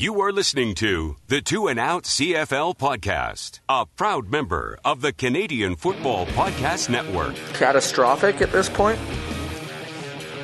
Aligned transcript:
You 0.00 0.20
are 0.20 0.30
listening 0.30 0.76
to 0.76 1.16
the 1.26 1.40
Two 1.40 1.66
and 1.66 1.76
Out 1.76 2.04
CFL 2.04 2.78
podcast, 2.78 3.58
a 3.68 3.84
proud 3.84 4.30
member 4.30 4.78
of 4.84 5.00
the 5.00 5.12
Canadian 5.12 5.74
Football 5.74 6.26
Podcast 6.26 6.88
Network. 6.88 7.34
Catastrophic 7.54 8.40
at 8.40 8.52
this 8.52 8.68
point. 8.68 9.00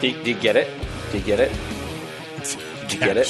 Do, 0.01 0.11
do 0.25 0.31
you 0.33 0.41
get 0.41 0.57
it? 0.57 0.69
Do 1.13 1.19
you 1.19 1.25
get 1.25 1.39
it? 1.39 1.53
Do 2.89 2.97
you 2.97 3.01
get 3.01 3.17
it? 3.17 3.29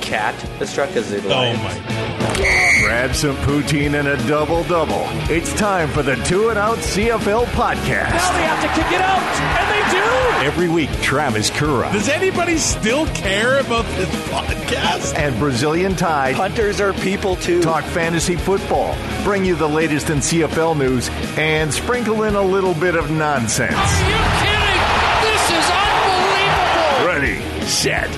Cat 0.00 0.34
struck 0.66 0.90
as 0.96 1.12
it. 1.12 1.22
Oh 1.26 1.28
my! 1.28 2.80
Grab 2.82 3.14
some 3.14 3.36
poutine 3.46 3.94
and 3.96 4.08
a 4.08 4.16
double 4.26 4.64
double. 4.64 5.06
It's 5.30 5.54
time 5.54 5.88
for 5.90 6.02
the 6.02 6.16
Two 6.24 6.48
and 6.48 6.58
Out 6.58 6.78
CFL 6.78 7.44
podcast. 7.52 8.10
Now 8.10 8.32
they 8.32 8.42
have 8.42 8.60
to 8.60 8.82
kick 8.82 8.92
it 8.92 9.00
out, 9.00 9.22
and 9.22 9.70
they 9.70 9.98
do. 10.00 10.23
Every 10.44 10.68
week, 10.68 10.90
Travis 11.00 11.48
Kura 11.48 11.90
Does 11.90 12.08
anybody 12.10 12.58
still 12.58 13.06
care 13.08 13.60
about 13.60 13.86
this 13.96 14.10
podcast? 14.28 15.14
and 15.16 15.34
Brazilian 15.38 15.96
Tide 15.96 16.34
Hunters 16.34 16.82
are 16.82 16.92
people 16.92 17.36
too. 17.36 17.62
talk 17.62 17.82
fantasy 17.84 18.36
football, 18.36 18.94
bring 19.24 19.46
you 19.46 19.54
the 19.56 19.66
latest 19.68 20.10
in 20.10 20.18
CFL 20.18 20.76
news, 20.76 21.08
and 21.38 21.72
sprinkle 21.72 22.24
in 22.24 22.34
a 22.34 22.42
little 22.42 22.74
bit 22.74 22.94
of 22.94 23.10
nonsense. 23.10 23.72
Are 23.74 24.10
you 24.10 24.16
kidding? 24.42 24.80
This 25.22 25.50
is 25.50 25.70
unbelievable. 25.72 27.06
Ready, 27.06 27.66
set, 27.66 28.08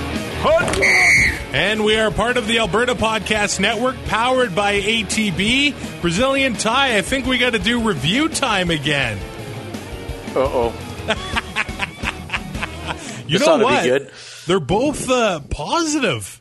hunt! 0.42 1.54
And 1.54 1.84
we 1.84 1.96
are 1.96 2.10
part 2.10 2.36
of 2.38 2.48
the 2.48 2.58
Alberta 2.58 2.96
Podcast 2.96 3.60
Network, 3.60 3.94
powered 4.06 4.52
by 4.52 4.80
ATB. 4.80 6.00
Brazilian 6.00 6.54
Tie, 6.54 6.96
I 6.98 7.02
think 7.02 7.26
we 7.26 7.38
got 7.38 7.52
to 7.52 7.60
do 7.60 7.80
review 7.86 8.28
time 8.28 8.70
again. 8.70 9.16
Uh 10.34 10.40
oh. 10.40 10.95
You 13.28 13.38
This 13.38 13.46
know 13.46 13.54
ought 13.54 13.82
to 13.82 13.82
be 13.82 13.90
what? 13.90 14.12
They're 14.46 14.60
both 14.60 15.08
uh, 15.10 15.40
positive. 15.50 16.40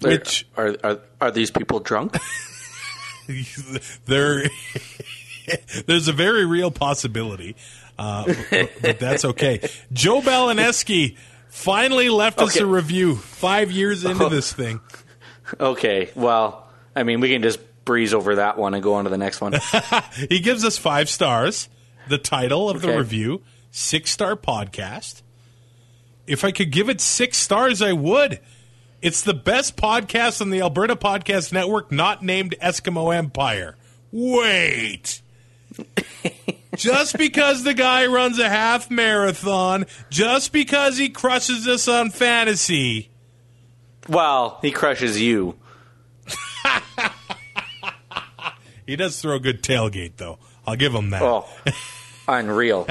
Which 0.00 0.48
Are, 0.56 0.76
are 0.82 1.00
are 1.20 1.30
these 1.30 1.50
people 1.50 1.78
drunk? 1.80 2.16
there, 4.06 4.44
there's 5.86 6.08
a 6.08 6.12
very 6.12 6.44
real 6.44 6.70
possibility, 6.70 7.56
uh, 7.98 8.32
but, 8.50 8.70
but 8.80 8.98
that's 8.98 9.24
okay. 9.24 9.60
Joe 9.92 10.20
Balaneski 10.20 11.16
finally 11.48 12.08
left 12.08 12.40
us 12.40 12.56
a 12.56 12.66
review 12.66 13.16
five 13.16 13.70
years 13.70 14.04
into 14.04 14.28
this 14.28 14.52
thing. 14.52 14.80
okay. 15.58 16.10
Well, 16.14 16.66
I 16.96 17.04
mean, 17.04 17.20
we 17.20 17.30
can 17.30 17.42
just 17.42 17.60
breeze 17.84 18.14
over 18.14 18.36
that 18.36 18.58
one 18.58 18.74
and 18.74 18.82
go 18.82 18.94
on 18.94 19.04
to 19.04 19.10
the 19.10 19.18
next 19.18 19.40
one. 19.40 19.54
He 20.28 20.40
gives 20.40 20.64
us 20.64 20.78
five 20.78 21.08
stars. 21.08 21.68
The 22.08 22.18
title 22.18 22.68
of 22.68 22.82
the 22.82 22.96
review, 22.96 23.42
six 23.70 24.10
star 24.10 24.34
podcast. 24.34 25.21
If 26.26 26.44
I 26.44 26.52
could 26.52 26.70
give 26.70 26.88
it 26.88 27.00
six 27.00 27.38
stars, 27.38 27.82
I 27.82 27.92
would. 27.92 28.40
It's 29.00 29.22
the 29.22 29.34
best 29.34 29.76
podcast 29.76 30.40
on 30.40 30.50
the 30.50 30.60
Alberta 30.60 30.94
Podcast 30.94 31.52
Network, 31.52 31.90
not 31.90 32.22
named 32.22 32.54
Eskimo 32.62 33.14
Empire. 33.14 33.76
Wait. 34.12 35.20
just 36.76 37.18
because 37.18 37.64
the 37.64 37.74
guy 37.74 38.06
runs 38.06 38.38
a 38.38 38.48
half 38.48 38.90
marathon, 38.90 39.86
just 40.10 40.52
because 40.52 40.98
he 40.98 41.08
crushes 41.08 41.66
us 41.66 41.88
on 41.88 42.10
fantasy, 42.10 43.10
well, 44.08 44.58
he 44.62 44.70
crushes 44.70 45.20
you. 45.20 45.56
he 48.86 48.96
does 48.96 49.20
throw 49.20 49.36
a 49.36 49.40
good 49.40 49.62
tailgate, 49.62 50.16
though. 50.16 50.38
I'll 50.66 50.76
give 50.76 50.94
him 50.94 51.10
that. 51.10 51.22
Oh, 51.22 51.48
unreal. 52.28 52.86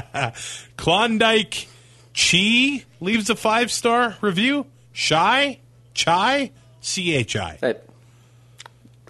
Klondike 0.76 1.68
Chi 2.16 2.84
leaves 3.00 3.28
a 3.30 3.36
five 3.36 3.70
star 3.70 4.16
review. 4.20 4.66
Shy? 4.92 5.60
Chai? 5.94 6.52
C 6.80 7.14
H 7.14 7.36
I. 7.36 7.58
I, 7.62 7.74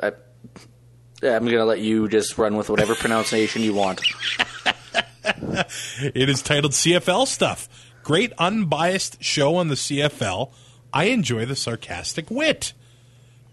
I, 0.02 0.12
I'm 1.22 1.44
going 1.44 1.56
to 1.56 1.64
let 1.64 1.80
you 1.80 2.08
just 2.08 2.36
run 2.36 2.56
with 2.56 2.68
whatever 2.68 2.94
pronunciation 2.96 3.62
you 3.62 3.74
want. 3.74 4.00
It 6.14 6.28
is 6.28 6.42
titled 6.42 6.72
CFL 6.72 7.26
Stuff. 7.26 7.68
Great 8.04 8.32
unbiased 8.38 9.22
show 9.24 9.56
on 9.56 9.68
the 9.68 9.74
CFL. 9.74 10.52
I 10.92 11.04
enjoy 11.06 11.46
the 11.46 11.56
sarcastic 11.56 12.30
wit. 12.30 12.72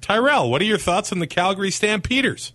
Tyrell, 0.02 0.52
what 0.52 0.62
are 0.62 0.66
your 0.66 0.78
thoughts 0.78 1.12
on 1.12 1.20
the 1.20 1.28
Calgary 1.28 1.72
Stampeders? 1.72 2.52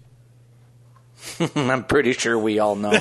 I'm 1.56 1.84
pretty 1.84 2.12
sure 2.12 2.38
we 2.38 2.58
all 2.58 2.76
know. 2.76 2.92
yeah, 2.92 3.00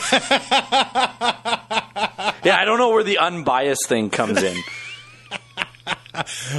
I 2.57 2.63
don't 2.66 2.78
know 2.78 2.89
where 2.89 3.03
the 3.03 3.17
unbiased 3.19 3.88
thing 3.88 4.09
comes 4.09 4.41
in. 4.41 4.57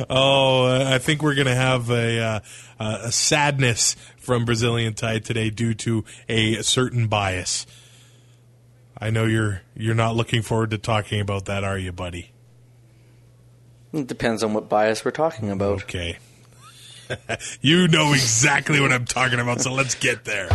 Oh, 0.09 0.85
I 0.87 0.99
think 0.99 1.21
we're 1.21 1.35
going 1.35 1.49
to 1.49 1.55
have 1.55 1.91
a, 1.91 2.21
uh, 2.21 2.41
a 2.79 3.11
sadness 3.11 3.97
from 4.19 4.45
Brazilian 4.45 4.95
Tide 4.95 5.25
today 5.25 5.51
due 5.51 5.75
to 5.75 6.05
a 6.29 6.63
certain 6.63 7.09
bias. 7.09 7.67
I 8.97 9.11
know 9.11 9.25
you're 9.25 9.63
you're 9.75 9.97
not 9.97 10.15
looking 10.15 10.43
forward 10.43 10.71
to 10.71 10.79
talking 10.79 11.21
about 11.21 11.47
that, 11.47 11.65
are 11.65 11.77
you, 11.77 11.91
buddy? 11.91 12.31
It 13.93 14.07
depends 14.07 14.43
on 14.45 14.55
what 14.55 14.69
bias 14.69 15.05
we're 15.05 15.11
talking 15.11 15.51
about. 15.51 15.83
Okay. 15.83 16.19
you 17.61 17.89
know 17.89 18.13
exactly 18.13 18.81
what 18.81 18.93
I'm 18.93 19.07
talking 19.07 19.41
about, 19.41 19.61
so 19.61 19.73
let's 19.73 19.95
get 19.95 20.25
there. 20.25 20.49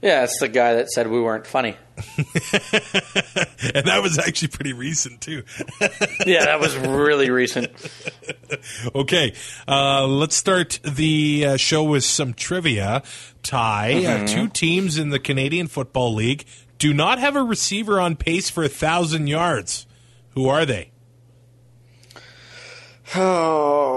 Yeah, 0.00 0.22
it's 0.22 0.38
the 0.38 0.48
guy 0.48 0.74
that 0.74 0.90
said 0.90 1.08
we 1.08 1.20
weren't 1.20 1.46
funny. 1.46 1.76
and 1.96 3.86
that 3.86 3.98
was 4.00 4.16
actually 4.16 4.48
pretty 4.48 4.72
recent 4.72 5.20
too. 5.20 5.42
Yeah, 6.26 6.44
that 6.44 6.60
was 6.60 6.76
really 6.76 7.30
recent. 7.30 7.70
Okay, 8.94 9.34
uh, 9.66 10.06
let's 10.06 10.36
start 10.36 10.78
the 10.84 11.46
uh, 11.46 11.56
show 11.56 11.82
with 11.84 12.04
some 12.04 12.34
trivia. 12.34 13.02
Ty, 13.42 14.04
uh, 14.04 14.26
two 14.26 14.48
teams 14.48 14.98
in 14.98 15.10
the 15.10 15.18
Canadian 15.18 15.68
Football 15.68 16.14
League 16.14 16.44
do 16.78 16.92
not 16.92 17.18
have 17.18 17.34
a 17.34 17.42
receiver 17.42 17.98
on 17.98 18.14
pace 18.14 18.50
for 18.50 18.62
a 18.62 18.68
thousand 18.68 19.26
yards. 19.28 19.86
Who 20.38 20.48
are 20.48 20.64
they? 20.64 20.92
Oh. 23.16 23.90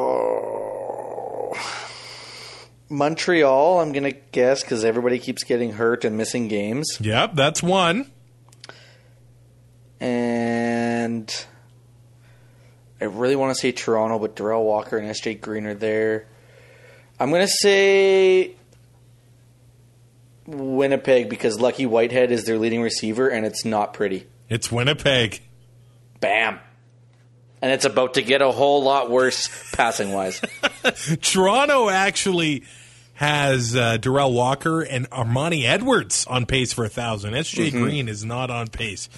Montreal, 2.89 3.79
I'm 3.79 3.91
going 3.91 4.11
to 4.11 4.19
guess 4.31 4.63
because 4.63 4.83
everybody 4.83 5.19
keeps 5.19 5.43
getting 5.43 5.73
hurt 5.73 6.03
and 6.03 6.17
missing 6.17 6.47
games. 6.47 6.97
Yep, 6.99 7.35
that's 7.35 7.61
one. 7.61 8.09
And 9.99 11.31
I 12.99 13.05
really 13.05 13.35
want 13.35 13.53
to 13.53 13.61
say 13.61 13.71
Toronto, 13.71 14.17
but 14.17 14.35
Derel 14.35 14.63
Walker 14.63 14.97
and 14.97 15.07
SJ 15.11 15.41
Green 15.41 15.67
are 15.67 15.75
there. 15.75 16.25
I'm 17.19 17.29
going 17.29 17.45
to 17.45 17.53
say 17.53 18.55
Winnipeg 20.47 21.29
because 21.29 21.59
Lucky 21.59 21.85
Whitehead 21.85 22.31
is 22.31 22.45
their 22.45 22.57
leading 22.57 22.81
receiver 22.81 23.29
and 23.29 23.45
it's 23.45 23.63
not 23.63 23.93
pretty. 23.93 24.25
It's 24.49 24.71
Winnipeg. 24.71 25.41
Bam. 26.21 26.59
And 27.61 27.71
it's 27.71 27.85
about 27.85 28.15
to 28.15 28.21
get 28.21 28.41
a 28.41 28.51
whole 28.51 28.81
lot 28.81 29.11
worse 29.11 29.49
passing 29.73 30.13
wise. 30.13 30.41
Toronto 31.21 31.89
actually 31.89 32.63
has 33.15 33.75
uh, 33.75 33.97
Derel 33.99 34.33
Walker 34.33 34.81
and 34.81 35.07
Armani 35.11 35.65
Edwards 35.65 36.25
on 36.25 36.47
pace 36.47 36.73
for 36.73 36.85
a 36.85 36.89
thousand. 36.89 37.33
SJ 37.33 37.71
Green 37.71 38.07
is 38.07 38.25
not 38.25 38.49
on 38.49 38.67
pace 38.67 39.09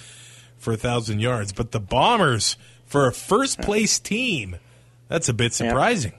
for 0.58 0.74
a 0.74 0.76
thousand 0.76 1.20
yards, 1.20 1.52
but 1.52 1.70
the 1.70 1.80
Bombers 1.80 2.56
for 2.84 3.06
a 3.06 3.12
first 3.12 3.60
place 3.62 3.98
team, 3.98 4.56
that's 5.08 5.28
a 5.28 5.32
bit 5.32 5.54
surprising. 5.54 6.12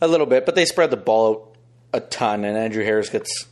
A 0.00 0.08
little 0.08 0.26
bit, 0.26 0.44
but 0.44 0.54
they 0.54 0.64
spread 0.64 0.90
the 0.90 0.96
ball 0.96 1.34
out 1.34 1.56
a 1.92 2.00
ton, 2.00 2.44
and 2.44 2.56
Andrew 2.56 2.84
Harris 2.84 3.08
gets 3.08 3.46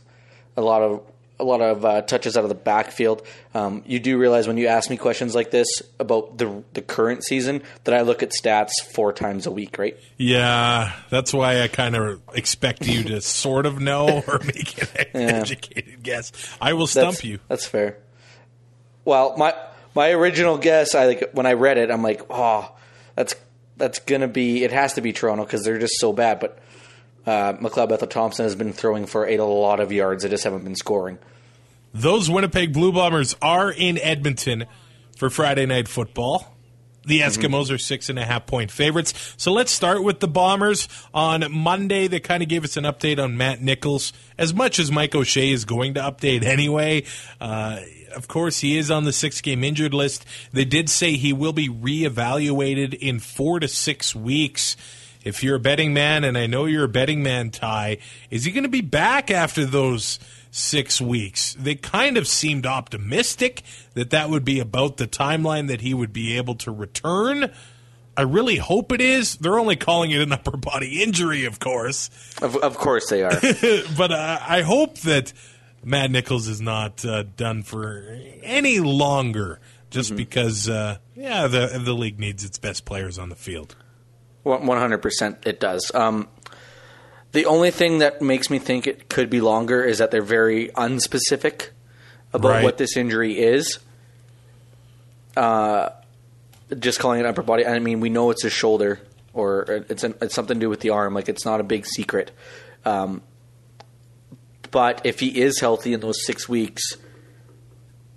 a 0.55 0.61
lot 0.61 0.81
of 0.81 1.01
a 1.39 1.43
lot 1.43 1.61
of 1.61 1.85
uh, 1.85 2.01
touches 2.01 2.35
out 2.35 2.43
of 2.43 2.49
the 2.49 2.55
backfield. 2.55 3.25
Um, 3.53 3.83
you 3.85 3.99
do 3.99 4.17
realize 4.17 4.47
when 4.47 4.57
you 4.57 4.67
ask 4.67 4.89
me 4.89 4.97
questions 4.97 5.35
like 5.35 5.51
this 5.51 5.67
about 5.99 6.37
the 6.37 6.63
the 6.73 6.81
current 6.81 7.23
season 7.23 7.61
that 7.83 7.93
I 7.93 8.01
look 8.01 8.23
at 8.23 8.31
stats 8.31 8.71
four 8.91 9.13
times 9.13 9.45
a 9.45 9.51
week, 9.51 9.77
right? 9.77 9.97
Yeah, 10.17 10.93
that's 11.09 11.33
why 11.33 11.61
I 11.61 11.67
kind 11.67 11.95
of 11.95 12.21
expect 12.33 12.87
you 12.87 13.03
to 13.05 13.21
sort 13.21 13.65
of 13.65 13.79
know 13.79 14.23
or 14.27 14.39
make 14.39 14.81
an 14.81 14.87
yeah. 15.13 15.19
educated 15.19 16.03
guess. 16.03 16.31
I 16.59 16.73
will 16.73 16.87
stump 16.87 17.13
that's, 17.13 17.23
you. 17.23 17.39
That's 17.47 17.67
fair. 17.67 17.97
Well, 19.05 19.35
my 19.37 19.53
my 19.95 20.11
original 20.11 20.57
guess, 20.57 20.95
I 20.95 21.05
like 21.05 21.31
when 21.33 21.45
I 21.45 21.53
read 21.53 21.77
it, 21.77 21.91
I'm 21.91 22.03
like, 22.03 22.21
oh, 22.29 22.75
that's 23.15 23.35
that's 23.77 23.99
gonna 23.99 24.27
be. 24.27 24.63
It 24.63 24.71
has 24.71 24.93
to 24.93 25.01
be 25.01 25.13
Toronto 25.13 25.43
because 25.43 25.63
they're 25.63 25.79
just 25.79 25.99
so 25.99 26.13
bad, 26.13 26.39
but 26.39 26.59
uh, 27.27 27.53
McLeod 27.53 27.89
Bethel 27.89 28.07
Thompson 28.07 28.45
has 28.45 28.55
been 28.55 28.71
throwing 28.71 29.05
for 29.05 29.27
a 29.27 29.37
lot 29.37 29.81
of 29.81 29.91
yards. 29.91 30.23
They 30.23 30.29
just 30.29 30.45
haven't 30.45 30.63
been 30.63 30.75
scoring. 30.75 31.19
Those 31.93 32.29
Winnipeg 32.29 32.73
Blue 32.73 32.93
Bombers 32.93 33.35
are 33.41 33.69
in 33.69 33.97
Edmonton 33.97 34.65
for 35.17 35.29
Friday 35.29 35.65
night 35.65 35.87
football. 35.87 36.53
The 37.05 37.19
mm-hmm. 37.19 37.29
Eskimos 37.29 37.65
mm-hmm. 37.65 37.75
are 37.75 37.77
six 37.77 38.09
and 38.09 38.17
a 38.19 38.25
half 38.25 38.45
point 38.45 38.71
favorites. 38.71 39.35
So 39.37 39.51
let's 39.51 39.71
start 39.71 40.03
with 40.03 40.19
the 40.19 40.27
Bombers. 40.27 40.87
On 41.13 41.51
Monday, 41.51 42.07
they 42.07 42.19
kind 42.19 42.43
of 42.43 42.49
gave 42.49 42.63
us 42.63 42.77
an 42.77 42.85
update 42.85 43.21
on 43.21 43.37
Matt 43.37 43.61
Nichols. 43.61 44.13
As 44.37 44.53
much 44.53 44.79
as 44.79 44.91
Mike 44.91 45.15
O'Shea 45.15 45.51
is 45.51 45.65
going 45.65 45.95
to 45.95 46.01
update 46.01 46.43
anyway, 46.43 47.03
uh, 47.41 47.79
of 48.15 48.27
course, 48.27 48.59
he 48.59 48.77
is 48.77 48.89
on 48.89 49.03
the 49.03 49.13
six 49.13 49.41
game 49.41 49.63
injured 49.63 49.93
list. 49.93 50.25
They 50.53 50.65
did 50.65 50.89
say 50.89 51.13
he 51.13 51.33
will 51.33 51.53
be 51.53 51.69
reevaluated 51.69 52.93
in 52.93 53.19
four 53.19 53.59
to 53.59 53.67
six 53.67 54.15
weeks 54.15 54.77
if 55.23 55.43
you're 55.43 55.55
a 55.55 55.59
betting 55.59 55.93
man, 55.93 56.23
and 56.23 56.37
I 56.37 56.47
know 56.47 56.65
you're 56.65 56.85
a 56.85 56.89
betting 56.89 57.23
man, 57.23 57.51
Ty, 57.51 57.97
is 58.29 58.45
he 58.45 58.51
going 58.51 58.63
to 58.63 58.69
be 58.69 58.81
back 58.81 59.31
after 59.31 59.65
those 59.65 60.19
six 60.51 61.01
weeks? 61.01 61.55
They 61.59 61.75
kind 61.75 62.17
of 62.17 62.27
seemed 62.27 62.65
optimistic 62.65 63.63
that 63.93 64.09
that 64.11 64.29
would 64.29 64.45
be 64.45 64.59
about 64.59 64.97
the 64.97 65.07
timeline 65.07 65.67
that 65.67 65.81
he 65.81 65.93
would 65.93 66.13
be 66.13 66.37
able 66.37 66.55
to 66.55 66.71
return. 66.71 67.51
I 68.15 68.23
really 68.23 68.57
hope 68.57 68.91
it 68.91 69.01
is. 69.01 69.35
They're 69.35 69.59
only 69.59 69.75
calling 69.75 70.11
it 70.11 70.21
an 70.21 70.31
upper 70.31 70.57
body 70.57 71.03
injury, 71.03 71.45
of 71.45 71.59
course. 71.59 72.09
Of, 72.41 72.55
of 72.57 72.77
course 72.77 73.09
they 73.09 73.23
are. 73.23 73.29
but 73.97 74.11
uh, 74.11 74.39
I 74.41 74.61
hope 74.61 74.97
that 74.99 75.33
Matt 75.83 76.09
Nichols 76.09 76.47
is 76.47 76.59
not 76.59 77.05
uh, 77.05 77.23
done 77.23 77.63
for 77.63 78.19
any 78.41 78.79
longer 78.79 79.59
just 79.89 80.09
mm-hmm. 80.09 80.17
because, 80.17 80.67
uh, 80.67 80.97
yeah, 81.15 81.47
the, 81.47 81.79
the 81.83 81.93
league 81.93 82.19
needs 82.19 82.43
its 82.43 82.57
best 82.57 82.85
players 82.85 83.19
on 83.19 83.29
the 83.29 83.35
field. 83.35 83.75
One 84.47 84.77
hundred 84.77 84.99
percent, 84.99 85.39
it 85.45 85.59
does. 85.59 85.91
Um, 85.93 86.27
the 87.33 87.45
only 87.45 87.71
thing 87.71 87.99
that 87.99 88.21
makes 88.21 88.49
me 88.49 88.59
think 88.59 88.87
it 88.87 89.09
could 89.09 89.29
be 89.29 89.41
longer 89.41 89.83
is 89.83 89.97
that 89.97 90.11
they're 90.11 90.21
very 90.21 90.69
unspecific 90.69 91.69
about 92.33 92.49
right. 92.49 92.63
what 92.63 92.77
this 92.77 92.95
injury 92.95 93.37
is. 93.37 93.79
Uh, 95.35 95.89
just 96.79 96.99
calling 96.99 97.19
it 97.19 97.25
upper 97.25 97.43
body. 97.43 97.65
I 97.65 97.79
mean, 97.79 97.99
we 97.99 98.09
know 98.09 98.29
it's 98.31 98.43
a 98.43 98.49
shoulder 98.49 98.99
or 99.33 99.85
it's 99.89 100.03
an, 100.03 100.15
it's 100.21 100.33
something 100.33 100.55
to 100.55 100.59
do 100.59 100.69
with 100.69 100.79
the 100.79 100.89
arm. 100.89 101.13
Like 101.13 101.29
it's 101.29 101.45
not 101.45 101.59
a 101.59 101.63
big 101.63 101.85
secret. 101.85 102.31
Um, 102.85 103.21
but 104.71 105.05
if 105.05 105.19
he 105.19 105.39
is 105.41 105.59
healthy 105.59 105.93
in 105.93 105.99
those 105.99 106.25
six 106.25 106.49
weeks, 106.49 106.97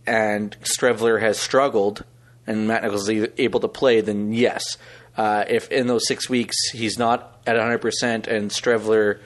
and 0.07 0.57
Streveler 0.63 1.21
has 1.21 1.39
struggled, 1.39 2.05
and 2.47 2.67
Matt 2.67 2.83
Nichols 2.83 3.09
is 3.09 3.29
able 3.39 3.61
to 3.61 3.69
play, 3.69 4.01
then 4.01 4.33
yes, 4.33 4.77
uh, 5.21 5.45
if 5.47 5.71
in 5.71 5.87
those 5.87 6.09
six 6.09 6.31
weeks 6.31 6.71
he's 6.71 6.99
not 6.99 7.43
at 7.47 7.55
100% 7.55 8.27
and 8.27 8.51
Streveler 8.51 9.21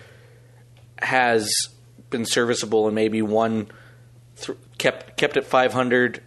has 0.98 1.48
been 2.10 2.24
serviceable 2.24 2.86
and 2.86 2.96
maybe 2.96 3.22
one 3.22 3.68
th- 4.40 4.58
kept 4.76 5.16
kept 5.16 5.36
at 5.36 5.44
500 5.44 6.20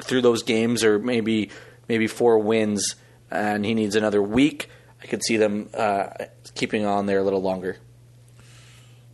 through 0.00 0.22
those 0.22 0.42
games 0.42 0.82
or 0.82 0.98
maybe 0.98 1.50
maybe 1.86 2.06
four 2.06 2.38
wins 2.38 2.94
and 3.30 3.62
he 3.66 3.74
needs 3.74 3.94
another 3.94 4.22
week, 4.22 4.70
I 5.02 5.06
could 5.06 5.22
see 5.22 5.36
them 5.36 5.68
uh, 5.74 6.06
keeping 6.54 6.86
on 6.86 7.04
there 7.04 7.18
a 7.18 7.22
little 7.22 7.42
longer. 7.42 7.76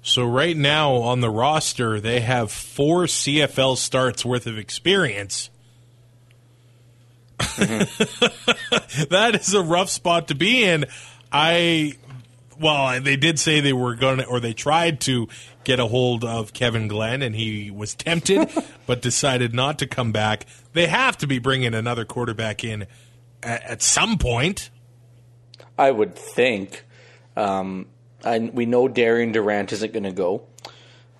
So 0.03 0.25
right 0.25 0.57
now 0.57 0.93
on 0.93 1.21
the 1.21 1.31
roster, 1.31 1.99
they 1.99 2.21
have 2.21 2.53
four 2.53 3.07
CFL 3.07 3.77
starts 3.77 4.25
worth 4.25 4.47
of 4.47 4.57
experience 4.57 5.51
Mm-hmm. 7.41 9.05
that 9.11 9.35
is 9.35 9.55
a 9.55 9.63
rough 9.63 9.91
spot 9.91 10.29
to 10.29 10.35
be 10.35 10.65
in. 10.65 10.87
I 11.33 11.95
well, 12.61 13.01
they 13.01 13.17
did 13.17 13.39
say 13.39 13.61
they 13.61 13.73
were 13.73 13.95
going 13.95 14.19
to, 14.19 14.27
or 14.27 14.39
they 14.39 14.53
tried 14.53 15.01
to 15.03 15.29
get 15.65 15.81
a 15.81 15.87
hold 15.87 16.25
of 16.25 16.53
Kevin 16.53 16.89
Glenn, 16.89 17.23
and 17.23 17.35
he 17.35 17.71
was 17.71 17.95
tempted, 17.95 18.51
but 18.87 19.01
decided 19.01 19.55
not 19.55 19.79
to 19.79 19.87
come 19.87 20.13
back. 20.13 20.45
They 20.75 20.87
have 20.87 21.17
to 21.19 21.27
be 21.27 21.39
bringing 21.39 21.75
another 21.75 22.05
quarterback 22.05 22.63
in 22.63 22.87
at, 23.43 23.63
at 23.63 23.83
some 23.83 24.19
point. 24.19 24.71
I 25.79 25.91
would 25.91 26.15
think. 26.15 26.85
Um, 27.37 27.87
and 28.23 28.53
we 28.53 28.67
know 28.67 28.89
Darian 28.89 29.33
Durant 29.33 29.73
isn't 29.73 29.93
going 29.95 30.05
to 30.05 30.13
go. 30.13 30.43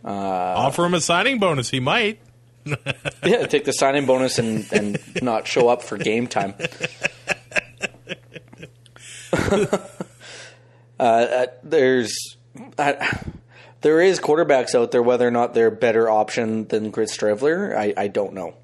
Uh, 0.05 0.09
Offer 0.09 0.85
him 0.85 0.95
a 0.95 1.01
signing 1.01 1.39
bonus. 1.39 1.71
He 1.71 1.81
might. 1.81 2.21
yeah, 3.25 3.47
take 3.47 3.65
the 3.65 3.73
signing 3.73 4.07
bonus 4.07 4.39
and, 4.39 4.71
and 4.73 4.99
not 5.23 5.47
show 5.47 5.69
up 5.69 5.83
for 5.83 5.97
game 5.97 6.27
time. 6.27 6.55
Uh, 10.99 11.03
uh, 11.03 11.47
there's 11.63 12.37
uh, 12.77 12.93
there 13.81 14.03
is 14.03 14.21
quarterbacks 14.21 14.75
out 14.75 14.91
there. 14.91 15.03
Whether 15.03 15.27
or 15.27 15.31
not 15.31 15.55
they're 15.55 15.69
a 15.69 15.73
better 15.73 16.11
option 16.11 16.67
than 16.69 16.93
Chris 16.93 17.17
Streveler, 17.17 17.75
I, 17.75 17.95
I 17.97 18.09
don't 18.09 18.35
know. 18.35 18.55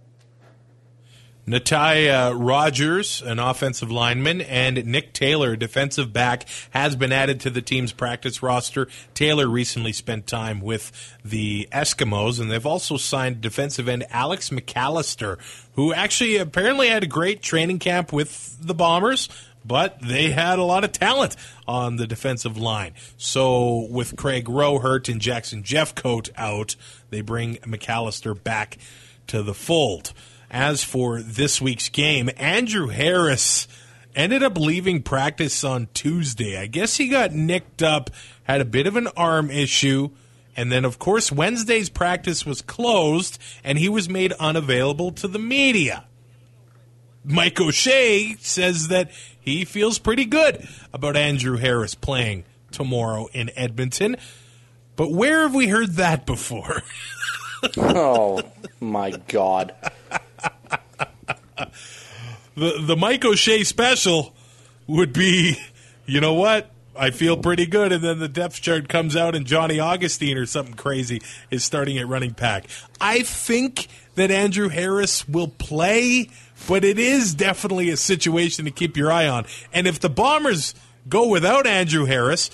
Natai 1.47 2.35
Rogers, 2.37 3.23
an 3.23 3.39
offensive 3.39 3.89
lineman, 3.89 4.41
and 4.41 4.85
Nick 4.85 5.13
Taylor, 5.13 5.53
a 5.53 5.57
defensive 5.57 6.13
back, 6.13 6.45
has 6.71 6.97
been 6.97 7.13
added 7.13 7.39
to 7.41 7.51
the 7.51 7.63
team's 7.63 7.93
practice 7.93 8.43
roster. 8.43 8.89
Taylor 9.15 9.47
recently 9.47 9.93
spent 9.93 10.27
time 10.27 10.61
with 10.61 10.91
the 11.25 11.69
Eskimos, 11.71 12.41
and 12.41 12.51
they've 12.51 12.67
also 12.67 12.97
signed 12.97 13.41
defensive 13.41 13.89
end 13.89 14.05
Alex 14.11 14.51
McAlister, 14.51 15.39
who 15.75 15.95
actually 15.95 16.37
apparently 16.37 16.89
had 16.89 17.05
a 17.05 17.09
great 17.09 17.43
training 17.43 17.79
camp 17.79 18.13
with 18.13 18.57
the 18.61 18.75
Bombers. 18.75 19.29
But 19.65 20.01
they 20.01 20.31
had 20.31 20.61
a 20.61 20.65
lot 20.65 20.85
of 20.85 20.93
talent 20.93 21.35
on 21.67 21.97
the 21.97 22.07
defensive 22.07 22.57
line. 22.57 22.95
So, 23.17 23.89
with 23.91 24.15
Craig 24.15 24.49
Roh 24.49 24.79
hurt 24.79 25.09
and 25.09 25.21
Jackson 25.21 25.65
Jeffcoat 25.65 26.31
out, 26.37 26.77
they 27.11 27.21
bring 27.21 27.57
McAlister 27.57 28.41
back 28.41 28.79
to 29.27 29.43
the 29.43 29.55
fold. 29.55 30.13
As 30.51 30.85
for 30.85 31.21
this 31.21 31.61
week's 31.61 31.89
game, 31.89 32.31
Andrew 32.37 32.89
Harris 32.89 33.67
ended 34.15 34.43
up 34.43 34.57
leaving 34.57 35.03
practice 35.03 35.65
on 35.65 35.89
Tuesday. 35.93 36.59
I 36.59 36.67
guess 36.67 36.97
he 36.97 37.09
got 37.09 37.33
nicked 37.33 37.83
up, 37.83 38.11
had 38.45 38.61
a 38.61 38.65
bit 38.65 38.87
of 38.87 38.97
an 38.97 39.09
arm 39.17 39.51
issue. 39.51 40.11
And 40.57 40.73
then, 40.73 40.85
of 40.85 40.99
course, 40.99 41.31
Wednesday's 41.31 41.91
practice 41.91 42.47
was 42.47 42.63
closed 42.63 43.39
and 43.63 43.79
he 43.79 43.89
was 43.89 44.09
made 44.09 44.33
unavailable 44.35 45.13
to 45.13 45.29
the 45.29 45.39
media. 45.39 46.05
Mike 47.25 47.61
O'Shea 47.61 48.37
says 48.39 48.89
that 48.89 49.11
he 49.39 49.65
feels 49.65 49.99
pretty 49.99 50.25
good 50.25 50.67
about 50.93 51.17
Andrew 51.17 51.57
Harris 51.57 51.95
playing 51.95 52.45
tomorrow 52.71 53.27
in 53.33 53.51
Edmonton. 53.57 54.17
But 54.95 55.11
where 55.11 55.43
have 55.43 55.55
we 55.55 55.67
heard 55.67 55.95
that 55.95 56.25
before? 56.25 56.83
oh, 57.77 58.41
my 58.81 59.11
God 59.11 59.75
the 62.57 62.81
the 62.81 62.97
Mike 62.97 63.25
O'Shea 63.25 63.63
special 63.65 64.35
would 64.87 65.13
be, 65.13 65.59
you 66.07 66.21
know 66.21 66.35
what? 66.35 66.71
I 66.99 67.11
feel 67.11 67.37
pretty 67.37 67.67
good, 67.67 67.93
and 67.93 68.03
then 68.03 68.19
the 68.19 68.29
depth 68.29 68.63
chart 68.63 68.89
comes 68.89 69.17
out, 69.17 69.35
and 69.35 69.47
Johnny 69.47 69.79
Augustine 69.79 70.39
or 70.39 70.47
something 70.47 70.75
crazy 70.75 71.21
is 71.51 71.63
starting 71.63 71.99
at 71.99 72.09
running 72.09 72.31
back. 72.31 72.67
I 73.01 73.23
think 73.23 73.89
that 74.15 74.31
Andrew 74.31 74.69
Harris 74.69 75.29
will 75.29 75.49
play, 75.49 76.31
but 76.67 76.85
it 76.85 76.99
is 76.99 77.35
definitely 77.35 77.91
a 77.91 77.97
situation 77.99 78.65
to 78.65 78.71
keep 78.71 78.97
your 78.97 79.13
eye 79.13 79.29
on. 79.29 79.45
And 79.75 79.87
if 79.87 80.01
the 80.01 80.09
Bombers 80.09 80.75
go 81.09 81.29
without 81.29 81.67
Andrew 81.67 82.07
Harris, 82.07 82.51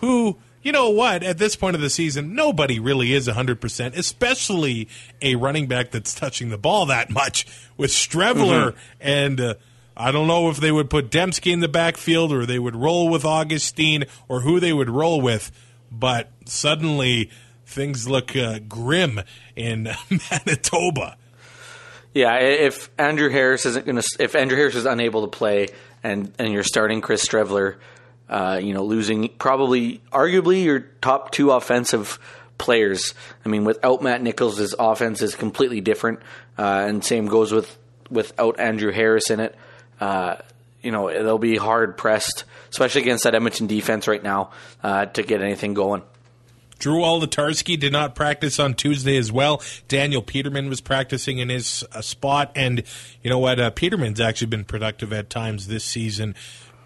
who 0.00 0.36
you 0.66 0.72
know 0.72 0.90
what? 0.90 1.22
At 1.22 1.38
this 1.38 1.54
point 1.54 1.76
of 1.76 1.80
the 1.80 1.88
season, 1.88 2.34
nobody 2.34 2.80
really 2.80 3.12
is 3.12 3.28
100%, 3.28 3.96
especially 3.96 4.88
a 5.22 5.36
running 5.36 5.68
back 5.68 5.92
that's 5.92 6.12
touching 6.12 6.48
the 6.48 6.58
ball 6.58 6.86
that 6.86 7.08
much. 7.08 7.46
With 7.76 7.92
Streveler 7.92 8.72
mm-hmm. 8.72 8.78
and 9.00 9.40
uh, 9.40 9.54
I 9.96 10.10
don't 10.10 10.26
know 10.26 10.50
if 10.50 10.56
they 10.56 10.72
would 10.72 10.90
put 10.90 11.08
Demski 11.08 11.52
in 11.52 11.60
the 11.60 11.68
backfield 11.68 12.32
or 12.32 12.46
they 12.46 12.58
would 12.58 12.74
roll 12.74 13.08
with 13.08 13.24
Augustine 13.24 14.06
or 14.28 14.40
who 14.40 14.58
they 14.58 14.72
would 14.72 14.90
roll 14.90 15.20
with, 15.20 15.52
but 15.92 16.32
suddenly 16.46 17.30
things 17.64 18.08
look 18.08 18.34
uh, 18.34 18.58
grim 18.58 19.20
in 19.54 19.84
Manitoba. 20.30 21.16
Yeah, 22.12 22.38
if 22.40 22.90
Andrew 22.98 23.30
Harris 23.30 23.66
isn't 23.66 23.86
going 23.86 24.00
to, 24.02 24.16
if 24.18 24.34
Andrew 24.34 24.56
Harris 24.56 24.74
is 24.74 24.84
unable 24.84 25.20
to 25.20 25.28
play, 25.28 25.68
and 26.02 26.32
and 26.40 26.52
you're 26.52 26.64
starting 26.64 27.02
Chris 27.02 27.24
Streveler, 27.24 27.76
uh, 28.28 28.60
you 28.62 28.74
know, 28.74 28.84
losing 28.84 29.28
probably, 29.28 30.00
arguably 30.12 30.64
your 30.64 30.80
top 31.00 31.30
two 31.32 31.50
offensive 31.50 32.18
players. 32.58 33.14
I 33.44 33.48
mean, 33.48 33.64
without 33.64 34.02
Matt 34.02 34.22
Nichols, 34.22 34.58
his 34.58 34.74
offense 34.78 35.22
is 35.22 35.34
completely 35.34 35.80
different, 35.80 36.20
uh, 36.58 36.84
and 36.88 37.04
same 37.04 37.26
goes 37.26 37.52
with 37.52 37.76
without 38.10 38.60
Andrew 38.60 38.92
Harris 38.92 39.30
in 39.30 39.40
it. 39.40 39.54
Uh, 40.00 40.36
you 40.82 40.92
know, 40.92 41.10
they'll 41.10 41.38
be 41.38 41.56
hard 41.56 41.96
pressed, 41.96 42.44
especially 42.70 43.02
against 43.02 43.24
that 43.24 43.34
Edmonton 43.34 43.66
defense 43.66 44.06
right 44.06 44.22
now, 44.22 44.50
uh, 44.82 45.06
to 45.06 45.22
get 45.22 45.42
anything 45.42 45.74
going. 45.74 46.02
Drew 46.78 47.00
Wolitarsky 47.00 47.78
did 47.78 47.92
not 47.92 48.14
practice 48.14 48.60
on 48.60 48.74
Tuesday 48.74 49.16
as 49.16 49.32
well. 49.32 49.62
Daniel 49.88 50.22
Petermann 50.22 50.68
was 50.68 50.82
practicing 50.82 51.38
in 51.38 51.48
his 51.48 51.84
uh, 51.92 52.02
spot, 52.02 52.52
and 52.54 52.82
you 53.22 53.30
know 53.30 53.38
what? 53.38 53.58
Uh, 53.58 53.70
Petermann's 53.70 54.20
actually 54.20 54.48
been 54.48 54.64
productive 54.64 55.12
at 55.12 55.30
times 55.30 55.68
this 55.68 55.84
season 55.84 56.34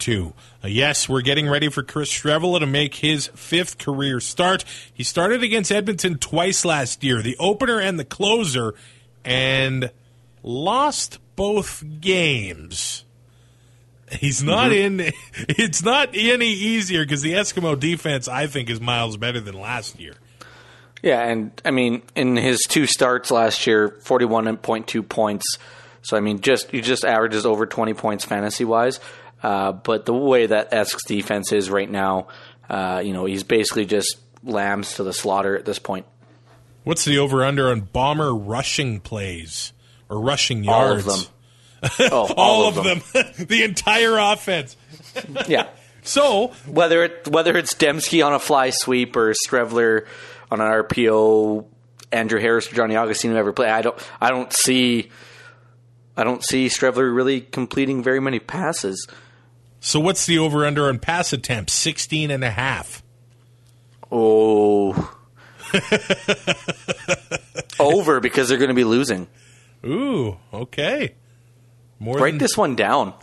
Uh, 0.08 0.68
yes, 0.68 1.08
we're 1.08 1.20
getting 1.20 1.48
ready 1.48 1.68
for 1.68 1.82
Chris 1.82 2.10
Streveler 2.10 2.60
to 2.60 2.66
make 2.66 2.96
his 2.96 3.28
fifth 3.28 3.78
career 3.78 4.20
start. 4.20 4.64
He 4.92 5.04
started 5.04 5.42
against 5.42 5.70
Edmonton 5.70 6.18
twice 6.18 6.64
last 6.64 7.04
year, 7.04 7.22
the 7.22 7.36
opener 7.38 7.80
and 7.80 7.98
the 7.98 8.04
closer, 8.04 8.74
and 9.24 9.90
lost 10.42 11.18
both 11.36 11.84
games. 12.00 13.04
He's 14.12 14.42
not 14.42 14.70
mm-hmm. 14.70 15.00
in. 15.00 15.12
It's 15.48 15.82
not 15.82 16.10
any 16.14 16.50
easier 16.50 17.04
because 17.04 17.22
the 17.22 17.32
Eskimo 17.34 17.78
defense, 17.78 18.26
I 18.28 18.46
think, 18.46 18.70
is 18.70 18.80
miles 18.80 19.16
better 19.16 19.40
than 19.40 19.54
last 19.54 20.00
year. 20.00 20.14
Yeah, 21.02 21.22
and 21.22 21.50
I 21.64 21.70
mean, 21.70 22.02
in 22.14 22.36
his 22.36 22.60
two 22.68 22.86
starts 22.86 23.30
last 23.30 23.66
year, 23.66 23.96
forty-one 24.00 24.56
point 24.58 24.86
two 24.86 25.02
points. 25.02 25.58
So 26.02 26.16
I 26.16 26.20
mean, 26.20 26.40
just 26.40 26.70
he 26.70 26.80
just 26.80 27.04
averages 27.04 27.46
over 27.46 27.66
twenty 27.66 27.94
points 27.94 28.24
fantasy 28.24 28.64
wise. 28.64 29.00
Uh, 29.42 29.72
but 29.72 30.06
the 30.06 30.14
way 30.14 30.46
that 30.46 30.72
Esk's 30.72 31.04
defense 31.04 31.52
is 31.52 31.70
right 31.70 31.90
now, 31.90 32.28
uh, 32.68 33.02
you 33.04 33.12
know, 33.12 33.24
he's 33.24 33.42
basically 33.42 33.86
just 33.86 34.18
lambs 34.42 34.94
to 34.94 35.02
the 35.02 35.12
slaughter 35.12 35.56
at 35.56 35.64
this 35.64 35.78
point. 35.78 36.06
What's 36.84 37.04
the 37.04 37.18
over 37.18 37.44
under 37.44 37.70
on 37.70 37.80
bomber 37.80 38.34
rushing 38.34 39.00
plays 39.00 39.72
or 40.08 40.20
rushing 40.20 40.64
yards? 40.64 41.06
All 41.06 41.14
of 41.14 41.22
them. 41.22 41.32
Oh, 41.98 42.10
all, 42.10 42.34
all, 42.36 42.68
of, 42.68 42.76
of 42.76 42.84
them. 42.84 43.00
them. 43.14 43.32
the 43.46 43.64
entire 43.64 44.18
offense. 44.18 44.76
yeah. 45.48 45.66
So 46.02 46.48
whether 46.66 47.04
it 47.04 47.28
whether 47.28 47.56
it's 47.56 47.72
Demski 47.72 48.24
on 48.24 48.34
a 48.34 48.38
fly 48.38 48.68
sweep 48.68 49.16
or 49.16 49.32
Streveler 49.32 50.06
on 50.50 50.60
an 50.60 50.66
RPO, 50.66 51.64
Andrew 52.12 52.38
Harris 52.38 52.70
or 52.70 52.74
Johnny 52.74 52.96
Augustine 52.96 53.34
ever 53.34 53.54
play, 53.54 53.70
I 53.70 53.80
don't 53.80 54.08
I 54.20 54.28
don't 54.28 54.52
see 54.52 55.10
I 56.18 56.24
don't 56.24 56.44
see 56.44 56.66
Streveler 56.66 57.14
really 57.14 57.40
completing 57.40 58.02
very 58.02 58.20
many 58.20 58.40
passes. 58.40 59.06
So 59.80 59.98
what's 59.98 60.26
the 60.26 60.38
over 60.38 60.66
under 60.66 60.88
on 60.88 60.98
pass 60.98 61.32
attempts? 61.32 61.72
16 61.72 62.30
and 62.30 62.44
a 62.44 62.50
half. 62.50 63.02
Oh. 64.12 65.16
over 67.80 68.20
because 68.20 68.48
they're 68.48 68.58
going 68.58 68.68
to 68.68 68.74
be 68.74 68.84
losing. 68.84 69.26
Ooh, 69.84 70.36
okay. 70.52 71.14
More 71.98 72.18
Write 72.18 72.32
than, 72.32 72.38
this 72.38 72.56
one 72.56 72.76
down. 72.76 73.14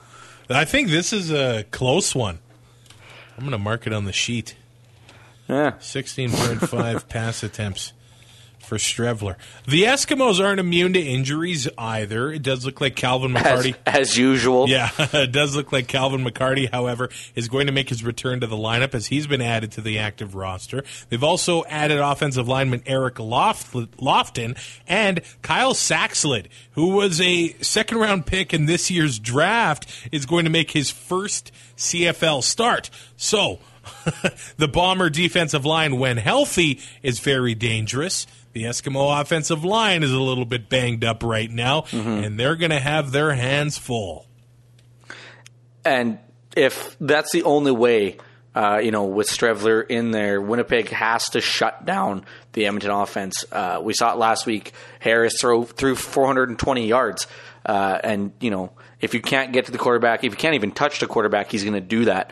I 0.49 0.65
think 0.65 0.89
this 0.89 1.13
is 1.13 1.31
a 1.31 1.63
close 1.71 2.15
one. 2.15 2.39
I'm 3.37 3.41
going 3.41 3.51
to 3.51 3.59
mark 3.59 3.85
it 3.85 3.93
on 3.93 4.05
the 4.05 4.13
sheet. 4.13 4.55
Yeah. 5.47 5.73
16.5 5.79 7.09
pass 7.09 7.43
attempts 7.43 7.93
for 8.67 8.77
Streveler. 8.77 9.37
The 9.65 9.83
Eskimos 9.83 10.43
aren't 10.43 10.59
immune 10.59 10.93
to 10.93 10.99
injuries 10.99 11.67
either. 11.77 12.31
It 12.31 12.43
does 12.43 12.65
look 12.65 12.81
like 12.81 12.95
Calvin 12.95 13.33
McCarty. 13.33 13.75
As, 13.85 14.09
as, 14.09 14.17
usual. 14.17 14.67
Yeah, 14.77 14.89
it 14.97 15.31
does 15.31 15.55
look 15.55 15.71
like 15.71 15.87
Calvin 15.87 16.23
McCarty, 16.23 16.69
however, 16.69 17.09
is 17.35 17.47
going 17.47 17.67
to 17.67 17.73
make 17.73 17.89
his 17.89 18.03
return 18.03 18.41
to 18.41 18.47
the 18.47 18.57
lineup 18.57 18.93
as 18.93 19.07
he's 19.07 19.25
been 19.25 19.41
added 19.41 19.71
to 19.73 19.81
the 19.81 19.97
active 19.97 20.35
roster. 20.35 20.83
They've 21.09 21.23
also 21.23 21.63
added 21.65 21.99
offensive 21.99 22.47
lineman 22.47 22.83
Eric 22.85 23.19
Loft, 23.19 23.71
Lofton 23.71 24.57
and 24.87 25.21
Kyle 25.41 25.73
Saxelid, 25.73 26.47
who 26.71 26.89
was 26.89 27.21
a 27.21 27.53
second 27.61 27.99
round 27.99 28.25
pick 28.25 28.53
in 28.53 28.65
this 28.65 28.91
year's 28.91 29.19
draft, 29.19 29.87
is 30.11 30.25
going 30.25 30.43
to 30.43 30.51
make 30.51 30.71
his 30.71 30.91
first 30.91 31.51
CFL 31.77 32.43
start. 32.43 32.89
So, 33.15 33.59
the 34.57 34.67
Bomber 34.67 35.09
defensive 35.09 35.65
line, 35.65 35.97
when 35.97 36.17
healthy, 36.17 36.79
is 37.01 37.19
very 37.19 37.55
dangerous. 37.55 38.27
The 38.57 38.63
Eskimo 38.63 39.21
offensive 39.21 39.63
line 39.63 40.01
is 40.01 40.11
a 40.11 40.19
little 40.19 40.43
bit 40.43 40.67
banged 40.67 41.03
up 41.03 41.21
right 41.21 41.51
now, 41.51 41.81
mm-hmm. 41.81 42.09
and 42.09 42.39
they're 42.39 42.55
going 42.55 42.71
to 42.71 42.79
have 42.79 43.11
their 43.11 43.35
hands 43.35 43.77
full. 43.77 44.25
And 45.85 46.17
if 46.55 46.97
that's 46.99 47.31
the 47.31 47.43
only 47.43 47.71
way, 47.71 48.17
uh, 48.55 48.79
you 48.83 48.89
know, 48.89 49.03
with 49.03 49.27
Streveler 49.27 49.85
in 49.87 50.09
there, 50.09 50.41
Winnipeg 50.41 50.89
has 50.89 51.29
to 51.29 51.39
shut 51.39 51.85
down 51.85 52.25
the 52.53 52.65
Edmonton 52.65 52.89
offense. 52.89 53.45
Uh, 53.51 53.79
we 53.83 53.93
saw 53.93 54.13
it 54.13 54.17
last 54.17 54.47
week. 54.47 54.73
Harris 54.97 55.39
throw 55.39 55.61
through 55.61 55.93
420 55.93 56.87
yards, 56.87 57.27
uh, 57.63 57.99
and 58.03 58.31
you 58.39 58.49
know, 58.49 58.71
if 58.99 59.13
you 59.13 59.21
can't 59.21 59.53
get 59.53 59.65
to 59.65 59.71
the 59.71 59.77
quarterback, 59.77 60.23
if 60.23 60.31
you 60.31 60.37
can't 60.37 60.55
even 60.55 60.71
touch 60.71 60.99
the 60.99 61.05
quarterback, 61.05 61.51
he's 61.51 61.61
going 61.61 61.75
to 61.75 61.79
do 61.79 62.05
that. 62.05 62.31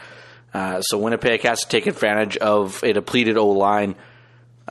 Uh, 0.55 0.81
so 0.81 0.97
Winnipeg 0.97 1.41
has 1.41 1.61
to 1.61 1.67
take 1.67 1.85
advantage 1.85 2.35
of 2.37 2.83
a 2.83 2.93
depleted 2.93 3.37
O 3.37 3.49
line 3.49 3.95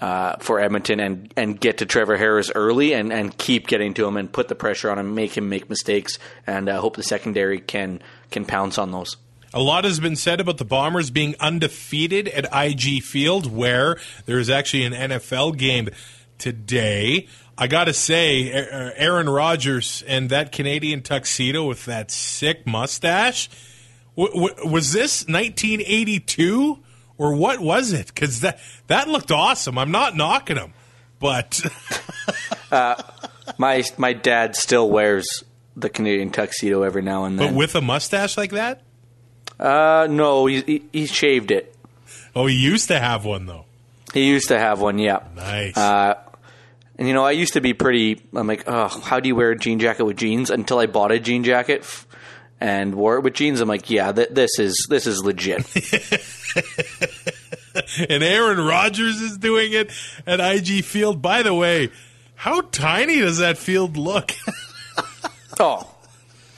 uh, 0.00 0.36
for 0.40 0.60
Edmonton 0.60 1.00
and, 1.00 1.32
and 1.36 1.60
get 1.60 1.78
to 1.78 1.86
Trevor 1.86 2.16
Harris 2.16 2.50
early 2.54 2.94
and, 2.94 3.12
and 3.12 3.36
keep 3.36 3.66
getting 3.66 3.94
to 3.94 4.06
him 4.06 4.16
and 4.16 4.32
put 4.32 4.48
the 4.48 4.54
pressure 4.54 4.90
on 4.90 4.98
him, 4.98 5.14
make 5.14 5.36
him 5.36 5.48
make 5.48 5.68
mistakes, 5.68 6.18
and 6.46 6.68
uh, 6.68 6.80
hope 6.80 6.96
the 6.96 7.02
secondary 7.02 7.60
can 7.60 8.00
can 8.30 8.44
pounce 8.44 8.78
on 8.78 8.90
those. 8.90 9.16
A 9.52 9.60
lot 9.60 9.84
has 9.84 10.00
been 10.00 10.16
said 10.16 10.40
about 10.40 10.58
the 10.58 10.64
Bombers 10.64 11.10
being 11.10 11.36
undefeated 11.38 12.26
at 12.28 12.46
IG 12.52 13.04
Field, 13.04 13.52
where 13.52 13.98
there 14.26 14.40
is 14.40 14.50
actually 14.50 14.84
an 14.84 14.92
NFL 14.92 15.56
game 15.56 15.90
today. 16.38 17.28
I 17.56 17.68
got 17.68 17.84
to 17.84 17.92
say, 17.92 18.50
Aaron 18.50 19.28
Rodgers 19.28 20.02
and 20.08 20.28
that 20.30 20.50
Canadian 20.50 21.02
tuxedo 21.02 21.68
with 21.68 21.84
that 21.84 22.10
sick 22.10 22.66
mustache. 22.66 23.48
was 24.16 24.92
this 24.92 25.24
1982? 25.28 26.84
Or 27.18 27.35
what 27.35 27.61
was 27.61 27.92
it? 27.92 28.09
Because 28.09 28.40
that 28.40 28.59
that 28.87 29.09
looked 29.09 29.30
awesome. 29.30 29.78
I'm 29.78 29.90
not 29.90 30.16
knocking 30.16 30.56
him, 30.56 30.73
but 31.21 31.61
uh, 32.73 33.02
my 33.59 33.85
my 33.97 34.12
dad 34.12 34.56
still 34.56 34.88
wears 34.88 35.44
the 35.76 35.88
Canadian 35.88 36.30
tuxedo 36.30 36.83
every 36.83 37.02
now 37.02 37.25
and 37.25 37.38
then. 37.38 37.49
But 37.49 37.56
with 37.56 37.75
a 37.75 37.80
mustache 37.80 38.37
like 38.37 38.50
that? 38.52 38.83
Uh, 39.59 40.06
no, 40.11 40.47
he, 40.47 40.61
he, 40.62 40.85
he 40.92 41.06
shaved 41.06 41.50
it. 41.50 41.75
Oh, 42.35 42.47
he 42.47 42.56
used 42.56 42.88
to 42.88 42.99
have 42.99 43.25
one 43.25 43.47
though. 43.47 43.66
He 44.12 44.26
used 44.26 44.49
to 44.49 44.59
have 44.59 44.80
one. 44.80 44.99
Yeah. 44.99 45.21
Nice. 45.35 45.76
Uh, 45.76 46.21
and 46.97 47.09
you 47.09 47.14
know, 47.14 47.25
I 47.25 47.33
used 47.33 47.54
to 47.54 47.61
be 47.61 47.75
pretty. 47.75 48.21
I'm 48.35 48.47
like, 48.47 48.64
oh, 48.68 48.88
how 48.88 49.21
do 49.21 49.28
you 49.28 49.35
wear 49.35 49.50
a 49.50 49.59
jean 49.59 49.78
jacket 49.78 50.04
with 50.04 50.16
jeans? 50.16 50.50
Until 50.50 50.78
I 50.78 50.87
bought 50.87 51.11
a 51.11 51.18
jean 51.18 51.42
jacket 51.44 51.85
and 52.61 52.94
wore 52.94 53.16
it 53.16 53.23
with 53.23 53.34
jeans. 53.34 53.61
I'm 53.61 53.68
like, 53.68 53.90
yeah, 53.90 54.12
th- 54.12 54.30
this 54.30 54.58
is 54.58 54.87
this 54.88 55.06
is 55.06 55.25
legit. 55.25 55.66
and 58.08 58.23
Aaron 58.23 58.58
Rodgers 58.58 59.20
is 59.20 59.38
doing 59.38 59.73
it 59.73 59.90
at 60.26 60.40
IG 60.40 60.84
Field. 60.84 61.20
By 61.20 61.42
the 61.42 61.54
way, 61.54 61.90
how 62.34 62.61
tiny 62.61 63.20
does 63.20 63.38
that 63.38 63.58
field 63.58 63.96
look? 63.96 64.32
oh, 65.61 65.94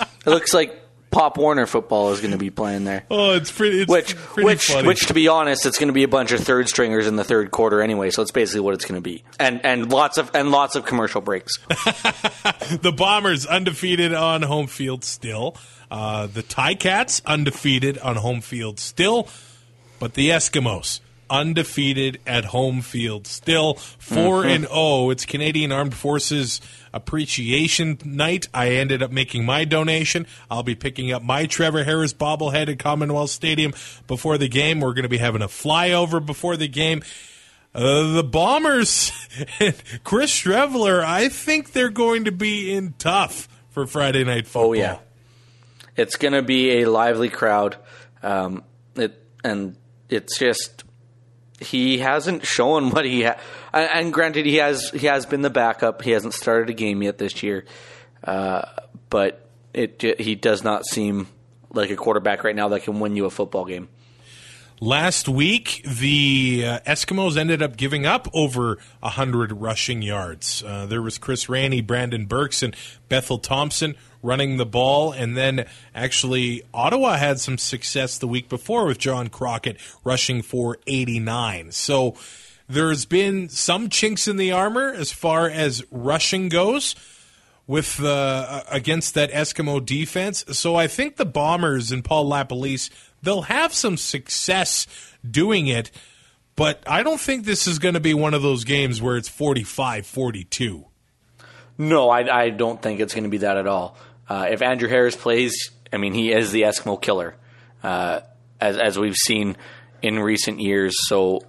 it 0.00 0.26
looks 0.26 0.52
like 0.52 0.82
Pop 1.10 1.38
Warner 1.38 1.64
football 1.64 2.12
is 2.12 2.20
going 2.20 2.32
to 2.32 2.38
be 2.38 2.50
playing 2.50 2.84
there. 2.84 3.04
Oh, 3.10 3.36
it's 3.36 3.50
pretty. 3.50 3.80
It's 3.80 3.90
which, 3.90 4.16
pretty 4.16 4.44
which, 4.44 4.66
funny. 4.66 4.86
which, 4.86 5.06
to 5.06 5.14
be 5.14 5.28
honest, 5.28 5.64
it's 5.64 5.78
going 5.78 5.88
to 5.88 5.94
be 5.94 6.02
a 6.02 6.08
bunch 6.08 6.32
of 6.32 6.40
third 6.40 6.68
stringers 6.68 7.06
in 7.06 7.16
the 7.16 7.24
third 7.24 7.50
quarter 7.50 7.80
anyway. 7.80 8.10
So 8.10 8.20
it's 8.20 8.32
basically 8.32 8.60
what 8.60 8.74
it's 8.74 8.84
going 8.84 8.96
to 8.96 9.02
be, 9.02 9.24
and 9.40 9.64
and 9.64 9.90
lots 9.90 10.18
of 10.18 10.30
and 10.34 10.50
lots 10.50 10.76
of 10.76 10.84
commercial 10.84 11.22
breaks. 11.22 11.56
the 11.68 12.92
Bombers 12.94 13.46
undefeated 13.46 14.12
on 14.12 14.42
home 14.42 14.66
field 14.66 15.04
still. 15.04 15.56
Uh, 15.90 16.26
the 16.26 16.42
Ticats 16.42 17.24
undefeated 17.24 17.98
on 17.98 18.16
home 18.16 18.40
field 18.40 18.78
still, 18.78 19.28
but 19.98 20.14
the 20.14 20.30
Eskimos 20.30 21.00
undefeated 21.28 22.20
at 22.26 22.46
home 22.46 22.80
field 22.80 23.26
still. 23.26 23.74
4 23.74 24.42
mm-hmm. 24.42 24.48
and 24.48 24.64
0 24.66 25.10
it's 25.10 25.24
Canadian 25.24 25.72
Armed 25.72 25.94
Forces 25.94 26.60
appreciation 26.92 27.98
night. 28.04 28.48
I 28.54 28.70
ended 28.70 29.02
up 29.02 29.10
making 29.10 29.44
my 29.44 29.64
donation. 29.64 30.26
I'll 30.50 30.62
be 30.62 30.74
picking 30.74 31.12
up 31.12 31.22
my 31.22 31.46
Trevor 31.46 31.84
Harris 31.84 32.12
bobblehead 32.12 32.68
at 32.68 32.78
Commonwealth 32.78 33.30
Stadium 33.30 33.72
before 34.06 34.38
the 34.38 34.48
game. 34.48 34.80
We're 34.80 34.94
going 34.94 35.02
to 35.04 35.08
be 35.08 35.18
having 35.18 35.42
a 35.42 35.48
flyover 35.48 36.24
before 36.24 36.56
the 36.56 36.68
game. 36.68 37.02
Uh, 37.74 38.14
the 38.14 38.24
Bombers 38.24 39.12
Chris 40.04 40.32
Streveler 40.32 41.04
I 41.04 41.28
think 41.28 41.72
they're 41.72 41.90
going 41.90 42.24
to 42.24 42.32
be 42.32 42.72
in 42.72 42.94
tough 42.96 43.48
for 43.68 43.86
Friday 43.86 44.24
night 44.24 44.46
football 44.46 44.70
oh 44.70 44.72
yeah 44.72 44.98
it's 45.96 46.16
going 46.16 46.32
to 46.32 46.42
be 46.42 46.82
a 46.82 46.84
lively 46.90 47.28
crowd. 47.28 47.76
Um, 48.22 48.64
it 48.94 49.22
and 49.44 49.76
it's 50.08 50.38
just 50.38 50.84
he 51.60 51.98
hasn't 51.98 52.46
shown 52.46 52.90
what 52.90 53.04
he 53.04 53.22
ha- 53.24 53.38
and 53.72 54.12
granted 54.12 54.46
he 54.46 54.56
has 54.56 54.90
he 54.90 55.06
has 55.06 55.26
been 55.26 55.42
the 55.42 55.50
backup. 55.50 56.02
He 56.02 56.10
hasn't 56.10 56.34
started 56.34 56.70
a 56.70 56.74
game 56.74 57.02
yet 57.02 57.18
this 57.18 57.42
year, 57.42 57.64
uh, 58.24 58.62
but 59.10 59.48
it 59.72 60.20
he 60.20 60.34
does 60.34 60.64
not 60.64 60.86
seem 60.86 61.28
like 61.72 61.90
a 61.90 61.96
quarterback 61.96 62.44
right 62.44 62.56
now 62.56 62.68
that 62.68 62.84
can 62.84 63.00
win 63.00 63.16
you 63.16 63.26
a 63.26 63.30
football 63.30 63.64
game. 63.64 63.88
Last 64.80 65.26
week, 65.26 65.82
the 65.86 66.64
uh, 66.66 66.80
Eskimos 66.80 67.38
ended 67.38 67.62
up 67.62 67.78
giving 67.78 68.04
up 68.04 68.28
over 68.34 68.78
100 69.00 69.52
rushing 69.52 70.02
yards. 70.02 70.62
Uh, 70.62 70.84
there 70.84 71.00
was 71.00 71.16
Chris 71.16 71.48
Rainey, 71.48 71.80
Brandon 71.80 72.26
Burks, 72.26 72.62
and 72.62 72.76
Bethel 73.08 73.38
Thompson 73.38 73.94
running 74.22 74.58
the 74.58 74.66
ball. 74.66 75.12
And 75.12 75.34
then 75.34 75.66
actually, 75.94 76.62
Ottawa 76.74 77.16
had 77.16 77.40
some 77.40 77.56
success 77.56 78.18
the 78.18 78.28
week 78.28 78.50
before 78.50 78.84
with 78.84 78.98
John 78.98 79.28
Crockett 79.28 79.78
rushing 80.04 80.42
for 80.42 80.76
89. 80.86 81.72
So 81.72 82.14
there's 82.68 83.06
been 83.06 83.48
some 83.48 83.88
chinks 83.88 84.28
in 84.28 84.36
the 84.36 84.52
armor 84.52 84.92
as 84.92 85.10
far 85.10 85.48
as 85.48 85.82
rushing 85.90 86.50
goes 86.50 86.94
with 87.66 88.02
uh, 88.02 88.62
against 88.70 89.14
that 89.14 89.30
Eskimo 89.32 89.84
defense. 89.84 90.44
So 90.50 90.76
I 90.76 90.86
think 90.86 91.16
the 91.16 91.24
Bombers 91.24 91.90
and 91.90 92.04
Paul 92.04 92.28
LaPolice 92.28 92.90
they'll 93.22 93.42
have 93.42 93.72
some 93.72 93.96
success 93.96 94.86
doing 95.28 95.66
it, 95.66 95.90
but 96.54 96.82
I 96.86 97.02
don't 97.02 97.20
think 97.20 97.44
this 97.44 97.66
is 97.66 97.78
going 97.78 97.94
to 97.94 98.00
be 98.00 98.14
one 98.14 98.34
of 98.34 98.42
those 98.42 98.64
games 98.64 99.00
where 99.02 99.16
it's 99.16 99.28
45-42. 99.28 100.84
No, 101.78 102.08
I, 102.08 102.44
I 102.44 102.50
don't 102.50 102.80
think 102.80 103.00
it's 103.00 103.14
going 103.14 103.24
to 103.24 103.30
be 103.30 103.38
that 103.38 103.56
at 103.56 103.66
all. 103.66 103.96
Uh, 104.28 104.46
if 104.50 104.62
Andrew 104.62 104.88
Harris 104.88 105.14
plays, 105.14 105.70
I 105.92 105.98
mean, 105.98 106.14
he 106.14 106.32
is 106.32 106.50
the 106.50 106.62
Eskimo 106.62 107.00
killer, 107.00 107.36
uh, 107.82 108.20
as 108.60 108.76
as 108.78 108.98
we've 108.98 109.14
seen 109.14 109.56
in 110.02 110.18
recent 110.18 110.60
years. 110.60 110.96
So 111.06 111.42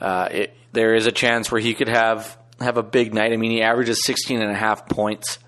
uh, 0.00 0.28
it, 0.30 0.56
there 0.72 0.94
is 0.94 1.06
a 1.06 1.12
chance 1.12 1.50
where 1.50 1.60
he 1.60 1.74
could 1.74 1.88
have 1.88 2.38
have 2.60 2.76
a 2.76 2.82
big 2.82 3.12
night. 3.12 3.32
I 3.32 3.36
mean, 3.36 3.50
he 3.50 3.62
averages 3.62 4.04
16 4.04 4.40
and 4.40 4.50
a 4.50 4.54
half 4.54 4.88
points 4.88 5.38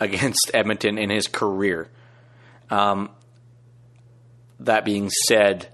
against 0.00 0.50
Edmonton 0.54 0.98
in 0.98 1.10
his 1.10 1.28
career. 1.28 1.88
Um, 2.70 3.10
that 4.66 4.84
being 4.84 5.10
said, 5.26 5.68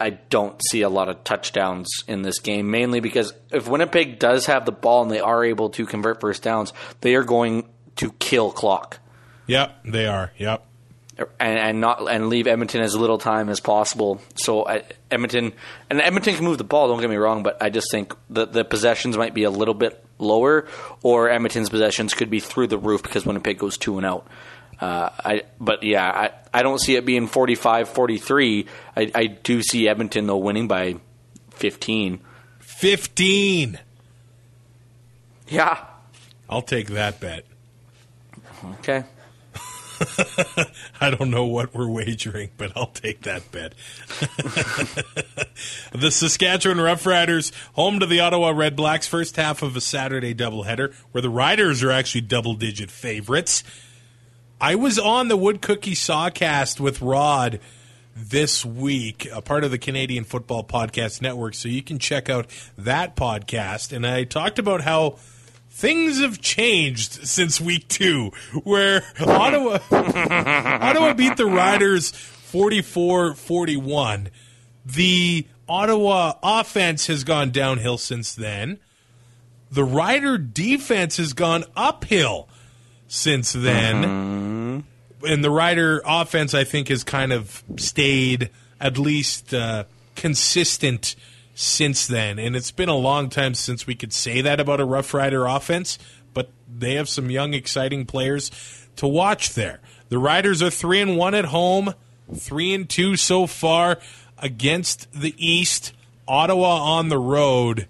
I 0.00 0.10
don't 0.10 0.60
see 0.70 0.82
a 0.82 0.88
lot 0.88 1.08
of 1.08 1.24
touchdowns 1.24 1.88
in 2.06 2.22
this 2.22 2.38
game, 2.38 2.70
mainly 2.70 3.00
because 3.00 3.32
if 3.50 3.68
Winnipeg 3.68 4.18
does 4.18 4.46
have 4.46 4.64
the 4.64 4.72
ball 4.72 5.02
and 5.02 5.10
they 5.10 5.20
are 5.20 5.44
able 5.44 5.70
to 5.70 5.86
convert 5.86 6.20
first 6.20 6.42
downs, 6.42 6.72
they 7.00 7.14
are 7.14 7.24
going 7.24 7.68
to 7.96 8.10
kill 8.12 8.50
clock. 8.50 8.98
Yep, 9.46 9.84
they 9.84 10.06
are. 10.06 10.32
Yep. 10.38 10.66
And, 11.38 11.58
and 11.58 11.80
not 11.80 12.10
and 12.10 12.28
leave 12.28 12.48
Edmonton 12.48 12.80
as 12.80 12.96
little 12.96 13.18
time 13.18 13.48
as 13.48 13.60
possible. 13.60 14.20
So 14.34 14.66
I, 14.66 14.82
Edmonton 15.12 15.52
and 15.88 16.00
Edmonton 16.00 16.34
can 16.34 16.44
move 16.44 16.58
the 16.58 16.64
ball. 16.64 16.88
Don't 16.88 17.00
get 17.00 17.08
me 17.08 17.14
wrong, 17.14 17.44
but 17.44 17.62
I 17.62 17.70
just 17.70 17.88
think 17.92 18.14
the 18.30 18.46
the 18.46 18.64
possessions 18.64 19.16
might 19.16 19.32
be 19.32 19.44
a 19.44 19.50
little 19.50 19.74
bit 19.74 20.04
lower, 20.18 20.66
or 21.04 21.30
Edmonton's 21.30 21.70
possessions 21.70 22.14
could 22.14 22.30
be 22.30 22.40
through 22.40 22.66
the 22.66 22.78
roof 22.78 23.04
because 23.04 23.24
Winnipeg 23.24 23.58
goes 23.58 23.78
two 23.78 23.96
and 23.96 24.04
out. 24.04 24.26
Uh, 24.84 25.08
I 25.24 25.42
but 25.58 25.82
yeah, 25.82 26.06
I, 26.06 26.58
I 26.58 26.62
don't 26.62 26.78
see 26.78 26.96
it 26.96 27.06
being 27.06 27.26
45-43. 27.26 28.68
I, 28.94 29.10
I 29.14 29.26
do 29.28 29.62
see 29.62 29.88
Edmonton 29.88 30.26
though 30.26 30.36
winning 30.36 30.68
by 30.68 30.96
fifteen. 31.52 32.20
15. 32.60 33.78
Yeah. 35.48 35.78
I'll 36.50 36.60
take 36.60 36.88
that 36.88 37.18
bet. 37.18 37.46
Okay. 38.80 39.04
I 41.00 41.10
don't 41.10 41.30
know 41.30 41.46
what 41.46 41.74
we're 41.74 41.88
wagering, 41.88 42.50
but 42.58 42.72
I'll 42.76 42.88
take 42.88 43.22
that 43.22 43.50
bet. 43.52 43.72
the 45.92 46.10
Saskatchewan 46.10 46.78
Roughriders, 46.78 47.52
home 47.72 48.00
to 48.00 48.06
the 48.06 48.20
Ottawa 48.20 48.50
Red 48.50 48.76
Blacks, 48.76 49.06
first 49.06 49.36
half 49.36 49.62
of 49.62 49.76
a 49.76 49.80
Saturday 49.80 50.34
doubleheader, 50.34 50.92
where 51.12 51.22
the 51.22 51.30
Riders 51.30 51.82
are 51.82 51.92
actually 51.92 52.22
double 52.22 52.54
digit 52.54 52.90
favorites. 52.90 53.62
I 54.60 54.74
was 54.76 54.98
on 54.98 55.28
the 55.28 55.36
Wood 55.36 55.60
Cookie 55.60 55.94
Sawcast 55.94 56.80
with 56.80 57.02
Rod 57.02 57.60
this 58.16 58.64
week, 58.64 59.28
a 59.32 59.42
part 59.42 59.64
of 59.64 59.70
the 59.70 59.76
Canadian 59.78 60.24
Football 60.24 60.64
Podcast 60.64 61.20
Network, 61.20 61.52
so 61.54 61.68
you 61.68 61.82
can 61.82 61.98
check 61.98 62.30
out 62.30 62.46
that 62.78 63.16
podcast. 63.16 63.92
And 63.92 64.06
I 64.06 64.24
talked 64.24 64.58
about 64.60 64.82
how 64.82 65.16
things 65.70 66.20
have 66.20 66.40
changed 66.40 67.26
since 67.26 67.60
week 67.60 67.88
two, 67.88 68.30
where 68.62 69.02
Ottawa 69.20 69.80
Ottawa 69.90 71.12
beat 71.14 71.36
the 71.36 71.46
Riders 71.46 72.12
44-41. 72.12 74.28
The 74.86 75.46
Ottawa 75.68 76.34
offense 76.42 77.08
has 77.08 77.24
gone 77.24 77.50
downhill 77.50 77.98
since 77.98 78.34
then. 78.34 78.78
The 79.72 79.84
Rider 79.84 80.38
defense 80.38 81.16
has 81.16 81.32
gone 81.32 81.64
uphill 81.74 82.48
since 83.14 83.52
then. 83.52 84.84
And 85.26 85.44
the 85.44 85.50
Rider 85.50 86.02
offense, 86.04 86.52
I 86.52 86.64
think, 86.64 86.88
has 86.88 87.04
kind 87.04 87.32
of 87.32 87.62
stayed 87.76 88.50
at 88.80 88.98
least 88.98 89.54
uh, 89.54 89.84
consistent 90.16 91.14
since 91.54 92.08
then. 92.08 92.38
And 92.40 92.56
it's 92.56 92.72
been 92.72 92.88
a 92.88 92.96
long 92.96 93.30
time 93.30 93.54
since 93.54 93.86
we 93.86 93.94
could 93.94 94.12
say 94.12 94.40
that 94.40 94.58
about 94.58 94.80
a 94.80 94.84
Rough 94.84 95.14
Rider 95.14 95.46
offense, 95.46 95.98
but 96.34 96.50
they 96.68 96.94
have 96.94 97.08
some 97.08 97.30
young, 97.30 97.54
exciting 97.54 98.04
players 98.04 98.50
to 98.96 99.06
watch 99.06 99.54
there. 99.54 99.80
The 100.08 100.18
Riders 100.18 100.60
are 100.60 100.70
three 100.70 101.00
and 101.00 101.16
one 101.16 101.34
at 101.34 101.46
home, 101.46 101.94
three 102.34 102.74
and 102.74 102.88
two 102.88 103.16
so 103.16 103.46
far 103.46 103.98
against 104.38 105.10
the 105.12 105.34
East. 105.38 105.92
Ottawa 106.26 106.98
on 106.98 107.10
the 107.10 107.18
road 107.18 107.86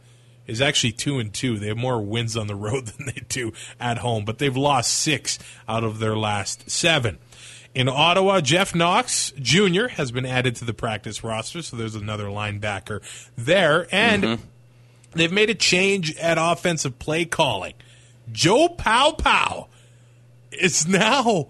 is 0.46 0.60
actually 0.60 0.92
two 0.92 1.18
and 1.18 1.32
two. 1.32 1.58
They 1.58 1.68
have 1.68 1.76
more 1.76 2.00
wins 2.00 2.36
on 2.36 2.46
the 2.46 2.54
road 2.54 2.86
than 2.86 3.06
they 3.06 3.22
do 3.28 3.52
at 3.80 3.98
home, 3.98 4.24
but 4.24 4.38
they've 4.38 4.56
lost 4.56 4.92
six 4.92 5.38
out 5.68 5.84
of 5.84 5.98
their 5.98 6.16
last 6.16 6.70
seven. 6.70 7.18
In 7.74 7.88
Ottawa, 7.88 8.40
Jeff 8.40 8.72
Knox 8.72 9.32
Jr. 9.32 9.88
has 9.88 10.12
been 10.12 10.24
added 10.24 10.54
to 10.56 10.64
the 10.64 10.74
practice 10.74 11.24
roster, 11.24 11.60
so 11.60 11.76
there's 11.76 11.96
another 11.96 12.26
linebacker 12.26 13.00
there. 13.36 13.88
And 13.90 14.22
mm-hmm. 14.22 14.44
they've 15.12 15.32
made 15.32 15.50
a 15.50 15.54
change 15.54 16.14
at 16.16 16.38
offensive 16.38 17.00
play 17.00 17.24
calling. 17.24 17.74
Joe 18.30 18.68
Paopao 18.68 19.66
is 20.52 20.86
now 20.86 21.48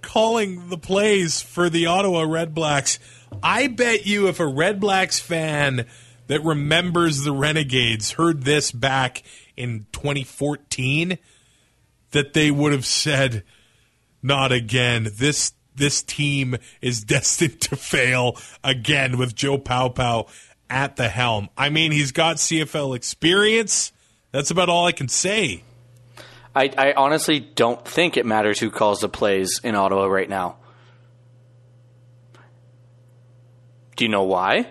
calling 0.00 0.70
the 0.70 0.78
plays 0.78 1.42
for 1.42 1.68
the 1.68 1.84
Ottawa 1.84 2.22
Red 2.22 2.54
Blacks. 2.54 2.98
I 3.42 3.66
bet 3.66 4.06
you 4.06 4.28
if 4.28 4.40
a 4.40 4.46
Red 4.46 4.80
Blacks 4.80 5.20
fan 5.20 5.86
that 6.28 6.44
remembers 6.44 7.24
the 7.24 7.32
Renegades 7.32 8.12
heard 8.12 8.44
this 8.44 8.70
back 8.70 9.22
in 9.56 9.86
2014, 9.92 11.18
that 12.12 12.32
they 12.32 12.50
would 12.50 12.72
have 12.72 12.86
said, 12.86 13.42
not 14.22 14.52
again. 14.52 15.08
This 15.14 15.52
this 15.74 16.02
team 16.02 16.56
is 16.80 17.02
destined 17.04 17.60
to 17.62 17.76
fail 17.76 18.36
again 18.62 19.18
with 19.18 19.34
Joe 19.34 19.58
Paopao 19.58 20.28
at 20.70 20.96
the 20.96 21.08
helm. 21.08 21.48
I 21.56 21.70
mean, 21.70 21.92
he's 21.92 22.12
got 22.12 22.36
CFL 22.36 22.94
experience. 22.94 23.92
That's 24.32 24.50
about 24.50 24.68
all 24.68 24.86
I 24.86 24.92
can 24.92 25.08
say. 25.08 25.64
I, 26.54 26.70
I 26.76 26.92
honestly 26.94 27.40
don't 27.40 27.82
think 27.86 28.16
it 28.16 28.26
matters 28.26 28.58
who 28.58 28.70
calls 28.70 29.00
the 29.00 29.08
plays 29.08 29.60
in 29.62 29.74
Ottawa 29.74 30.06
right 30.06 30.28
now. 30.28 30.56
Do 33.96 34.04
you 34.04 34.08
know 34.10 34.24
why? 34.24 34.66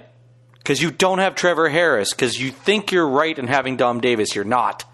Because 0.68 0.82
you 0.82 0.92
don't 0.92 1.20
have 1.20 1.34
Trevor 1.34 1.70
Harris. 1.70 2.14
Because 2.14 2.38
you 2.38 2.52
think 2.52 2.92
you're 2.92 3.08
right 3.08 3.40
in 3.40 3.48
having 3.48 3.78
Dom 3.78 4.02
Davis. 4.02 4.36
You're 4.36 4.44
not. 4.44 4.84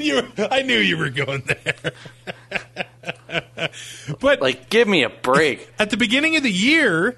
You, 0.00 0.28
I 0.36 0.62
knew 0.62 0.78
you 0.78 0.98
were 0.98 1.10
going 1.10 1.44
there. 1.46 1.92
but 4.20 4.42
Like, 4.42 4.68
give 4.68 4.88
me 4.88 5.04
a 5.04 5.08
break. 5.08 5.72
at 5.78 5.90
the 5.90 5.96
beginning 5.96 6.36
of 6.36 6.42
the 6.42 6.50
year, 6.50 7.16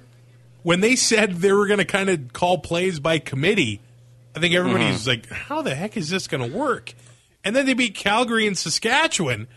when 0.61 0.81
they 0.81 0.95
said 0.95 1.37
they 1.37 1.51
were 1.51 1.65
going 1.65 1.79
to 1.79 1.85
kind 1.85 2.09
of 2.09 2.31
call 2.31 2.59
plays 2.59 2.99
by 2.99 3.17
committee, 3.17 3.81
I 4.35 4.39
think 4.39 4.53
everybody 4.53 4.83
mm-hmm. 4.83 4.93
was 4.93 5.07
like, 5.07 5.29
"How 5.29 5.63
the 5.63 5.73
heck 5.73 5.97
is 5.97 6.11
this 6.11 6.27
going 6.27 6.47
to 6.47 6.55
work?" 6.55 6.93
And 7.43 7.55
then 7.55 7.65
they 7.65 7.73
beat 7.73 7.95
Calgary 7.95 8.45
and 8.45 8.55
Saskatchewan, 8.55 9.47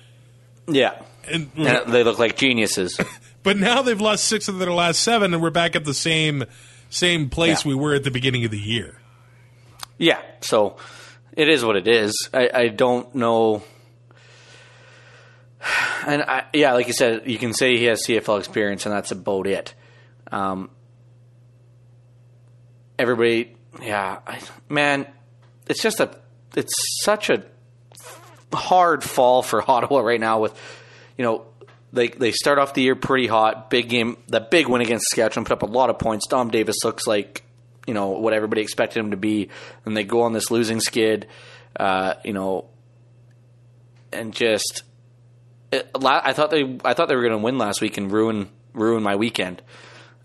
yeah. 0.67 1.03
and, 1.29 1.51
And 1.55 1.93
they 1.93 2.03
look 2.03 2.19
like 2.19 2.37
geniuses. 2.37 2.99
but 3.43 3.59
now 3.59 3.83
they've 3.83 4.01
lost 4.01 4.25
six 4.25 4.49
of 4.49 4.59
their 4.59 4.73
last 4.73 5.03
seven, 5.03 5.35
and 5.35 5.43
we're 5.43 5.51
back 5.51 5.77
at 5.77 5.85
the 5.85 5.95
same 5.95 6.45
same 6.93 7.29
place 7.31 7.65
Yeah. 7.65 7.71
we 7.71 7.75
were 7.75 7.95
at 7.95 8.05
the 8.05 8.11
beginning 8.11 8.45
of 8.45 8.51
the 8.51 8.59
year. 8.59 8.99
Yeah, 9.99 10.21
so 10.41 10.77
it 11.33 11.49
is 11.49 11.65
what 11.65 11.77
it 11.77 11.89
is. 11.89 12.29
I, 12.35 12.51
I 12.53 12.69
don't 12.69 13.15
know. 13.15 13.63
And 16.07 16.23
I, 16.23 16.45
yeah, 16.53 16.73
like 16.73 16.89
you 16.89 16.93
said, 16.93 17.23
you 17.27 17.39
can 17.39 17.53
say 17.55 17.77
he 17.77 17.85
has 17.85 18.05
CFL 18.07 18.39
experience, 18.41 18.85
and 18.85 18.95
that's 18.95 19.13
about 19.13 19.47
it. 19.47 19.75
Um, 20.33 20.71
everybody, 22.99 23.55
yeah, 23.81 24.19
I, 24.27 24.41
man, 24.69 25.07
it's 25.69 25.81
just 25.83 26.01
a, 26.01 26.11
it's 26.57 26.75
such 27.05 27.31
a 27.31 27.45
hard 28.53 29.05
fall 29.05 29.43
for 29.43 29.63
Ottawa 29.71 30.01
right 30.01 30.21
now. 30.21 30.41
With, 30.41 30.55
you 31.17 31.25
know, 31.25 31.47
they 31.93 32.09
they 32.09 32.33
start 32.33 32.59
off 32.59 32.75
the 32.75 32.83
year 32.83 32.97
pretty 32.97 33.27
hot, 33.27 33.71
big 33.71 33.89
game, 33.89 34.17
that 34.29 34.51
big 34.51 34.69
win 34.69 34.81
against 34.81 35.07
Saskatchewan, 35.11 35.45
put 35.45 35.53
up 35.53 35.63
a 35.63 35.67
lot 35.67 35.91
of 35.91 35.99
points. 35.99 36.27
Dom 36.27 36.51
Davis 36.51 36.77
looks 36.85 37.07
like 37.07 37.43
you 37.87 37.95
know 37.95 38.09
what 38.11 38.33
everybody 38.33 38.63
expected 38.63 39.01
him 39.01 39.11
to 39.11 39.17
be, 39.17 39.49
and 39.85 39.97
they 39.97 40.05
go 40.05 40.23
on 40.23 40.33
this 40.33 40.51
losing 40.51 40.81
skid, 40.81 41.27
uh, 41.79 42.15
you 42.25 42.33
know, 42.33 42.67
and 44.13 44.33
just 44.33 44.85
it, 45.71 45.91
I 46.05 46.33
thought 46.33 46.51
they 46.51 46.79
I 46.85 46.95
thought 46.95 47.09
they 47.09 47.17
were 47.17 47.23
going 47.23 47.33
to 47.33 47.45
win 47.45 47.59
last 47.59 47.81
week 47.81 47.97
and 47.97 48.11
ruin 48.11 48.49
ruin 48.73 49.03
my 49.03 49.17
weekend. 49.17 49.63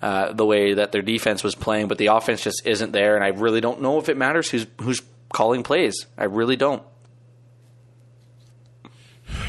uh, 0.01 0.31
the 0.33 0.45
way 0.45 0.75
that 0.75 0.91
their 0.91 1.01
defense 1.01 1.43
was 1.43 1.55
playing, 1.55 1.87
but 1.87 1.97
the 1.97 2.07
offense 2.07 2.41
just 2.43 2.65
isn't 2.65 2.91
there, 2.91 3.15
and 3.15 3.23
I 3.23 3.29
really 3.29 3.61
don't 3.61 3.81
know 3.81 3.97
if 3.99 4.09
it 4.09 4.17
matters 4.17 4.49
who's 4.49 4.67
who's 4.81 5.01
calling 5.33 5.63
plays. 5.63 6.05
I 6.17 6.25
really 6.25 6.55
don't. 6.55 6.83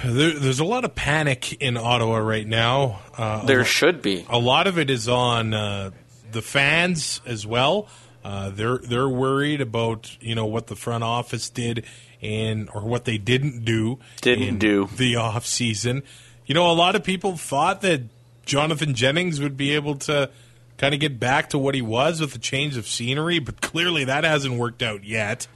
There, 0.05 0.33
there's 0.33 0.61
a 0.61 0.65
lot 0.65 0.85
of 0.85 0.95
panic 0.95 1.61
in 1.63 1.77
Ottawa 1.77 2.19
right 2.19 2.47
now. 2.47 3.01
Uh, 3.17 3.45
There 3.47 3.65
should 3.65 4.03
be. 4.03 4.25
a 4.29 4.39
lot 4.39 4.67
of 4.67 4.79
it 4.79 4.91
is 4.91 5.09
on 5.09 5.55
uh, 5.55 5.91
the 6.33 6.43
fans 6.43 7.21
as 7.27 7.47
well. 7.47 7.89
Uh, 8.25 8.51
they're 8.51 8.79
they're 8.79 9.09
worried 9.09 9.61
about 9.61 10.17
you 10.21 10.35
know 10.35 10.45
what 10.47 10.67
the 10.67 10.77
front 10.77 11.05
office 11.05 11.49
did 11.49 11.85
and 12.21 12.69
or 12.75 12.83
what 12.83 13.05
they 13.05 13.17
didn't 13.17 13.65
do 13.65 13.99
Didn't 14.21 14.45
in 14.49 14.59
do. 14.59 14.89
the 14.97 15.17
off 15.17 15.47
season. 15.47 16.03
You 16.45 16.55
know, 16.55 16.71
a 16.71 16.75
lot 16.75 16.97
of 16.97 17.05
people 17.05 17.37
thought 17.37 17.81
that 17.83 18.03
Jonathan 18.45 18.95
Jennings 18.95 19.41
would 19.41 19.57
be 19.57 19.75
able 19.75 19.95
to 19.97 20.31
kind 20.79 20.95
of 20.95 21.01
get 21.01 21.19
back 21.21 21.51
to 21.51 21.59
what 21.59 21.75
he 21.75 21.83
was 21.83 22.21
with 22.21 22.35
a 22.35 22.39
change 22.39 22.77
of 22.77 22.87
scenery, 22.87 23.39
but 23.39 23.61
clearly 23.61 24.05
that 24.05 24.25
hasn't 24.25 24.59
worked 24.59 24.83
out 24.83 25.05
yet. 25.05 25.47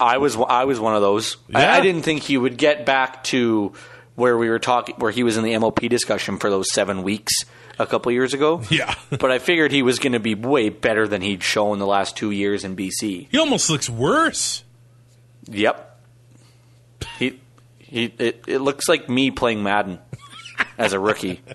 I- 0.00 0.14
I 0.14 0.18
was 0.18 0.36
I 0.36 0.64
was 0.64 0.78
one 0.80 0.94
of 0.94 1.02
those. 1.02 1.36
I, 1.54 1.62
Yeah. 1.62 1.74
I 1.74 1.80
didn't 1.80 2.02
think 2.02 2.22
he 2.22 2.36
would 2.38 2.56
get 2.56 2.84
back 2.86 3.24
to 3.24 3.72
where 4.14 4.36
we 4.38 4.48
were 4.48 4.58
talking, 4.58 4.94
where 4.96 5.10
he 5.10 5.22
was 5.22 5.36
in 5.36 5.44
the 5.44 5.52
MLP 5.52 5.88
discussion 5.88 6.38
for 6.38 6.48
those 6.50 6.72
seven 6.72 7.02
weeks 7.02 7.32
a 7.78 7.86
couple 7.86 8.10
years 8.12 8.32
ago. 8.34 8.62
Yeah. 8.70 8.94
but 9.10 9.30
I 9.30 9.38
figured 9.38 9.72
he 9.72 9.82
was 9.82 9.98
going 9.98 10.12
to 10.14 10.20
be 10.20 10.34
way 10.34 10.68
better 10.70 11.06
than 11.06 11.20
he'd 11.22 11.42
shown 11.42 11.78
the 11.78 11.86
last 11.86 12.16
two 12.16 12.30
years 12.30 12.64
in 12.64 12.76
BC. 12.76 13.28
He 13.30 13.38
almost 13.38 13.68
looks 13.70 13.88
worse. 13.90 14.62
Yep. 15.48 16.00
He 17.18 17.40
he. 17.78 18.04
It, 18.18 18.44
it 18.46 18.58
looks 18.60 18.88
like 18.88 19.08
me 19.08 19.30
playing 19.30 19.62
Madden 19.62 19.98
as 20.78 20.92
a 20.92 20.98
rookie. 21.00 21.40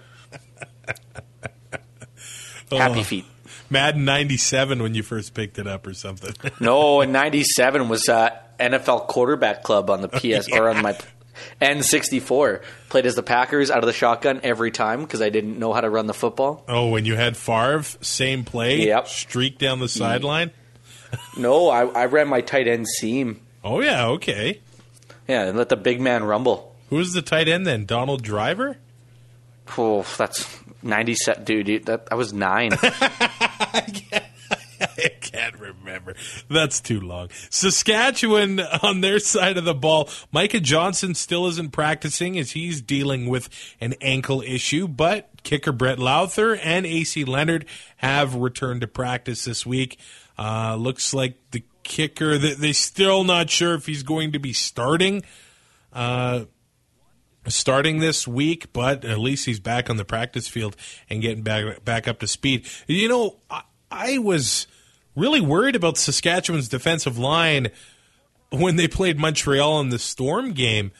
Oh. 2.73 2.77
Happy 2.77 3.01
Oh. 3.01 3.03
feet. 3.03 3.25
Madden 3.71 4.05
97 4.05 4.83
when 4.83 4.93
you 4.93 5.01
first 5.01 5.33
picked 5.33 5.57
it 5.57 5.65
up 5.65 5.87
or 5.87 5.93
something. 5.93 6.35
No, 6.59 7.01
in 7.01 7.11
'97 7.11 7.89
was 7.89 8.07
uh, 8.07 8.29
NFL 8.59 9.07
quarterback 9.07 9.63
club 9.63 9.89
on 9.89 10.01
the 10.01 10.09
PS 10.09 10.47
or 10.51 10.69
on 10.69 10.81
my 10.83 10.95
N64. 11.61 12.61
Played 12.89 13.05
as 13.05 13.15
the 13.15 13.23
Packers 13.23 13.71
out 13.71 13.79
of 13.79 13.85
the 13.87 13.93
shotgun 13.93 14.41
every 14.43 14.71
time 14.71 15.01
because 15.01 15.21
I 15.21 15.29
didn't 15.29 15.57
know 15.57 15.73
how 15.73 15.81
to 15.81 15.89
run 15.89 16.05
the 16.07 16.13
football. 16.13 16.63
oh, 16.67 16.89
when 16.89 17.05
you 17.05 17.15
had 17.15 17.37
Favre, 17.37 17.83
same 18.01 18.43
play, 18.43 18.85
Yep. 18.87 19.07
streak 19.07 19.57
down 19.57 19.79
the 19.79 19.89
sideline. 19.89 20.51
No, 21.37 21.69
I, 21.69 21.85
I 21.85 22.05
ran 22.05 22.27
my 22.27 22.41
tight 22.41 22.67
end 22.67 22.87
seam. 22.87 23.41
Oh, 23.63 23.81
yeah, 23.81 24.07
okay. 24.09 24.59
Yeah, 25.27 25.43
and 25.45 25.57
let 25.57 25.69
the 25.69 25.77
big 25.77 25.99
man 26.01 26.23
rumble. 26.23 26.75
Who's 26.89 27.13
the 27.13 27.21
tight 27.21 27.47
end 27.47 27.65
then? 27.65 27.85
Donald 27.85 28.23
Driver? 28.23 28.77
Oh, 29.77 30.05
that's 30.17 30.45
97, 30.83 31.43
dude. 31.43 31.65
dude, 31.65 31.85
That 31.85 32.07
I 32.11 32.15
was 32.15 32.33
nine. 32.33 32.71
I 33.73 35.09
can't 35.21 35.59
remember. 35.59 36.15
That's 36.49 36.81
too 36.81 36.99
long. 36.99 37.29
Saskatchewan 37.49 38.59
on 38.59 39.01
their 39.01 39.19
side 39.19 39.57
of 39.57 39.63
the 39.65 39.73
ball. 39.75 40.09
Micah 40.31 40.59
Johnson 40.59 41.13
still 41.15 41.47
isn't 41.47 41.71
practicing 41.71 42.37
as 42.37 42.51
he's 42.51 42.81
dealing 42.81 43.27
with 43.27 43.47
an 43.79 43.93
ankle 44.01 44.41
issue, 44.41 44.87
but 44.87 45.29
kicker 45.43 45.71
Brett 45.71 45.97
Lauther 45.99 46.59
and 46.61 46.85
AC 46.85 47.23
Leonard 47.25 47.65
have 47.97 48.35
returned 48.35 48.81
to 48.81 48.87
practice 48.87 49.45
this 49.45 49.65
week. 49.65 49.97
Uh, 50.37 50.75
looks 50.75 51.13
like 51.13 51.35
the 51.51 51.63
kicker, 51.83 52.37
they- 52.37 52.53
they're 52.55 52.73
still 52.73 53.23
not 53.23 53.49
sure 53.49 53.75
if 53.75 53.85
he's 53.85 54.03
going 54.03 54.31
to 54.33 54.39
be 54.39 54.53
starting. 54.53 55.23
Uh, 55.93 56.45
starting 57.47 57.99
this 57.99 58.27
week, 58.27 58.71
but 58.73 59.03
at 59.03 59.19
least 59.19 59.45
he's 59.45 59.59
back 59.59 59.89
on 59.89 59.97
the 59.97 60.05
practice 60.05 60.47
field 60.47 60.75
and 61.09 61.21
getting 61.21 61.43
back 61.43 61.83
back 61.83 62.07
up 62.07 62.19
to 62.19 62.27
speed. 62.27 62.67
You 62.87 63.07
know, 63.07 63.37
I, 63.49 63.63
I 63.89 64.17
was 64.19 64.67
really 65.15 65.41
worried 65.41 65.75
about 65.75 65.97
Saskatchewan's 65.97 66.69
defensive 66.69 67.17
line 67.17 67.69
when 68.51 68.75
they 68.75 68.87
played 68.87 69.19
Montreal 69.19 69.79
in 69.81 69.89
the 69.89 69.99
Storm 69.99 70.53
game, 70.53 70.91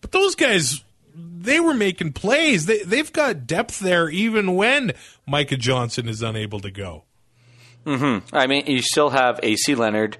but 0.00 0.12
those 0.12 0.34
guys 0.34 0.82
they 1.14 1.60
were 1.60 1.74
making 1.74 2.12
plays. 2.12 2.66
They 2.66 2.82
they've 2.82 3.12
got 3.12 3.46
depth 3.46 3.78
there 3.80 4.08
even 4.08 4.54
when 4.54 4.92
Micah 5.26 5.56
Johnson 5.56 6.08
is 6.08 6.22
unable 6.22 6.60
to 6.60 6.70
go. 6.70 7.04
I 8.32 8.46
mean, 8.46 8.66
you 8.66 8.80
still 8.80 9.10
have 9.10 9.40
AC 9.42 9.74
Leonard. 9.74 10.16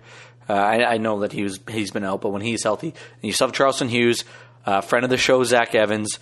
Uh, 0.48 0.54
I, 0.54 0.94
I 0.94 0.98
know 0.98 1.20
that 1.20 1.32
he 1.32 1.44
was 1.44 1.60
he's 1.70 1.92
been 1.92 2.04
out, 2.04 2.20
but 2.20 2.30
when 2.30 2.42
he's 2.42 2.64
healthy, 2.64 2.88
and 2.88 3.22
you 3.22 3.32
still 3.32 3.46
have 3.46 3.54
Charleston 3.54 3.88
Hughes, 3.88 4.24
uh, 4.66 4.80
friend 4.80 5.04
of 5.04 5.10
the 5.10 5.16
show 5.16 5.42
Zach 5.44 5.74
Evans. 5.74 6.18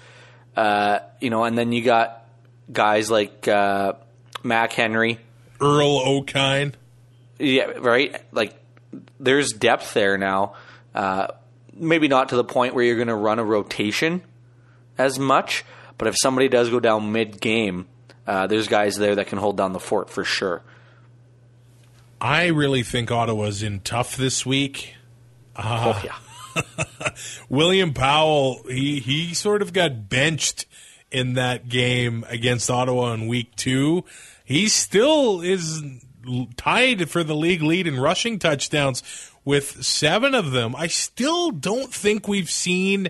Uh, 0.57 1.01
you 1.21 1.31
know, 1.31 1.45
and 1.45 1.57
then 1.57 1.73
you 1.73 1.83
got 1.83 2.25
guys 2.73 3.11
like 3.11 3.47
uh, 3.49 3.95
Mac 4.43 4.73
Henry. 4.73 5.19
Earl 5.61 6.03
O'Kine. 6.05 6.75
Yeah, 7.39 7.65
right. 7.79 8.21
Like, 8.33 8.55
there's 9.19 9.53
depth 9.53 9.95
there 9.95 10.19
now. 10.19 10.55
Uh, 10.95 11.29
maybe 11.73 12.09
not 12.09 12.31
to 12.31 12.37
the 12.37 12.45
point 12.45 12.75
where 12.75 12.85
you're 12.85 12.97
going 12.97 13.09
to 13.09 13.15
run 13.15 13.39
a 13.39 13.45
rotation 13.45 14.23
as 14.99 15.19
much, 15.19 15.65
but 15.99 16.09
if 16.09 16.17
somebody 16.21 16.49
does 16.49 16.69
go 16.71 16.81
down 16.81 17.13
mid 17.13 17.41
game, 17.41 17.87
uh, 18.27 18.47
there's 18.47 18.69
guys 18.69 18.97
there 18.97 19.15
that 19.15 19.29
can 19.29 19.39
hold 19.39 19.57
down 19.57 19.73
the 19.73 19.81
fort 19.81 20.11
for 20.11 20.25
sure. 20.25 20.63
I 22.21 22.47
really 22.47 22.83
think 22.83 23.11
Ottawa's 23.11 23.63
in 23.63 23.81
tough 23.81 24.17
this 24.17 24.45
week. 24.45 24.95
oh 25.57 26.01
yeah. 26.05 26.17
William 27.49 27.93
Powell, 27.93 28.63
he 28.69 29.01
he 29.01 29.35
sort 29.35 29.63
of 29.63 29.73
got 29.73 30.09
benched 30.09 30.67
in 31.11 31.35
that 31.35 31.69
game 31.69 32.25
against 32.29 32.71
Ottawa 32.71 33.13
in 33.13 33.27
week 33.27 33.55
two. 33.57 34.05
He 34.45 34.69
still 34.69 35.41
is 35.41 35.83
tied 36.57 37.09
for 37.09 37.25
the 37.25 37.35
league 37.35 37.63
lead 37.63 37.87
in 37.87 37.99
rushing 37.99 38.39
touchdowns 38.39 39.03
with 39.45 39.85
seven 39.85 40.35
of 40.35 40.51
them. 40.53 40.77
I 40.77 40.87
still 40.87 41.51
don't 41.51 41.93
think 41.93 42.29
we've 42.29 42.51
seen 42.51 43.09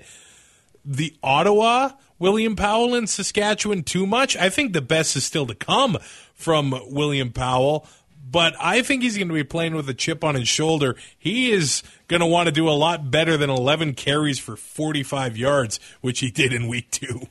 the 0.84 1.14
Ottawa 1.22 1.90
William 2.18 2.54
Powell 2.54 2.94
in 2.94 3.06
Saskatchewan 3.06 3.82
too 3.82 4.06
much. 4.06 4.36
I 4.36 4.50
think 4.50 4.72
the 4.72 4.82
best 4.82 5.16
is 5.16 5.24
still 5.24 5.46
to 5.46 5.54
come 5.54 5.98
from 6.34 6.78
William 6.88 7.32
Powell, 7.32 7.86
but 8.30 8.54
I 8.60 8.82
think 8.82 9.02
he's 9.02 9.16
going 9.16 9.28
to 9.28 9.34
be 9.34 9.44
playing 9.44 9.74
with 9.74 9.88
a 9.88 9.94
chip 9.94 10.22
on 10.22 10.34
his 10.34 10.48
shoulder. 10.48 10.96
He 11.18 11.50
is 11.50 11.82
going 12.08 12.20
to 12.20 12.26
want 12.26 12.46
to 12.46 12.52
do 12.52 12.68
a 12.68 12.72
lot 12.72 13.10
better 13.10 13.36
than 13.36 13.50
11 13.50 13.94
carries 13.94 14.38
for 14.38 14.56
45 14.56 15.36
yards, 15.36 15.80
which 16.00 16.20
he 16.20 16.30
did 16.30 16.52
in 16.52 16.68
week 16.68 16.90
two. 16.90 17.28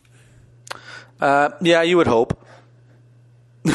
Uh, 1.22 1.50
yeah, 1.62 1.82
you 1.82 1.98
would 1.98 2.08
hope. 2.08 2.46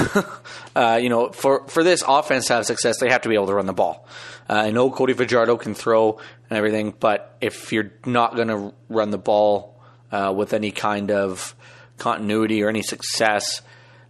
uh, 0.76 0.98
you 1.00 1.08
know, 1.08 1.30
for, 1.30 1.66
for 1.68 1.82
this 1.82 2.02
offense 2.06 2.46
to 2.46 2.54
have 2.54 2.66
success, 2.66 2.98
they 2.98 3.10
have 3.10 3.22
to 3.22 3.28
be 3.28 3.34
able 3.34 3.46
to 3.46 3.54
run 3.54 3.66
the 3.66 3.72
ball. 3.72 4.06
Uh, 4.48 4.54
I 4.54 4.70
know 4.70 4.90
Cody 4.90 5.14
Fajardo 5.14 5.56
can 5.56 5.74
throw 5.74 6.18
and 6.50 6.58
everything, 6.58 6.94
but 6.98 7.36
if 7.40 7.72
you're 7.72 7.92
not 8.04 8.36
going 8.36 8.48
to 8.48 8.74
run 8.88 9.10
the 9.10 9.18
ball 9.18 9.80
uh, 10.12 10.32
with 10.36 10.52
any 10.52 10.70
kind 10.70 11.10
of 11.10 11.54
continuity 11.96 12.62
or 12.62 12.68
any 12.68 12.82
success, 12.82 13.62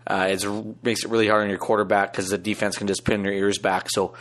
uh, 0.07 0.27
it 0.29 0.45
makes 0.83 1.05
it 1.05 1.11
really 1.11 1.29
hard 1.29 1.43
on 1.43 1.49
your 1.49 1.59
quarterback 1.59 2.13
because 2.13 2.31
the 2.31 2.39
defense 2.39 2.77
can 2.77 2.87
just 2.87 3.05
pin 3.05 3.23
their 3.23 3.33
ears 3.33 3.59
back. 3.59 3.89
So 3.91 4.15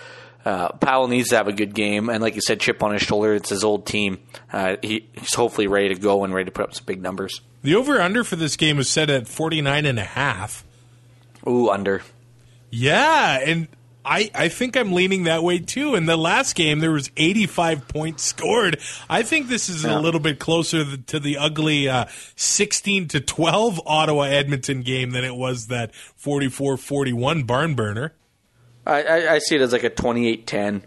uh, 0.46 0.70
Powell 0.74 1.08
needs 1.08 1.30
to 1.30 1.38
have 1.38 1.48
a 1.48 1.54
good 1.54 1.74
game, 1.74 2.10
and 2.10 2.22
like 2.22 2.36
you 2.36 2.42
said, 2.42 2.60
chip 2.60 2.84
on 2.84 2.94
his 2.94 3.02
shoulder. 3.02 3.34
It's 3.34 3.50
his 3.50 3.64
old 3.64 3.86
team. 3.86 4.20
Uh, 4.52 4.76
he, 4.82 5.08
he's 5.14 5.34
hopefully 5.34 5.68
ready 5.68 5.90
to 5.90 5.96
go 5.96 6.24
and 6.24 6.34
ready 6.34 6.46
to 6.46 6.52
put 6.52 6.64
up 6.64 6.74
some 6.74 6.86
big 6.86 7.02
numbers. 7.02 7.42
The 7.64 7.76
over 7.76 8.02
under 8.02 8.24
for 8.24 8.36
this 8.36 8.58
game 8.58 8.78
is 8.80 8.90
set 8.90 9.10
at 9.10 9.28
49 9.28 9.86
and 9.86 10.00
a 10.00 10.04
half. 10.04 10.66
Ooh, 11.48 11.70
under. 11.70 12.02
Yeah, 12.70 13.40
and 13.46 13.68
I, 14.06 14.30
I 14.36 14.50
think 14.50 14.76
I'm 14.76 14.92
leaning 14.92 15.24
that 15.24 15.44
way 15.44 15.60
too. 15.60 15.96
In 15.96 16.06
the 16.06 16.18
last 16.18 16.56
game, 16.56 16.80
there 16.80 16.92
was 16.92 17.10
85 17.16 17.88
points 17.88 18.24
scored. 18.24 18.80
I 19.10 19.24
think 19.24 19.48
this 19.48 19.70
is 19.70 19.86
a 19.86 20.00
little 20.00 20.20
bit 20.20 20.40
closer 20.40 20.98
to 20.98 21.20
the 21.20 21.38
ugly 21.38 21.88
uh, 21.88 22.06
16 22.36 23.08
to 23.10 23.22
12 23.22 23.82
Ottawa 23.86 24.24
Edmonton 24.24 24.82
game 24.82 25.12
than 25.12 25.24
it 25.24 25.36
was 25.36 25.68
that 25.68 25.94
44-41 26.22 27.48
barn 27.48 27.76
burner. 27.76 28.14
I, 28.86 29.04
I, 29.04 29.34
I 29.36 29.40
see 29.40 29.56
it 29.56 29.62
as 29.62 29.72
like 29.72 29.84
a 29.84 29.90
28-10. 29.90 30.84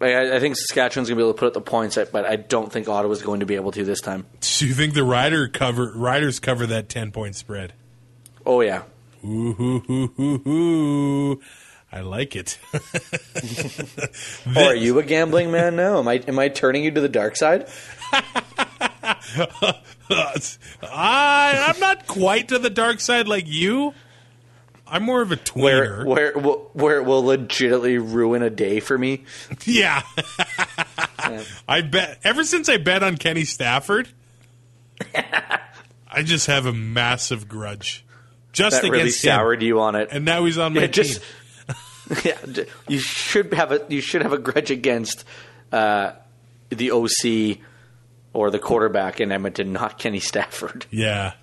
I, 0.00 0.36
I 0.36 0.40
think 0.40 0.56
Saskatchewan's 0.56 1.08
going 1.08 1.16
to 1.16 1.22
be 1.22 1.22
able 1.22 1.32
to 1.32 1.38
put 1.38 1.46
up 1.46 1.54
the 1.54 1.60
points, 1.62 1.96
but 2.12 2.26
I 2.26 2.36
don't 2.36 2.70
think 2.70 2.88
Ottawa's 2.88 3.22
going 3.22 3.40
to 3.40 3.46
be 3.46 3.54
able 3.54 3.72
to 3.72 3.84
this 3.84 4.02
time. 4.02 4.26
Do 4.40 4.66
you 4.66 4.74
think 4.74 4.92
the 4.92 5.04
rider 5.04 5.48
cover 5.48 5.92
riders 5.94 6.40
cover 6.40 6.66
that 6.66 6.90
10 6.90 7.10
point 7.12 7.36
spread? 7.36 7.72
Oh 8.44 8.60
yeah, 8.60 8.82
Ooh, 9.24 9.54
hoo, 9.54 9.78
hoo, 9.80 10.08
hoo, 10.08 10.38
hoo. 10.38 11.40
I 11.94 12.00
like 12.00 12.34
it. 12.36 12.58
Oh, 14.56 14.66
are 14.66 14.74
you 14.74 14.98
a 14.98 15.02
gambling 15.02 15.50
man 15.50 15.74
now? 15.76 15.98
Am 15.98 16.06
I 16.08 16.14
am 16.28 16.38
I 16.38 16.48
turning 16.48 16.84
you 16.84 16.90
to 16.92 17.00
the 17.00 17.08
dark 17.08 17.34
side? 17.36 17.66
I, 20.82 21.64
I'm 21.68 21.80
not 21.80 22.06
quite 22.06 22.48
to 22.48 22.58
the 22.58 22.70
dark 22.70 23.00
side 23.00 23.26
like 23.28 23.44
you. 23.46 23.94
I'm 24.86 25.02
more 25.02 25.22
of 25.22 25.32
a 25.32 25.36
Where 25.54 25.86
tweener. 26.04 26.04
where 26.06 26.28
it 26.28 26.42
will, 26.42 26.70
where 26.74 26.98
it 26.98 27.04
will 27.04 27.22
legitimately 27.24 27.98
ruin 27.98 28.42
a 28.42 28.50
day 28.50 28.80
for 28.80 28.96
me? 28.98 29.24
Yeah. 29.64 30.02
I 31.66 31.80
bet 31.80 32.18
ever 32.22 32.44
since 32.44 32.68
I 32.68 32.76
bet 32.76 33.02
on 33.02 33.16
Kenny 33.16 33.44
Stafford, 33.44 34.08
I 36.06 36.22
just 36.22 36.46
have 36.48 36.66
a 36.66 36.72
massive 36.72 37.48
grudge 37.48 38.04
just 38.52 38.82
that 38.82 38.90
really 38.90 39.00
against 39.04 39.24
him. 39.24 39.30
soured 39.36 39.62
you 39.62 39.80
on 39.80 39.94
it. 39.96 40.08
and 40.12 40.24
now 40.24 40.44
he's 40.44 40.58
on 40.58 40.74
my 40.74 40.82
Yeah, 40.82 40.86
just 40.88 41.20
team. 41.20 41.30
yeah, 42.24 42.38
you 42.88 42.98
should 42.98 43.52
have 43.54 43.72
a 43.72 43.84
you 43.88 44.00
should 44.00 44.22
have 44.22 44.32
a 44.32 44.38
grudge 44.38 44.70
against 44.70 45.24
uh, 45.72 46.12
the 46.70 46.90
OC 46.90 47.58
or 48.32 48.50
the 48.50 48.58
quarterback 48.58 49.20
in 49.20 49.32
Edmonton, 49.32 49.72
not 49.72 49.98
Kenny 49.98 50.20
Stafford. 50.20 50.86
Yeah, 50.90 51.34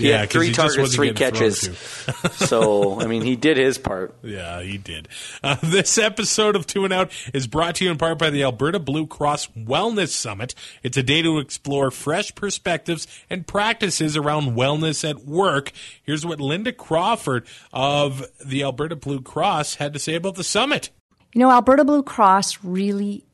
He 0.00 0.08
yeah, 0.08 0.18
had 0.18 0.30
'cause 0.30 0.32
three 0.32 0.46
he 0.48 0.52
targets, 0.52 0.94
three 0.94 1.12
catches. 1.12 1.60
so 2.32 3.00
I 3.00 3.06
mean, 3.06 3.22
he 3.22 3.36
did 3.36 3.56
his 3.56 3.78
part. 3.78 4.14
Yeah, 4.22 4.62
he 4.62 4.78
did. 4.78 5.08
Uh, 5.42 5.56
this 5.62 5.98
episode 5.98 6.56
of 6.56 6.66
Two 6.66 6.84
and 6.84 6.92
Out 6.92 7.12
is 7.34 7.46
brought 7.46 7.76
to 7.76 7.84
you 7.84 7.90
in 7.90 7.98
part 7.98 8.18
by 8.18 8.30
the 8.30 8.42
Alberta 8.42 8.78
Blue 8.78 9.06
Cross 9.06 9.48
Wellness 9.48 10.08
Summit. 10.08 10.54
It's 10.82 10.96
a 10.96 11.02
day 11.02 11.22
to 11.22 11.38
explore 11.38 11.90
fresh 11.90 12.34
perspectives 12.34 13.06
and 13.28 13.46
practices 13.46 14.16
around 14.16 14.56
wellness 14.56 15.08
at 15.08 15.24
work. 15.24 15.72
Here's 16.02 16.24
what 16.24 16.40
Linda 16.40 16.72
Crawford 16.72 17.46
of 17.72 18.26
the 18.44 18.62
Alberta 18.62 18.96
Blue 18.96 19.20
Cross 19.20 19.76
had 19.76 19.92
to 19.92 19.98
say 19.98 20.14
about 20.14 20.36
the 20.36 20.44
summit. 20.44 20.90
You 21.34 21.40
know, 21.40 21.50
Alberta 21.50 21.84
Blue 21.84 22.02
Cross 22.02 22.64
really 22.64 23.24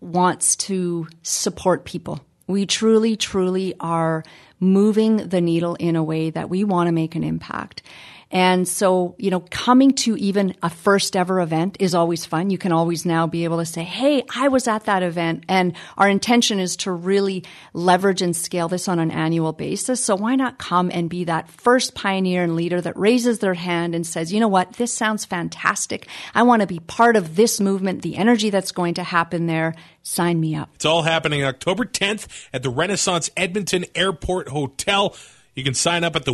wants 0.00 0.54
to 0.56 1.08
support 1.22 1.84
people. 1.84 2.20
We 2.46 2.66
truly, 2.66 3.16
truly 3.16 3.74
are 3.80 4.24
moving 4.60 5.28
the 5.28 5.40
needle 5.40 5.74
in 5.76 5.96
a 5.96 6.02
way 6.02 6.30
that 6.30 6.48
we 6.48 6.64
want 6.64 6.88
to 6.88 6.92
make 6.92 7.14
an 7.14 7.24
impact. 7.24 7.82
And 8.30 8.68
so, 8.68 9.14
you 9.18 9.30
know, 9.30 9.40
coming 9.50 9.92
to 9.94 10.16
even 10.16 10.54
a 10.62 10.68
first 10.68 11.16
ever 11.16 11.40
event 11.40 11.78
is 11.80 11.94
always 11.94 12.26
fun. 12.26 12.50
You 12.50 12.58
can 12.58 12.72
always 12.72 13.06
now 13.06 13.26
be 13.26 13.44
able 13.44 13.58
to 13.58 13.64
say, 13.64 13.82
Hey, 13.82 14.22
I 14.34 14.48
was 14.48 14.68
at 14.68 14.84
that 14.84 15.02
event. 15.02 15.44
And 15.48 15.74
our 15.96 16.08
intention 16.08 16.60
is 16.60 16.76
to 16.78 16.92
really 16.92 17.44
leverage 17.72 18.20
and 18.20 18.36
scale 18.36 18.68
this 18.68 18.86
on 18.86 18.98
an 18.98 19.10
annual 19.10 19.52
basis. 19.52 20.04
So 20.04 20.14
why 20.14 20.36
not 20.36 20.58
come 20.58 20.90
and 20.92 21.08
be 21.08 21.24
that 21.24 21.48
first 21.48 21.94
pioneer 21.94 22.42
and 22.42 22.54
leader 22.54 22.80
that 22.80 22.98
raises 22.98 23.38
their 23.38 23.54
hand 23.54 23.94
and 23.94 24.06
says, 24.06 24.32
you 24.32 24.40
know 24.40 24.48
what? 24.48 24.74
This 24.74 24.92
sounds 24.92 25.24
fantastic. 25.24 26.06
I 26.34 26.42
want 26.42 26.60
to 26.60 26.66
be 26.66 26.80
part 26.80 27.16
of 27.16 27.34
this 27.34 27.60
movement, 27.60 28.02
the 28.02 28.16
energy 28.16 28.50
that's 28.50 28.72
going 28.72 28.94
to 28.94 29.02
happen 29.02 29.46
there. 29.46 29.74
Sign 30.02 30.38
me 30.38 30.54
up. 30.54 30.70
It's 30.74 30.84
all 30.84 31.02
happening 31.02 31.44
October 31.44 31.84
10th 31.84 32.28
at 32.52 32.62
the 32.62 32.70
Renaissance 32.70 33.30
Edmonton 33.36 33.86
Airport 33.94 34.48
Hotel. 34.48 35.16
You 35.54 35.64
can 35.64 35.74
sign 35.74 36.04
up 36.04 36.14
at 36.14 36.24
the 36.24 36.32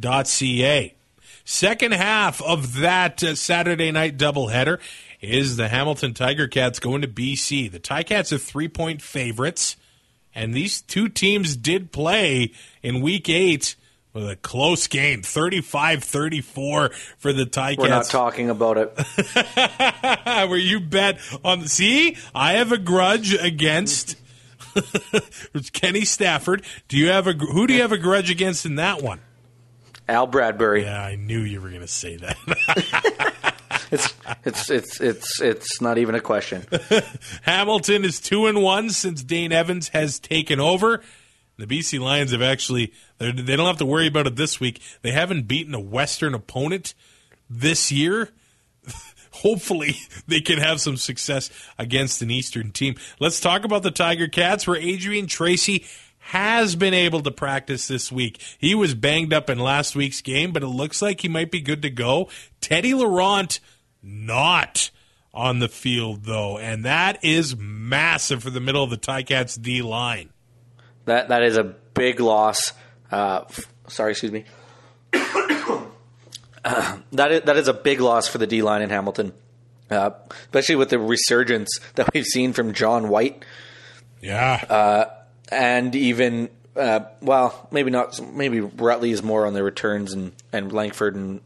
wellnesssummit.ca. 0.00 0.94
Second 1.44 1.92
half 1.92 2.42
of 2.42 2.74
that 2.80 3.22
uh, 3.22 3.34
Saturday 3.34 3.92
night 3.92 4.16
doubleheader 4.16 4.80
is 5.20 5.56
the 5.56 5.68
Hamilton 5.68 6.12
Tiger 6.12 6.48
Cats 6.48 6.80
going 6.80 7.02
to 7.02 7.08
BC. 7.08 7.70
The 7.70 7.78
Ticats 7.78 8.32
are 8.32 8.38
three 8.38 8.68
point 8.68 9.00
favorites, 9.00 9.76
and 10.34 10.52
these 10.52 10.82
two 10.82 11.08
teams 11.08 11.56
did 11.56 11.92
play 11.92 12.52
in 12.82 13.00
week 13.00 13.28
eight 13.28 13.76
with 14.12 14.28
a 14.28 14.36
close 14.36 14.88
game 14.88 15.22
35 15.22 16.02
34 16.02 16.90
for 17.18 17.32
the 17.32 17.44
Ticats. 17.44 17.78
We're 17.78 17.88
not 17.88 18.06
talking 18.06 18.50
about 18.50 18.78
it. 18.78 18.98
where 20.48 20.58
you 20.58 20.80
bet 20.80 21.20
on. 21.44 21.68
See, 21.68 22.16
I 22.34 22.54
have 22.54 22.72
a 22.72 22.78
grudge 22.78 23.34
against 23.34 24.16
Kenny 25.72 26.04
Stafford. 26.04 26.64
Do 26.88 26.96
you 26.96 27.10
have 27.10 27.28
a 27.28 27.34
who 27.34 27.68
do 27.68 27.74
you 27.74 27.82
have 27.82 27.92
a 27.92 27.98
grudge 27.98 28.30
against 28.30 28.66
in 28.66 28.74
that 28.76 29.00
one? 29.00 29.20
Al 30.08 30.26
Bradbury. 30.26 30.84
Yeah, 30.84 31.02
I 31.02 31.16
knew 31.16 31.40
you 31.40 31.60
were 31.60 31.68
going 31.68 31.80
to 31.80 31.88
say 31.88 32.16
that. 32.16 32.36
It's 33.90 34.14
it's 34.44 34.70
it's 34.70 35.00
it's 35.00 35.40
it's 35.40 35.80
not 35.80 35.98
even 35.98 36.14
a 36.14 36.20
question. 36.20 36.66
Hamilton 37.42 38.04
is 38.04 38.20
two 38.20 38.46
and 38.46 38.60
one 38.62 38.90
since 38.90 39.22
Dane 39.22 39.52
Evans 39.52 39.88
has 39.90 40.18
taken 40.18 40.58
over. 40.58 41.02
The 41.58 41.66
BC 41.66 42.00
Lions 42.00 42.32
have 42.32 42.42
actually 42.42 42.92
they 43.18 43.30
don't 43.30 43.66
have 43.66 43.78
to 43.78 43.86
worry 43.86 44.08
about 44.08 44.26
it 44.26 44.36
this 44.36 44.58
week. 44.58 44.80
They 45.02 45.12
haven't 45.12 45.46
beaten 45.46 45.74
a 45.74 45.80
Western 45.80 46.34
opponent 46.34 46.94
this 47.48 47.92
year. 47.92 48.30
Hopefully, 49.30 49.96
they 50.26 50.40
can 50.40 50.58
have 50.58 50.80
some 50.80 50.96
success 50.96 51.50
against 51.78 52.22
an 52.22 52.30
Eastern 52.30 52.72
team. 52.72 52.96
Let's 53.20 53.40
talk 53.40 53.64
about 53.64 53.82
the 53.84 53.90
Tiger 53.90 54.26
Cats, 54.26 54.66
where 54.66 54.76
Adrian 54.76 55.26
Tracy 55.28 55.86
has 56.30 56.74
been 56.74 56.92
able 56.94 57.20
to 57.22 57.30
practice 57.30 57.86
this 57.86 58.10
week. 58.10 58.42
He 58.58 58.74
was 58.74 58.94
banged 58.94 59.32
up 59.32 59.48
in 59.48 59.58
last 59.60 59.94
week's 59.94 60.20
game, 60.20 60.52
but 60.52 60.62
it 60.64 60.68
looks 60.68 61.00
like 61.00 61.20
he 61.20 61.28
might 61.28 61.50
be 61.52 61.60
good 61.60 61.82
to 61.82 61.90
go. 61.90 62.28
Teddy 62.60 62.94
Laurent 62.94 63.60
not 64.02 64.90
on 65.32 65.58
the 65.60 65.68
field 65.68 66.24
though, 66.24 66.58
and 66.58 66.84
that 66.84 67.22
is 67.24 67.56
massive 67.56 68.42
for 68.42 68.50
the 68.50 68.60
middle 68.60 68.82
of 68.82 68.90
the 68.90 68.96
Ticats 68.96 69.60
D 69.60 69.82
line. 69.82 70.30
That 71.04 71.28
that 71.28 71.42
is 71.44 71.56
a 71.56 71.62
big 71.62 72.18
loss. 72.18 72.72
Uh, 73.10 73.42
f- 73.48 73.72
sorry, 73.88 74.12
excuse 74.12 74.32
me. 74.32 74.44
Uh, 76.64 76.98
that 77.12 77.30
is 77.30 77.40
that 77.42 77.56
is 77.56 77.68
a 77.68 77.72
big 77.72 78.00
loss 78.00 78.26
for 78.26 78.38
the 78.38 78.46
D 78.48 78.60
line 78.60 78.82
in 78.82 78.90
Hamilton, 78.90 79.32
uh, 79.88 80.10
especially 80.46 80.74
with 80.74 80.90
the 80.90 80.98
resurgence 80.98 81.68
that 81.94 82.12
we've 82.12 82.24
seen 82.24 82.52
from 82.52 82.72
John 82.72 83.08
White 83.08 83.44
Yeah. 84.20 85.06
And 85.48 85.94
even 85.94 86.48
uh, 86.76 87.00
well, 87.22 87.68
maybe 87.70 87.90
not. 87.90 88.20
Maybe 88.34 88.60
Rutley 88.60 89.10
is 89.10 89.22
more 89.22 89.46
on 89.46 89.54
the 89.54 89.62
returns, 89.62 90.12
and 90.12 90.32
and 90.52 90.72
Langford 90.72 91.14
and 91.14 91.40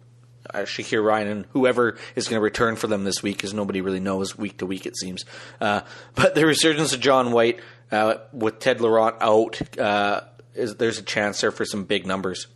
uh, 0.52 0.60
Shakir 0.60 1.04
Ryan 1.04 1.28
and 1.28 1.46
whoever 1.50 1.96
is 2.16 2.28
going 2.28 2.38
to 2.38 2.42
return 2.42 2.76
for 2.76 2.86
them 2.86 3.04
this 3.04 3.22
week, 3.22 3.36
because 3.36 3.54
nobody 3.54 3.80
really 3.80 4.00
knows 4.00 4.36
week 4.36 4.58
to 4.58 4.66
week. 4.66 4.86
It 4.86 4.96
seems, 4.96 5.24
uh, 5.60 5.82
but 6.14 6.34
the 6.34 6.46
resurgence 6.46 6.92
of 6.92 7.00
John 7.00 7.32
White 7.32 7.60
uh, 7.92 8.16
with 8.32 8.58
Ted 8.58 8.80
Laurent 8.80 9.16
out, 9.20 9.78
uh, 9.78 10.22
is 10.54 10.76
there's 10.76 10.98
a 10.98 11.02
chance 11.02 11.40
there 11.40 11.52
for 11.52 11.64
some 11.64 11.84
big 11.84 12.06
numbers. 12.06 12.46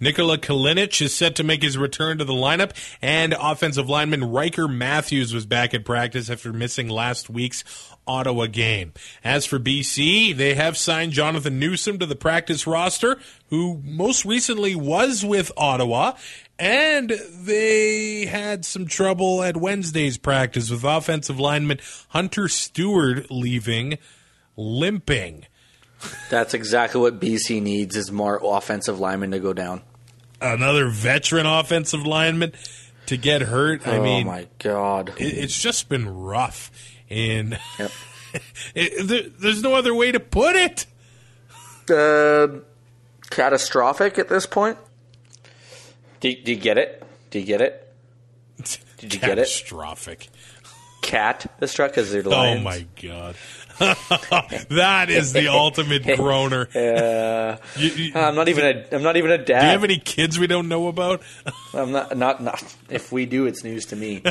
Nikola 0.00 0.38
Kalinic 0.38 1.02
is 1.02 1.14
set 1.14 1.34
to 1.36 1.44
make 1.44 1.62
his 1.62 1.76
return 1.76 2.18
to 2.18 2.24
the 2.24 2.32
lineup, 2.32 2.72
and 3.02 3.34
offensive 3.38 3.88
lineman 3.88 4.30
Ryker 4.30 4.68
Mathews 4.68 5.34
was 5.34 5.44
back 5.46 5.74
at 5.74 5.84
practice 5.84 6.30
after 6.30 6.52
missing 6.52 6.88
last 6.88 7.28
week's 7.28 7.64
Ottawa 8.06 8.46
game. 8.46 8.92
As 9.24 9.44
for 9.44 9.58
BC, 9.58 10.36
they 10.36 10.54
have 10.54 10.76
signed 10.76 11.12
Jonathan 11.12 11.58
Newsom 11.58 11.98
to 11.98 12.06
the 12.06 12.16
practice 12.16 12.66
roster, 12.66 13.18
who 13.50 13.80
most 13.84 14.24
recently 14.24 14.74
was 14.74 15.24
with 15.24 15.50
Ottawa, 15.56 16.12
and 16.58 17.10
they 17.10 18.26
had 18.26 18.64
some 18.64 18.86
trouble 18.86 19.42
at 19.42 19.56
Wednesday's 19.56 20.16
practice 20.16 20.70
with 20.70 20.84
offensive 20.84 21.38
lineman 21.38 21.78
Hunter 22.08 22.48
Steward 22.48 23.26
leaving 23.30 23.98
limping. 24.56 25.46
That's 26.30 26.54
exactly 26.54 27.00
what 27.00 27.20
BC 27.20 27.60
needs 27.62 27.96
is 27.96 28.12
more 28.12 28.40
offensive 28.42 29.00
linemen 29.00 29.32
to 29.32 29.40
go 29.40 29.52
down. 29.52 29.82
Another 30.40 30.88
veteran 30.88 31.46
offensive 31.46 32.06
lineman 32.06 32.52
to 33.06 33.16
get 33.16 33.42
hurt. 33.42 33.86
I 33.86 33.92
mean 33.92 34.00
oh 34.00 34.04
mean, 34.04 34.26
my 34.26 34.46
god! 34.58 35.14
it, 35.18 35.24
it's 35.38 35.60
just 35.60 35.88
been 35.88 36.08
rough, 36.08 36.70
and 37.10 37.58
Yep. 37.78 37.90
it, 38.74 39.06
there, 39.08 39.22
there's 39.38 39.62
no 39.62 39.74
other 39.74 39.94
way 39.94 40.12
to 40.12 40.20
put 40.20 40.54
it. 40.56 40.86
Uh, 41.90 42.60
catastrophic 43.30 44.18
at 44.18 44.28
this 44.28 44.46
point. 44.46 44.78
Do, 46.20 46.34
do 46.34 46.52
you 46.52 46.58
get 46.58 46.78
it? 46.78 47.02
Do 47.30 47.38
you 47.38 47.46
get 47.46 47.60
it? 47.60 47.94
Did 48.98 49.14
you 49.14 49.20
get 49.20 49.30
it? 49.30 49.36
Catastrophic. 49.36 50.28
Cat 51.00 51.50
the 51.58 51.68
struck 51.68 51.92
because 51.92 52.12
they're 52.12 52.22
Oh 52.26 52.58
my 52.58 52.84
god, 53.00 53.36
that 54.70 55.06
is 55.08 55.32
the 55.32 55.48
ultimate 55.48 56.04
groaner. 56.16 56.68
You- 57.76 57.88
you- 57.90 58.12
I'm 58.14 58.34
not 58.34 58.48
even 58.48 58.64
a. 58.64 58.84
I'm 58.96 59.02
not 59.02 59.16
even 59.16 59.30
a 59.30 59.38
dad. 59.38 59.60
do 59.60 59.66
you 59.66 59.72
have 59.72 59.84
any 59.84 59.98
kids 59.98 60.38
we 60.38 60.46
don't 60.46 60.68
know 60.68 60.88
about? 60.88 61.22
I'm 61.74 61.92
not. 61.92 62.16
Not. 62.16 62.42
Not. 62.42 62.76
If 62.90 63.10
we 63.12 63.26
do, 63.26 63.46
it's 63.46 63.62
news 63.64 63.86
to 63.86 63.96
me. 63.96 64.22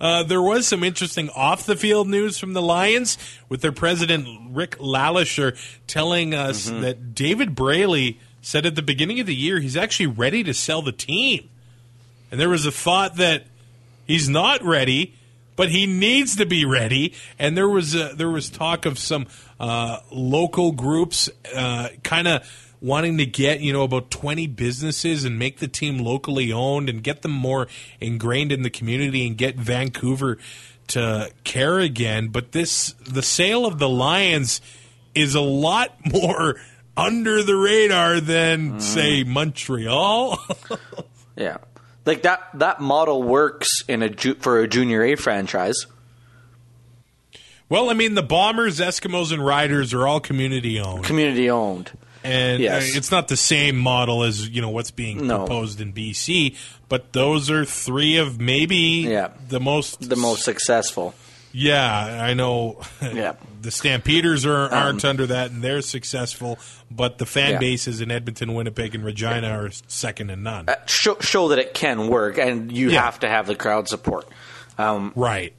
Uh, 0.00 0.22
there 0.24 0.42
was 0.42 0.66
some 0.66 0.82
interesting 0.82 1.30
off 1.30 1.64
the 1.66 1.76
field 1.76 2.08
news 2.08 2.36
from 2.38 2.52
the 2.52 2.60
Lions 2.60 3.16
with 3.48 3.60
their 3.62 3.72
president 3.72 4.26
Rick 4.50 4.78
LeLacheur 4.78 5.56
telling 5.86 6.34
us 6.34 6.68
Mm-hmm. 6.68 6.80
that 6.82 7.14
David 7.14 7.54
Braley 7.54 8.18
said 8.42 8.66
at 8.66 8.74
the 8.74 8.82
beginning 8.82 9.20
of 9.20 9.26
the 9.26 9.34
year 9.34 9.60
he's 9.60 9.76
actually 9.76 10.08
ready 10.08 10.42
to 10.44 10.52
sell 10.52 10.82
the 10.82 10.92
team. 10.92 11.48
And 12.30 12.40
there 12.40 12.48
was 12.48 12.66
a 12.66 12.72
thought 12.72 13.16
that 13.16 13.44
he's 14.06 14.28
not 14.28 14.62
ready, 14.64 15.14
but 15.56 15.70
he 15.70 15.86
needs 15.86 16.36
to 16.36 16.46
be 16.46 16.64
ready. 16.64 17.14
And 17.38 17.56
there 17.56 17.68
was 17.68 17.94
a, 17.94 18.14
there 18.14 18.30
was 18.30 18.48
talk 18.50 18.86
of 18.86 18.98
some 18.98 19.26
uh, 19.58 20.00
local 20.10 20.72
groups 20.72 21.28
uh, 21.54 21.88
kind 22.04 22.28
of 22.28 22.48
wanting 22.80 23.16
to 23.18 23.26
get 23.26 23.60
you 23.60 23.72
know 23.72 23.82
about 23.82 24.10
20 24.10 24.46
businesses 24.48 25.24
and 25.24 25.38
make 25.38 25.58
the 25.58 25.68
team 25.68 25.98
locally 25.98 26.52
owned 26.52 26.88
and 26.90 27.02
get 27.02 27.22
them 27.22 27.32
more 27.32 27.66
ingrained 28.00 28.52
in 28.52 28.62
the 28.62 28.70
community 28.70 29.26
and 29.26 29.38
get 29.38 29.56
Vancouver 29.56 30.38
to 30.88 31.30
care 31.42 31.80
again. 31.80 32.28
But 32.28 32.52
this 32.52 32.92
the 33.04 33.22
sale 33.22 33.66
of 33.66 33.78
the 33.78 33.88
Lions 33.88 34.60
is 35.14 35.34
a 35.34 35.40
lot 35.40 35.94
more 36.12 36.60
under 36.96 37.42
the 37.42 37.56
radar 37.56 38.20
than 38.20 38.80
say 38.80 39.24
Montreal. 39.24 40.38
Yeah, 41.38 41.58
like 42.06 42.22
that. 42.22 42.40
That 42.54 42.80
model 42.80 43.22
works 43.22 43.82
in 43.88 44.02
a 44.02 44.08
ju- 44.08 44.34
for 44.36 44.60
a 44.60 44.68
junior 44.68 45.02
A 45.04 45.16
franchise. 45.16 45.86
Well, 47.68 47.90
I 47.90 47.94
mean, 47.94 48.14
the 48.14 48.22
Bombers, 48.22 48.78
Eskimos, 48.78 49.32
and 49.32 49.44
Riders 49.44 49.92
are 49.92 50.06
all 50.06 50.20
community 50.20 50.78
owned. 50.80 51.04
community 51.04 51.50
owned. 51.50 51.90
and 52.24 52.60
Yes. 52.60 52.94
uh, 52.94 52.98
it's 52.98 53.10
not 53.12 53.28
the 53.28 53.36
same 53.36 53.76
model 53.76 54.24
as 54.24 54.48
you 54.48 54.60
know 54.60 54.70
what's 54.70 54.90
being 54.90 55.26
No. 55.28 55.38
proposed 55.38 55.80
in 55.80 55.92
BC. 55.92 56.56
But 56.88 57.12
those 57.12 57.50
are 57.50 57.64
three 57.64 58.16
of 58.16 58.40
maybe 58.40 59.06
Yeah. 59.08 59.28
the 59.48 59.60
most 59.60 60.08
The 60.08 60.16
most 60.16 60.42
successful. 60.44 61.14
Yeah, 61.58 62.22
I 62.22 62.34
know. 62.34 62.80
Yeah. 63.02 63.32
the 63.62 63.70
Stampeders 63.70 64.44
are, 64.44 64.68
aren't 64.72 65.04
under 65.06 65.26
that, 65.26 65.50
and 65.50 65.62
they're 65.62 65.80
successful. 65.80 66.58
But 66.90 67.16
the 67.18 67.24
fan 67.26 67.52
Yeah. 67.52 67.58
bases 67.58 68.00
in 68.02 68.10
Edmonton, 68.10 68.52
Winnipeg, 68.54 68.94
and 68.94 69.02
Regina 69.04 69.48
are 69.48 69.70
second 69.88 70.28
and 70.30 70.44
none. 70.44 70.66
Show, 70.86 71.16
show 71.20 71.48
that 71.48 71.58
it 71.58 71.72
can 71.72 72.08
work, 72.08 72.36
and 72.38 72.70
you 72.70 72.90
Yeah. 72.90 73.02
have 73.02 73.20
to 73.20 73.28
have 73.28 73.46
the 73.46 73.54
crowd 73.54 73.88
support. 73.88 74.28
Um, 74.76 75.12
right. 75.16 75.54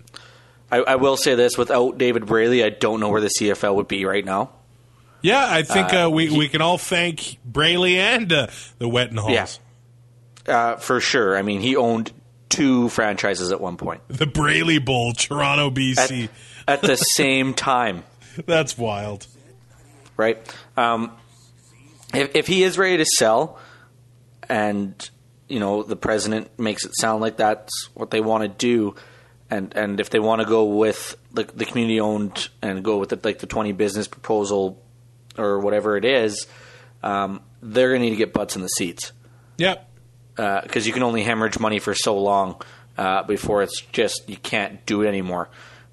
I, 0.72 0.78
I 0.80 0.96
will 0.98 1.18
say 1.18 1.34
this: 1.34 1.58
without 1.58 1.98
David 1.98 2.26
Braley, 2.28 2.64
I 2.64 2.70
don't 2.70 3.00
know 3.00 3.10
where 3.10 3.22
the 3.22 3.30
CFL 3.30 3.76
would 3.76 3.88
be 3.88 4.06
right 4.06 4.24
now. 4.24 4.52
Yeah, 5.24 5.44
I 5.50 5.64
think 5.64 5.92
uh, 5.94 6.10
we 6.14 6.30
we 6.30 6.48
can 6.48 6.62
all 6.62 6.78
thank 6.78 7.38
Braley 7.44 7.98
and 7.98 8.32
uh, 8.32 8.48
the 8.78 8.88
Wettenhalls. 8.88 9.60
Yeah. 10.48 10.54
Uh, 10.56 10.76
for 10.78 11.00
sure. 11.02 11.36
I 11.36 11.42
mean, 11.42 11.60
he 11.62 11.76
owned 11.76 12.12
two 12.50 12.90
franchises 12.90 13.52
at 13.52 13.60
one 13.62 13.78
point 13.78 14.02
The 14.08 14.26
Braley 14.26 14.80
Bowl, 14.80 15.14
Toronto, 15.14 15.68
at, 15.68 15.74
BC. 15.74 16.30
at 16.68 16.82
the 16.82 16.96
same 16.98 17.54
time. 17.54 18.04
That's 18.46 18.78
wild. 18.78 19.28
right? 20.16 20.38
Um, 20.76 21.12
if, 22.14 22.36
if 22.36 22.48
he 22.48 22.64
is 22.64 22.78
ready 22.78 22.98
to 22.98 23.06
sell, 23.06 23.60
and 24.50 25.10
you 25.50 25.60
know 25.60 25.84
the 25.84 25.96
president 25.96 26.58
makes 26.60 26.86
it 26.86 26.92
sound 26.96 27.22
like 27.22 27.38
that's 27.38 27.90
what 27.94 28.12
they 28.12 28.22
want 28.22 28.44
to 28.44 28.48
do, 28.50 28.96
and 29.50 29.76
and 29.76 30.00
if 30.00 30.10
they 30.10 30.20
want 30.20 30.42
to 30.42 30.48
go 30.48 30.66
with 30.66 31.16
the, 31.34 31.44
the 31.44 31.66
community 31.66 32.00
owned 32.00 32.50
and 32.62 32.84
go 32.84 32.98
with 32.98 33.10
the, 33.10 33.20
like 33.24 33.40
the 33.40 33.48
twenty 33.48 33.72
business 33.74 34.08
proposal 34.08 34.82
or 35.38 35.60
whatever 35.60 35.98
it 35.98 36.06
is, 36.06 36.48
um, 37.04 37.42
they're 37.62 37.90
going 37.90 38.02
to 38.02 38.06
need 38.06 38.12
to 38.12 38.16
get 38.18 38.34
butts 38.34 38.56
in 38.56 38.62
the 38.62 38.68
seats 38.70 39.12
Yep. 39.58 39.87
Because 40.38 40.88
you 40.88 40.94
can 40.94 41.04
only 41.04 41.24
hemorrhage 41.24 41.60
money 41.60 41.80
for 41.80 41.94
so 41.94 42.18
long 42.18 42.62
uh, 42.98 43.24
before 43.24 43.64
it's 43.64 43.82
just 43.92 44.30
you 44.30 44.38
can't 44.38 44.86
do 44.86 45.02
it 45.02 45.08
anymore. 45.08 45.50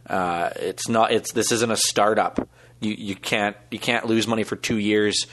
Uh, 0.06 0.50
it's 0.56 0.88
not. 0.88 1.12
It's 1.12 1.32
this 1.32 1.50
isn't 1.52 1.70
a 1.70 1.76
startup. 1.76 2.48
You 2.80 2.92
you 2.92 3.14
can't 3.14 3.56
you 3.70 3.78
can't 3.78 4.06
lose 4.06 4.26
money 4.26 4.44
for 4.44 4.56
two 4.56 4.76
years, 4.76 5.26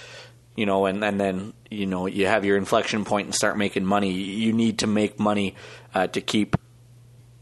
you 0.56 0.65
know, 0.65 0.86
and, 0.86 1.04
and 1.04 1.19
then 1.19 1.54
you 1.69 1.86
know 1.86 2.08
you 2.08 2.28
have 2.28 2.45
your 2.45 2.58
inflection 2.58 3.06
point 3.06 3.28
and 3.28 3.36
start 3.36 3.58
making 3.58 3.86
money. 3.86 4.12
You 4.12 4.54
need 4.54 4.80
to 4.80 4.88
make 4.88 5.19
money 5.19 5.56
uh, 5.93 6.08
to 6.08 6.21
keep 6.21 6.56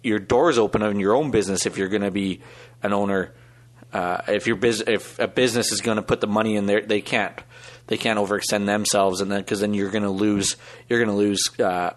your 0.04 0.20
doors 0.20 0.58
open 0.58 0.82
in 0.82 1.00
your 1.00 1.16
own 1.16 1.32
business 1.32 1.66
if 1.66 1.78
you're 1.78 1.90
going 1.90 2.02
to 2.02 2.12
be 2.12 2.42
an 2.82 2.94
owner. 2.94 3.34
Uh, 3.92 4.22
if 4.28 4.48
your 4.48 4.56
bus- 4.56 4.84
if 4.86 5.20
a 5.20 5.28
business 5.28 5.72
is 5.72 5.82
going 5.82 5.98
to 5.98 6.04
put 6.04 6.22
the 6.22 6.28
money 6.28 6.56
in 6.56 6.66
there, 6.66 6.82
they 6.82 7.02
can't 7.02 7.36
they 7.90 7.98
can't 7.98 8.18
overextend 8.18 8.68
themselves, 8.68 9.20
and 9.20 9.30
then 9.32 9.42
because 9.42 9.60
then 9.60 9.74
you're 9.74 9.92
going 9.92 10.04
to 10.04 10.10
lose 10.10 10.56
you're 10.88 11.00
going 11.00 11.10
to 11.10 11.16
lose 11.16 11.50
uh, 11.60 11.92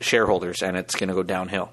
shareholders, 0.00 0.62
and 0.62 0.76
it's 0.76 0.96
going 0.96 1.08
to 1.08 1.14
go 1.14 1.22
downhill. 1.22 1.70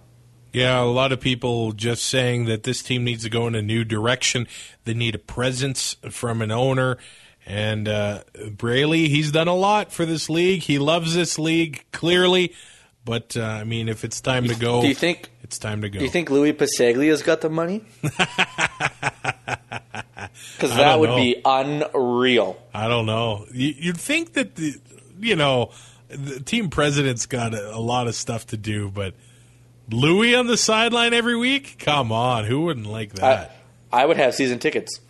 Yeah, 0.51 0.81
a 0.81 0.85
lot 0.85 1.11
of 1.11 1.19
people 1.19 1.71
just 1.71 2.05
saying 2.05 2.45
that 2.45 2.61
this 2.61 2.83
team 2.83 3.03
needs 3.03 3.23
to 3.23 3.29
go 3.29 3.47
in 3.47 3.55
a 3.55 3.61
new 3.61 3.83
direction. 3.83 4.47
They 4.83 4.93
need 4.93 5.15
a 5.15 5.19
presence 5.19 5.95
from 6.11 6.43
an 6.43 6.51
owner. 6.51 6.99
And 7.45 7.87
uh, 7.87 8.23
Braley, 8.51 9.09
he's 9.09 9.31
done 9.31 9.47
a 9.47 9.55
lot 9.55 9.91
for 9.91 10.05
this 10.05 10.29
league. 10.29 10.61
He 10.61 10.77
loves 10.77 11.15
this 11.15 11.39
league, 11.39 11.83
clearly. 11.91 12.53
But, 13.03 13.35
uh, 13.35 13.43
I 13.43 13.63
mean, 13.63 13.89
if 13.89 14.03
it's 14.05 14.21
time 14.21 14.47
to 14.47 14.55
go, 14.55 14.81
Do 14.81 14.87
you 14.87 14.93
think 14.93 15.29
it's 15.53 15.59
time 15.59 15.83
to 15.83 15.89
go. 15.89 15.99
Do 15.99 16.05
you 16.05 16.09
think 16.09 16.31
Lui 16.31 16.51
Passaglia's 16.51 17.21
got 17.21 17.41
the 17.41 17.49
money? 17.49 17.83
Because 20.55 20.77
that 20.77 20.99
would 20.99 21.09
know. 21.09 21.15
be 21.17 21.41
unreal. 21.43 22.57
I 22.73 22.87
don't 22.87 23.05
know. 23.05 23.45
You, 23.51 23.73
you'd 23.77 23.97
think 23.97 24.33
that, 24.33 24.55
the, 24.55 24.75
you 25.19 25.35
know, 25.35 25.71
the 26.07 26.39
team 26.39 26.69
president's 26.69 27.25
got 27.25 27.53
a, 27.53 27.75
a 27.75 27.79
lot 27.79 28.07
of 28.07 28.15
stuff 28.15 28.47
to 28.47 28.57
do, 28.57 28.89
but 28.89 29.13
Lui 29.91 30.33
on 30.35 30.47
the 30.47 30.57
sideline 30.57 31.13
every 31.13 31.35
week? 31.35 31.75
Come 31.79 32.11
on. 32.11 32.45
Who 32.45 32.61
wouldn't 32.61 32.87
like 32.87 33.11
I, 33.19 33.21
that? 33.21 33.55
I 33.91 34.05
would 34.05 34.17
have 34.17 34.33
season 34.33 34.59
tickets. 34.59 35.01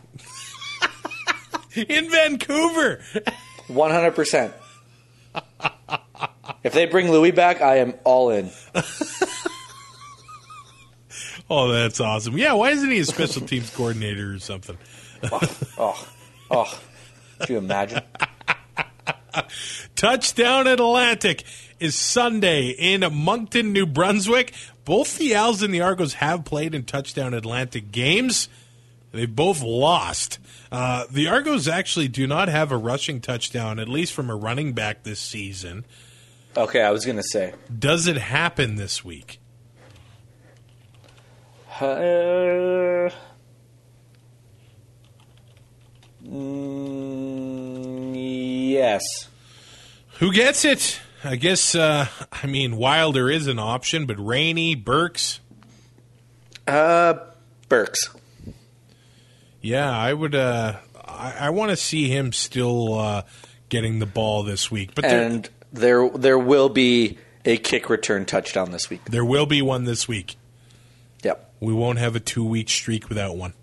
In 1.75 2.10
Vancouver. 2.10 3.01
One 3.67 3.91
hundred 3.91 4.15
percent. 4.15 4.53
If 6.63 6.73
they 6.73 6.86
bring 6.86 7.12
Lui 7.12 7.32
back, 7.32 7.62
I 7.62 7.77
am 7.77 7.93
all 8.03 8.29
in. 8.29 8.49
Oh, 11.55 11.67
that's 11.67 11.99
awesome. 11.99 12.35
Yeah, 12.35 12.53
why 12.53 12.71
isn't 12.71 12.89
he 12.89 12.97
a 12.97 13.05
special 13.05 13.45
teams 13.45 13.69
coordinator 13.69 14.33
or 14.33 14.39
something? 14.39 14.75
Oh, 15.77 16.07
oh, 16.49 16.79
could 17.37 17.49
you 17.49 17.57
imagine? 17.59 18.01
Touchdown 19.95 20.65
Atlantic 20.65 21.43
is 21.79 21.93
Sunday 21.93 22.69
in 22.69 23.05
Moncton, 23.13 23.71
New 23.71 23.85
Brunswick. 23.85 24.51
Both 24.83 25.19
the 25.19 25.35
Als 25.35 25.61
and 25.61 25.71
the 25.71 25.81
Argos 25.81 26.15
have 26.15 26.43
played 26.43 26.73
in 26.73 26.85
Touchdown 26.85 27.35
Atlantic 27.35 27.91
games. 27.91 28.49
They 29.11 29.27
both 29.27 29.61
lost. 29.61 30.39
Uh, 30.71 31.05
the 31.11 31.27
Argos 31.27 31.67
actually 31.67 32.07
do 32.07 32.25
not 32.25 32.47
have 32.47 32.71
a 32.71 32.77
rushing 32.77 33.21
touchdown, 33.21 33.77
at 33.77 33.87
least 33.87 34.13
from 34.13 34.31
a 34.31 34.35
running 34.35 34.73
back 34.73 35.03
this 35.03 35.19
season. 35.19 35.85
Okay, 36.57 36.81
I 36.81 36.89
was 36.89 37.05
gonna 37.05 37.21
say. 37.21 37.53
Does 37.77 38.07
it 38.07 38.17
happen 38.17 38.75
this 38.75 39.05
week? 39.05 39.39
Uh, 41.79 43.09
mm, 46.23 48.13
yes. 48.71 49.01
Who 50.19 50.31
gets 50.31 50.65
it? 50.65 50.99
I 51.23 51.36
guess, 51.38 51.73
uh, 51.73 52.07
I 52.31 52.47
mean, 52.47 52.75
Wilder 52.77 53.29
is 53.29 53.47
an 53.47 53.57
option, 53.59 54.05
but 54.05 54.17
Rainey, 54.17 54.75
Burks, 54.75 55.39
Uh, 56.67 57.15
Burks. 57.69 58.09
Yeah, 59.62 59.89
I 59.89 60.13
would. 60.13 60.36
Uh, 60.36 60.77
I, 61.05 61.33
I 61.41 61.49
want 61.49 61.71
to 61.71 61.77
see 61.77 62.09
him 62.09 62.33
still 62.33 62.93
uh, 62.99 63.21
getting 63.69 63.99
the 63.99 64.05
ball 64.05 64.43
this 64.43 64.69
week, 64.69 64.91
but 64.95 65.03
there, 65.03 65.41
there, 65.71 66.09
there 66.09 66.38
will 66.39 66.67
be 66.69 67.17
a 67.45 67.57
kick 67.57 67.89
return 67.89 68.25
touchdown 68.25 68.71
this 68.71 68.89
week. 68.89 69.03
there 69.05 69.25
will 69.25 69.45
be 69.45 69.62
one 69.62 69.86
this 69.86 70.07
week. 70.07 70.36
We 71.63 71.73
won't 71.73 71.99
have 71.99 72.15
a 72.15 72.19
two 72.19 72.43
week 72.43 72.69
streak 72.69 73.10
without 73.10 73.38
one. 73.38 73.54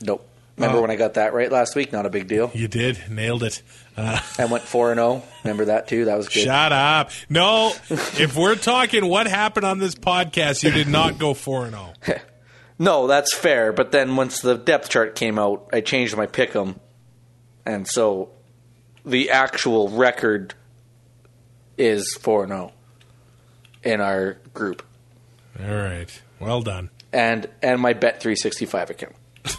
Nope. 0.00 0.26
Remember 0.56 0.80
when 0.80 0.90
I 0.90 0.96
got 0.96 1.14
that 1.14 1.34
right 1.34 1.52
last 1.52 1.76
week? 1.76 1.92
Not 1.92 2.04
a 2.04 2.10
big 2.10 2.26
deal. 2.26 2.50
You 2.52 2.66
did 2.66 3.08
nailed 3.08 3.44
it. 3.44 3.62
Uh, 3.96 4.20
I 4.38 4.46
went 4.46 4.64
four 4.64 4.90
and 4.90 4.98
zero. 4.98 5.22
Remember 5.44 5.66
that 5.66 5.86
too? 5.86 6.06
That 6.06 6.16
was 6.16 6.28
good. 6.28 6.42
shut 6.44 6.72
up. 6.72 7.10
No, 7.28 7.72
if 7.90 8.34
we're 8.36 8.56
talking 8.56 9.06
what 9.06 9.28
happened 9.28 9.66
on 9.66 9.78
this 9.78 9.94
podcast, 9.94 10.64
you 10.64 10.72
did 10.72 10.88
not 10.88 11.18
go 11.18 11.34
four 11.34 11.66
and 11.66 11.74
oh. 11.74 11.92
zero. 12.04 12.20
No, 12.80 13.08
that's 13.08 13.34
fair. 13.34 13.72
But 13.72 13.90
then 13.90 14.14
once 14.14 14.40
the 14.40 14.56
depth 14.56 14.88
chart 14.88 15.16
came 15.16 15.36
out, 15.36 15.68
I 15.72 15.80
changed 15.80 16.16
my 16.16 16.28
pick'em, 16.28 16.78
and 17.66 17.88
so 17.88 18.30
the 19.04 19.30
actual 19.30 19.88
record 19.88 20.54
is 21.76 22.16
four 22.20 22.44
and 22.44 22.52
zero 22.52 22.72
in 23.82 24.00
our 24.00 24.38
group, 24.54 24.84
All 25.60 25.74
right, 25.74 26.22
well 26.38 26.62
done. 26.62 26.90
And 27.12 27.48
and 27.62 27.80
my 27.80 27.94
bet 27.94 28.20
three 28.20 28.36
sixty 28.36 28.66
five 28.66 28.90
account. 28.90 29.14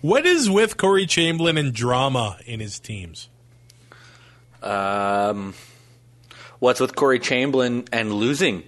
What 0.00 0.26
is 0.26 0.48
with 0.48 0.76
Corey 0.76 1.06
Chamblin 1.06 1.58
and 1.58 1.72
drama 1.72 2.38
in 2.46 2.60
his 2.60 2.78
teams? 2.78 3.28
Um, 4.62 5.54
what's 6.60 6.80
with 6.80 6.94
Corey 6.94 7.18
Chamblin 7.18 7.88
and 7.92 8.12
losing 8.12 8.62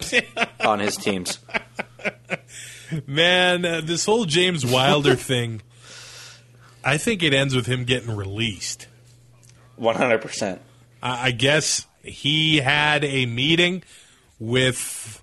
on 0.60 0.80
his 0.80 0.96
teams? 0.96 1.38
Man, 3.06 3.64
uh, 3.64 3.80
this 3.82 4.04
whole 4.04 4.26
James 4.26 4.66
Wilder 4.66 5.16
thing, 5.16 5.62
I 6.84 6.98
think 6.98 7.22
it 7.22 7.32
ends 7.32 7.56
with 7.56 7.66
him 7.66 7.84
getting 7.84 8.14
released. 8.14 8.88
One 9.76 9.96
hundred 9.96 10.20
percent. 10.20 10.60
I 11.02 11.28
I 11.28 11.30
guess 11.30 11.86
he 12.02 12.58
had 12.58 13.04
a 13.04 13.24
meeting 13.24 13.82
with 14.38 15.21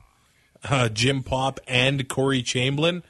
uh, 0.63 0.89
Jim 0.89 1.23
Popp 1.23 1.59
and 1.67 2.07
Corey 2.07 2.43
Chamblin. 2.43 3.03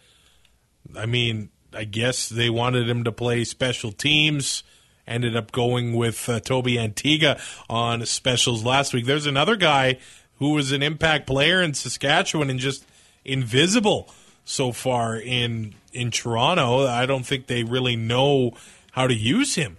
I 0.96 1.06
mean, 1.06 1.50
I 1.74 1.84
guess 1.84 2.30
they 2.30 2.50
wanted 2.50 2.90
him 2.90 3.04
to 3.04 3.12
play 3.12 3.44
special 3.44 3.92
teams. 3.92 4.64
Ended 5.08 5.36
up 5.36 5.52
going 5.52 5.94
with 5.94 6.30
uh, 6.30 6.40
Tobi 6.40 6.76
Antigha 6.76 7.40
on 7.70 8.06
specials 8.06 8.64
last 8.64 8.94
week. 8.94 9.06
There's 9.06 9.26
another 9.26 9.56
guy 9.56 9.98
who 10.36 10.52
was 10.52 10.72
an 10.72 10.84
impact 10.84 11.26
player 11.26 11.62
in 11.62 11.74
Saskatchewan 11.74 12.50
and 12.50 12.60
just 12.60 12.86
invisible 13.26 14.14
so 14.46 14.72
far 14.72 15.18
in 15.18 15.74
in 15.92 16.12
Toronto. 16.12 16.86
I 16.86 17.08
don't 17.08 17.26
think 17.26 17.48
they 17.48 17.64
really 17.64 17.96
know 17.96 18.52
how 18.92 19.08
to 19.08 19.14
use 19.14 19.56
him 19.56 19.78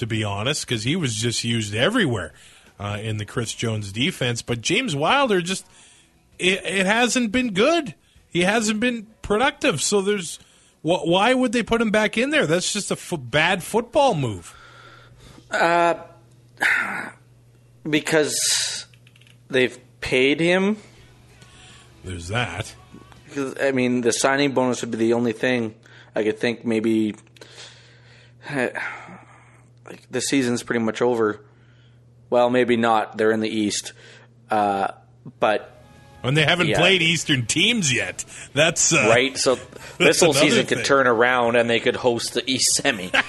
to 0.00 0.06
be 0.06 0.24
honest, 0.24 0.66
because 0.66 0.84
he 0.84 0.96
was 0.96 1.14
just 1.14 1.44
used 1.44 1.74
everywhere 1.74 2.32
uh, 2.78 2.98
in 3.02 3.18
the 3.18 3.26
Chris 3.26 3.52
Jones 3.52 3.92
defense. 3.92 4.40
But 4.40 4.62
James 4.62 4.96
Wilder 4.96 5.42
just 5.42 5.66
it, 6.40 6.64
it 6.64 6.86
hasn't 6.86 7.32
been 7.32 7.52
good. 7.52 7.94
He 8.28 8.42
hasn't 8.42 8.80
been 8.80 9.06
productive. 9.22 9.80
So 9.82 10.00
there's 10.00 10.38
Wh- 10.82 11.04
Why 11.06 11.34
would 11.34 11.52
they 11.52 11.62
put 11.62 11.80
him 11.80 11.90
back 11.90 12.16
in 12.16 12.30
there? 12.30 12.46
That's 12.46 12.72
just 12.72 12.90
a 12.90 12.94
f- 12.94 13.12
bad 13.18 13.62
football 13.62 14.14
move. 14.14 14.54
Uh, 15.50 15.94
because 17.88 18.86
they've 19.48 19.78
paid 20.00 20.40
him. 20.40 20.78
There's 22.04 22.28
that. 22.28 22.74
Because 23.26 23.54
I 23.60 23.72
mean, 23.72 24.00
the 24.00 24.12
signing 24.12 24.52
bonus 24.52 24.80
would 24.80 24.90
be 24.90 24.96
the 24.98 25.12
only 25.12 25.32
thing 25.32 25.74
I 26.14 26.24
could 26.24 26.38
think. 26.38 26.64
Maybe 26.64 27.14
like 28.54 28.74
the 30.10 30.20
season's 30.20 30.62
pretty 30.62 30.80
much 30.84 31.02
over. 31.02 31.40
Well, 32.30 32.48
maybe 32.48 32.76
not. 32.76 33.18
They're 33.18 33.32
in 33.32 33.40
the 33.40 33.48
East, 33.50 33.92
uh, 34.50 34.92
but 35.40 35.79
And 36.22 36.36
they 36.36 36.44
haven't 36.44 36.68
Yeah. 36.68 36.78
played 36.78 37.00
Eastern 37.02 37.46
teams 37.46 37.92
yet. 37.92 38.24
That's 38.52 38.92
uh, 38.92 39.06
right. 39.08 39.36
So 39.38 39.58
this 39.98 40.20
whole 40.20 40.34
season 40.34 40.66
thing. 40.66 40.78
could 40.78 40.84
turn 40.86 41.06
around, 41.06 41.56
and 41.56 41.68
they 41.70 41.80
could 41.80 41.96
host 41.96 42.34
the 42.34 42.48
East 42.50 42.74
Semi. 42.74 43.10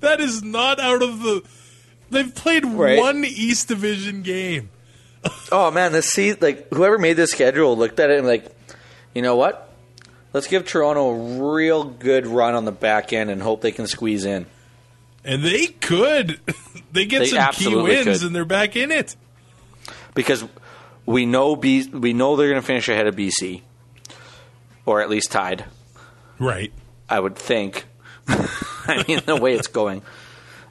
That 0.00 0.20
is 0.20 0.42
not 0.42 0.78
out 0.80 1.02
of 1.02 1.20
the. 1.22 1.42
They've 2.10 2.32
played 2.34 2.64
Right. 2.64 2.98
one 2.98 3.24
East 3.24 3.68
Division 3.68 4.22
game. 4.22 4.70
oh 5.52 5.70
man, 5.70 5.92
this 5.92 6.08
see 6.10 6.34
like 6.34 6.68
whoever 6.72 6.98
made 6.98 7.14
this 7.14 7.30
schedule 7.32 7.76
looked 7.76 7.98
at 8.00 8.10
it 8.10 8.18
and 8.18 8.26
like, 8.26 8.46
you 9.14 9.22
know 9.22 9.36
what? 9.36 9.68
Let's 10.32 10.46
give 10.46 10.66
Toronto 10.66 11.10
a 11.10 11.52
real 11.54 11.84
good 11.84 12.26
run 12.26 12.54
on 12.54 12.64
the 12.64 12.72
back 12.72 13.12
end 13.12 13.30
and 13.30 13.42
hope 13.42 13.60
they 13.60 13.72
can 13.72 13.86
squeeze 13.86 14.24
in. 14.24 14.46
And 15.24 15.42
they 15.44 15.66
could. 15.66 16.40
They 16.92 17.04
get 17.06 17.20
They 17.20 17.26
some 17.26 17.52
key 17.52 17.74
wins 17.74 18.04
could. 18.18 18.26
and 18.26 18.36
they're 18.36 18.44
back 18.44 18.76
in 18.76 18.90
it. 18.90 19.16
because 20.14 20.44
we 21.06 21.26
know 21.26 21.56
B, 21.56 21.88
we 21.88 22.12
know 22.12 22.36
they're 22.36 22.48
going 22.48 22.60
to 22.60 22.66
finish 22.66 22.88
ahead 22.88 23.06
of 23.06 23.16
BC, 23.16 23.62
or 24.86 25.00
at 25.00 25.10
least 25.10 25.32
tied. 25.32 25.64
Right. 26.38 26.72
I 27.08 27.18
would 27.18 27.36
think. 27.36 27.84
I 28.28 29.04
mean, 29.06 29.20
the 29.26 29.36
way 29.36 29.54
it's 29.54 29.68
going, 29.68 30.02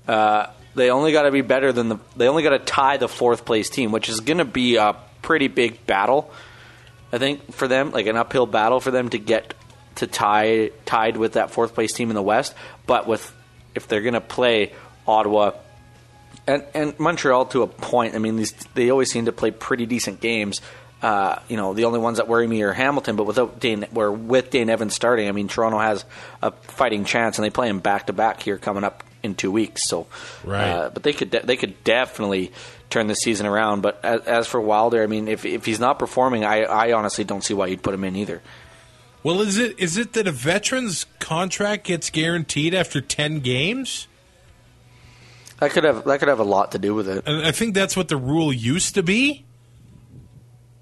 uh, 0.07 0.47
they 0.75 0.89
only 0.89 1.11
got 1.11 1.23
to 1.23 1.31
be 1.31 1.41
better 1.41 1.71
than 1.71 1.89
the. 1.89 1.97
They 2.15 2.27
only 2.27 2.43
got 2.43 2.51
to 2.51 2.59
tie 2.59 2.97
the 2.97 3.07
fourth 3.07 3.45
place 3.45 3.69
team, 3.69 3.91
which 3.91 4.09
is 4.09 4.21
going 4.21 4.37
to 4.37 4.45
be 4.45 4.77
a 4.77 4.95
pretty 5.21 5.47
big 5.47 5.85
battle. 5.85 6.31
I 7.11 7.17
think 7.17 7.53
for 7.53 7.67
them, 7.67 7.91
like 7.91 8.07
an 8.07 8.15
uphill 8.15 8.45
battle 8.45 8.79
for 8.79 8.91
them 8.91 9.09
to 9.09 9.17
get 9.17 9.53
to 9.95 10.07
tie 10.07 10.71
tied 10.85 11.17
with 11.17 11.33
that 11.33 11.51
fourth 11.51 11.73
place 11.73 11.91
team 11.91 12.09
in 12.09 12.15
the 12.15 12.21
West. 12.21 12.55
But 12.87 13.05
with 13.07 13.33
if 13.75 13.87
they're 13.87 14.01
going 14.01 14.13
to 14.13 14.21
play 14.21 14.73
Ottawa 15.07 15.51
and 16.47 16.63
and 16.73 16.99
Montreal 16.99 17.45
to 17.47 17.63
a 17.63 17.67
point. 17.67 18.15
I 18.15 18.19
mean, 18.19 18.35
these 18.37 18.51
they 18.73 18.89
always 18.89 19.11
seem 19.11 19.25
to 19.25 19.31
play 19.31 19.51
pretty 19.51 19.85
decent 19.85 20.19
games. 20.21 20.61
Uh, 21.01 21.39
you 21.47 21.57
know, 21.57 21.73
the 21.73 21.85
only 21.85 21.97
ones 21.99 22.17
that 22.17 22.27
worry 22.27 22.45
me 22.47 22.61
are 22.61 22.73
Hamilton, 22.73 23.15
but 23.15 23.25
without 23.25 23.59
Dane, 23.59 23.87
where 23.89 24.11
with 24.11 24.51
Dane 24.51 24.69
Evans 24.69 24.93
starting, 24.93 25.27
I 25.27 25.31
mean, 25.31 25.47
Toronto 25.47 25.79
has 25.79 26.05
a 26.43 26.51
fighting 26.51 27.05
chance, 27.05 27.39
and 27.39 27.45
they 27.45 27.49
play 27.49 27.67
him 27.69 27.79
back 27.79 28.05
to 28.07 28.13
back 28.13 28.43
here 28.43 28.59
coming 28.59 28.83
up 28.83 29.03
in 29.23 29.33
two 29.33 29.51
weeks. 29.51 29.87
So, 29.87 30.05
Right. 30.43 30.69
uh, 30.69 30.89
but 30.93 31.01
they 31.01 31.13
could 31.13 31.31
de- 31.31 31.43
they 31.43 31.55
could 31.57 31.83
definitely 31.83 32.51
turn 32.91 33.07
the 33.07 33.15
season 33.15 33.47
around. 33.47 33.81
But 33.81 33.99
as, 34.03 34.21
as 34.21 34.47
for 34.47 34.61
Wilder, 34.61 35.01
I 35.01 35.07
mean, 35.07 35.27
if 35.27 35.43
if 35.43 35.65
he's 35.65 35.79
not 35.79 35.97
performing, 35.97 36.45
I 36.45 36.65
I 36.65 36.91
honestly 36.93 37.23
don't 37.23 37.43
see 37.43 37.55
why 37.55 37.65
you'd 37.67 37.81
put 37.81 37.95
him 37.95 38.03
in 38.03 38.15
either. 38.15 38.43
Well, 39.23 39.41
is 39.41 39.57
it 39.57 39.79
is 39.79 39.97
it 39.97 40.13
that 40.13 40.27
a 40.27 40.31
veteran's 40.31 41.07
contract 41.19 41.85
gets 41.85 42.11
guaranteed 42.11 42.75
after 42.75 43.01
ten 43.01 43.39
games? 43.39 44.07
That 45.61 45.71
could 45.71 45.83
have 45.85 46.03
that 46.05 46.19
could 46.19 46.27
have 46.27 46.39
a 46.39 46.43
lot 46.43 46.73
to 46.73 46.79
do 46.79 46.93
with 46.93 47.07
it. 47.07 47.23
I 47.27 47.51
think 47.53 47.73
that's 47.75 47.95
what 47.95 48.07
the 48.09 48.17
rule 48.17 48.51
used 48.51 48.95
to 48.95 49.03
be. 49.03 49.45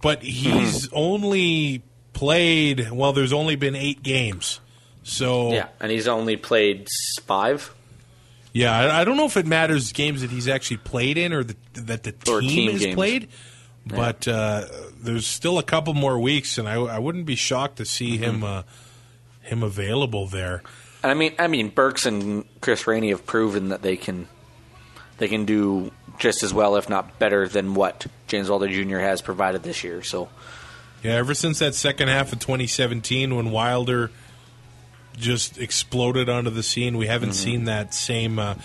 But 0.02 0.24
he's 0.24 0.86
Hmm. 0.86 0.94
only 0.96 1.84
played. 2.14 2.90
Well, 2.90 3.12
there's 3.14 3.34
only 3.34 3.56
been 3.58 3.76
eight 3.76 4.02
games, 4.02 4.62
so 5.04 5.52
Yeah, 5.52 5.68
and 5.82 5.92
he's 5.92 6.08
only 6.08 6.38
played 6.38 6.88
five. 7.24 7.74
Yeah, 8.54 8.76
I, 8.76 9.02
I 9.02 9.04
don't 9.04 9.18
know 9.18 9.26
if 9.26 9.36
it 9.38 9.46
matters 9.46 9.92
games 9.92 10.22
that 10.22 10.32
he's 10.32 10.48
actually 10.48 10.78
played 10.78 11.18
in 11.18 11.34
or 11.34 11.44
the, 11.44 11.56
that 11.74 12.04
the 12.04 12.16
Or 12.32 12.40
team, 12.42 12.50
team 12.50 12.72
has 12.72 12.82
games. 12.82 12.96
played. 12.96 13.28
But 13.86 14.28
uh, 14.28 14.66
there's 15.02 15.28
still 15.28 15.58
a 15.60 15.64
couple 15.64 15.94
more 15.94 16.18
weeks, 16.20 16.58
and 16.58 16.68
I, 16.70 16.76
I 16.76 17.00
wouldn't 17.00 17.26
be 17.26 17.36
shocked 17.36 17.78
to 17.78 17.86
see 17.86 18.14
Mm-hmm. 18.16 18.24
him 18.24 18.44
uh, 18.46 18.64
him 19.42 19.62
available 19.64 20.28
there. 20.28 20.64
And 21.04 21.12
I 21.12 21.16
mean, 21.16 21.34
I 21.38 21.48
mean, 21.48 21.70
Burks 21.70 22.06
and 22.06 22.46
Chris 22.62 22.88
Rainey 22.88 23.10
have 23.10 23.26
proven 23.26 23.70
that 23.70 23.82
they 23.82 23.98
can 23.98 24.28
they 25.20 25.28
can 25.28 25.46
do 25.46 25.92
just 26.18 26.44
as 26.44 26.54
well, 26.54 26.76
if 26.76 26.90
not 26.90 27.20
better, 27.20 27.48
than 27.48 27.74
what 27.74 28.08
James 28.28 28.50
Wilder 28.50 28.68
Jr. 28.68 28.98
has 28.98 29.22
provided 29.22 29.64
this 29.64 29.84
year. 29.84 30.02
So, 30.04 30.30
Yeah, 31.04 31.14
ever 31.14 31.34
since 31.34 31.60
that 31.60 31.76
second 31.76 32.10
half 32.10 32.34
of 32.34 32.40
2017 32.40 33.36
when 33.36 33.52
Wilder 33.52 34.12
just 35.18 35.58
exploded 35.58 36.30
onto 36.30 36.50
the 36.50 36.64
scene, 36.64 36.98
we 36.98 37.08
haven't 37.08 37.34
seen 37.34 37.66
that 37.66 37.94
same 37.94 38.40
uh, 38.40 38.56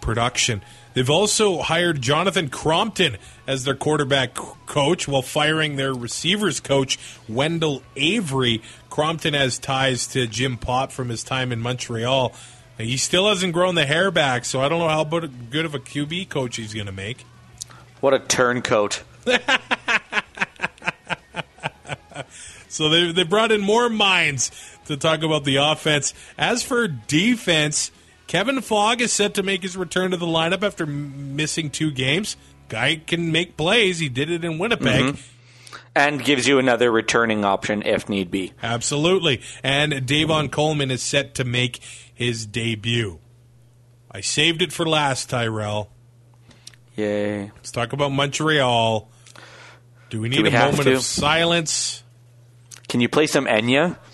production. 0.00 0.62
They've 0.94 1.08
also 1.08 1.60
hired 1.60 2.02
Jonathan 2.02 2.50
Crompton 2.50 3.16
as 3.46 3.64
their 3.64 3.74
quarterback 3.74 4.34
coach 4.66 5.08
while 5.08 5.22
firing 5.22 5.76
their 5.76 5.94
receivers 5.94 6.60
coach, 6.60 6.98
Wendell 7.28 7.82
Avery. 7.96 8.60
Crompton 8.90 9.32
has 9.32 9.58
ties 9.58 10.06
to 10.08 10.26
Jim 10.26 10.58
Popp 10.58 10.92
from 10.92 11.08
his 11.08 11.24
time 11.24 11.50
in 11.50 11.60
Montreal. 11.60 12.34
He 12.78 12.96
still 12.96 13.28
hasn't 13.28 13.52
grown 13.52 13.74
the 13.74 13.86
hair 13.86 14.10
back, 14.10 14.44
so 14.44 14.60
I 14.60 14.68
don't 14.68 14.78
know 14.78 14.88
how 14.88 15.04
good 15.04 15.64
of 15.64 15.74
a 15.74 15.78
QB 15.78 16.28
coach 16.28 16.56
he's 16.56 16.74
going 16.74 16.86
to 16.86 16.92
make. 16.92 17.24
what 18.00 18.14
a 18.14 18.18
turncoat! 18.18 19.02
So 22.72 22.88
they 22.88 23.12
they 23.12 23.24
brought 23.24 23.52
in 23.52 23.60
more 23.60 23.90
minds 23.90 24.50
to 24.86 24.96
talk 24.96 25.22
about 25.22 25.44
the 25.44 25.56
offense. 25.56 26.14
As 26.38 26.62
for 26.62 26.88
defense, 26.88 27.90
Kevin 28.26 28.62
Fogg 28.62 29.02
is 29.02 29.12
set 29.12 29.34
to 29.34 29.42
make 29.42 29.62
his 29.62 29.76
return 29.76 30.12
to 30.12 30.16
the 30.16 30.26
lineup 30.26 30.62
after 30.62 30.84
m- 30.84 31.36
missing 31.36 31.68
two 31.68 31.90
games. 31.90 32.34
Guy 32.70 32.96
can 33.06 33.30
make 33.30 33.58
plays. 33.58 33.98
He 33.98 34.08
did 34.08 34.30
it 34.30 34.42
in 34.42 34.58
Winnipeg. 34.58 35.04
Mm-hmm. 35.04 35.20
And 35.94 36.24
gives 36.24 36.48
you 36.48 36.58
another 36.58 36.90
returning 36.90 37.44
option 37.44 37.82
if 37.82 38.08
need 38.08 38.30
be. 38.30 38.54
Absolutely. 38.62 39.42
And 39.62 40.06
Davon 40.06 40.48
Coleman 40.48 40.90
is 40.90 41.02
set 41.02 41.34
to 41.34 41.44
make 41.44 41.80
his 42.22 42.46
debut. 42.46 43.18
I 44.10 44.20
saved 44.20 44.62
it 44.62 44.72
for 44.72 44.86
last, 44.86 45.30
Tyrell. 45.30 45.90
Yay! 46.96 47.50
Let's 47.54 47.70
talk 47.70 47.92
about 47.92 48.12
Montreal. 48.12 49.08
Do 50.10 50.20
we 50.20 50.28
need 50.28 50.42
we 50.42 50.48
a 50.48 50.52
moment 50.52 50.82
to? 50.82 50.92
of 50.94 51.02
silence? 51.02 52.02
Can 52.88 53.00
you 53.00 53.08
play 53.08 53.26
some 53.26 53.46
Enya? 53.46 53.96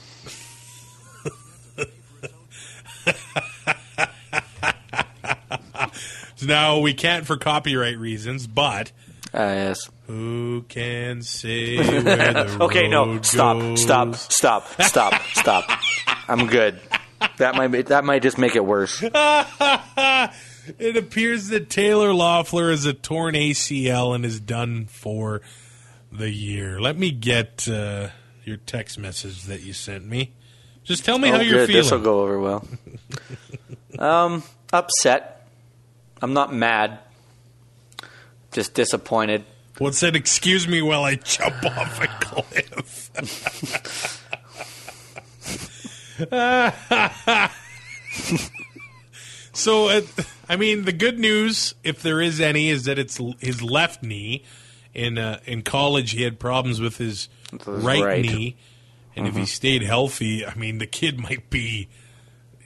No, 6.42 6.78
we 6.80 6.94
can't 6.94 7.26
for 7.26 7.36
copyright 7.36 7.98
reasons, 7.98 8.46
but 8.46 8.92
Uh, 9.34 9.38
yes. 9.38 9.90
Who 10.06 10.64
can 10.68 11.20
say 11.22 11.76
where 12.02 12.32
the 12.32 12.58
Okay, 12.62 12.88
no, 12.88 13.20
stop, 13.22 13.58
goes? 13.58 13.82
stop, 13.82 14.14
stop, 14.14 14.66
stop, 14.82 15.22
stop. 15.34 15.64
I'm 16.28 16.46
good. 16.46 16.80
That 17.38 17.54
might 17.54 17.68
be, 17.68 17.82
that 17.82 18.04
might 18.04 18.22
just 18.22 18.38
make 18.38 18.56
it 18.56 18.64
worse. 18.64 19.02
It 20.78 20.96
appears 20.96 21.48
that 21.48 21.70
Taylor 21.70 22.12
Loeffler 22.12 22.70
is 22.70 22.84
a 22.84 22.92
torn 22.92 23.34
ACL 23.34 24.14
and 24.14 24.24
is 24.24 24.40
done 24.40 24.86
for 24.86 25.40
the 26.12 26.30
year. 26.30 26.80
Let 26.80 26.98
me 26.98 27.10
get 27.10 27.66
uh, 27.68 28.08
your 28.44 28.58
text 28.58 28.98
message 28.98 29.44
that 29.44 29.62
you 29.62 29.72
sent 29.72 30.04
me. 30.04 30.32
Just 30.84 31.04
tell 31.04 31.18
me 31.18 31.28
how 31.28 31.38
oh, 31.38 31.40
you're 31.40 31.66
good. 31.66 31.74
This 31.74 31.90
will 31.90 32.00
go 32.00 32.20
over 32.20 32.38
well. 32.38 32.66
um, 33.98 34.42
upset. 34.72 35.46
I'm 36.20 36.34
not 36.34 36.52
mad. 36.52 36.98
Just 38.52 38.74
disappointed. 38.74 39.44
What's 39.78 40.00
that? 40.00 40.16
Excuse 40.16 40.66
me 40.66 40.82
while 40.82 41.04
I 41.04 41.16
jump 41.16 41.64
off 41.64 42.02
a 42.02 42.06
cliff. 42.20 44.17
so, 49.52 49.88
uh, 49.88 50.00
I 50.48 50.56
mean, 50.56 50.84
the 50.84 50.92
good 50.92 51.18
news, 51.18 51.74
if 51.84 52.02
there 52.02 52.20
is 52.20 52.40
any, 52.40 52.68
is 52.68 52.84
that 52.84 52.98
it's 52.98 53.20
l- 53.20 53.36
his 53.40 53.62
left 53.62 54.02
knee. 54.02 54.44
In 54.94 55.18
uh, 55.18 55.38
in 55.44 55.62
college, 55.62 56.10
he 56.12 56.22
had 56.22 56.40
problems 56.40 56.80
with 56.80 56.96
his 56.96 57.28
right, 57.66 58.02
right. 58.02 58.24
Mm-hmm. 58.24 58.36
knee, 58.36 58.56
and 59.14 59.28
if 59.28 59.36
he 59.36 59.46
stayed 59.46 59.82
healthy, 59.82 60.44
I 60.44 60.54
mean, 60.54 60.78
the 60.78 60.86
kid 60.86 61.20
might 61.28 61.50
be 61.50 61.88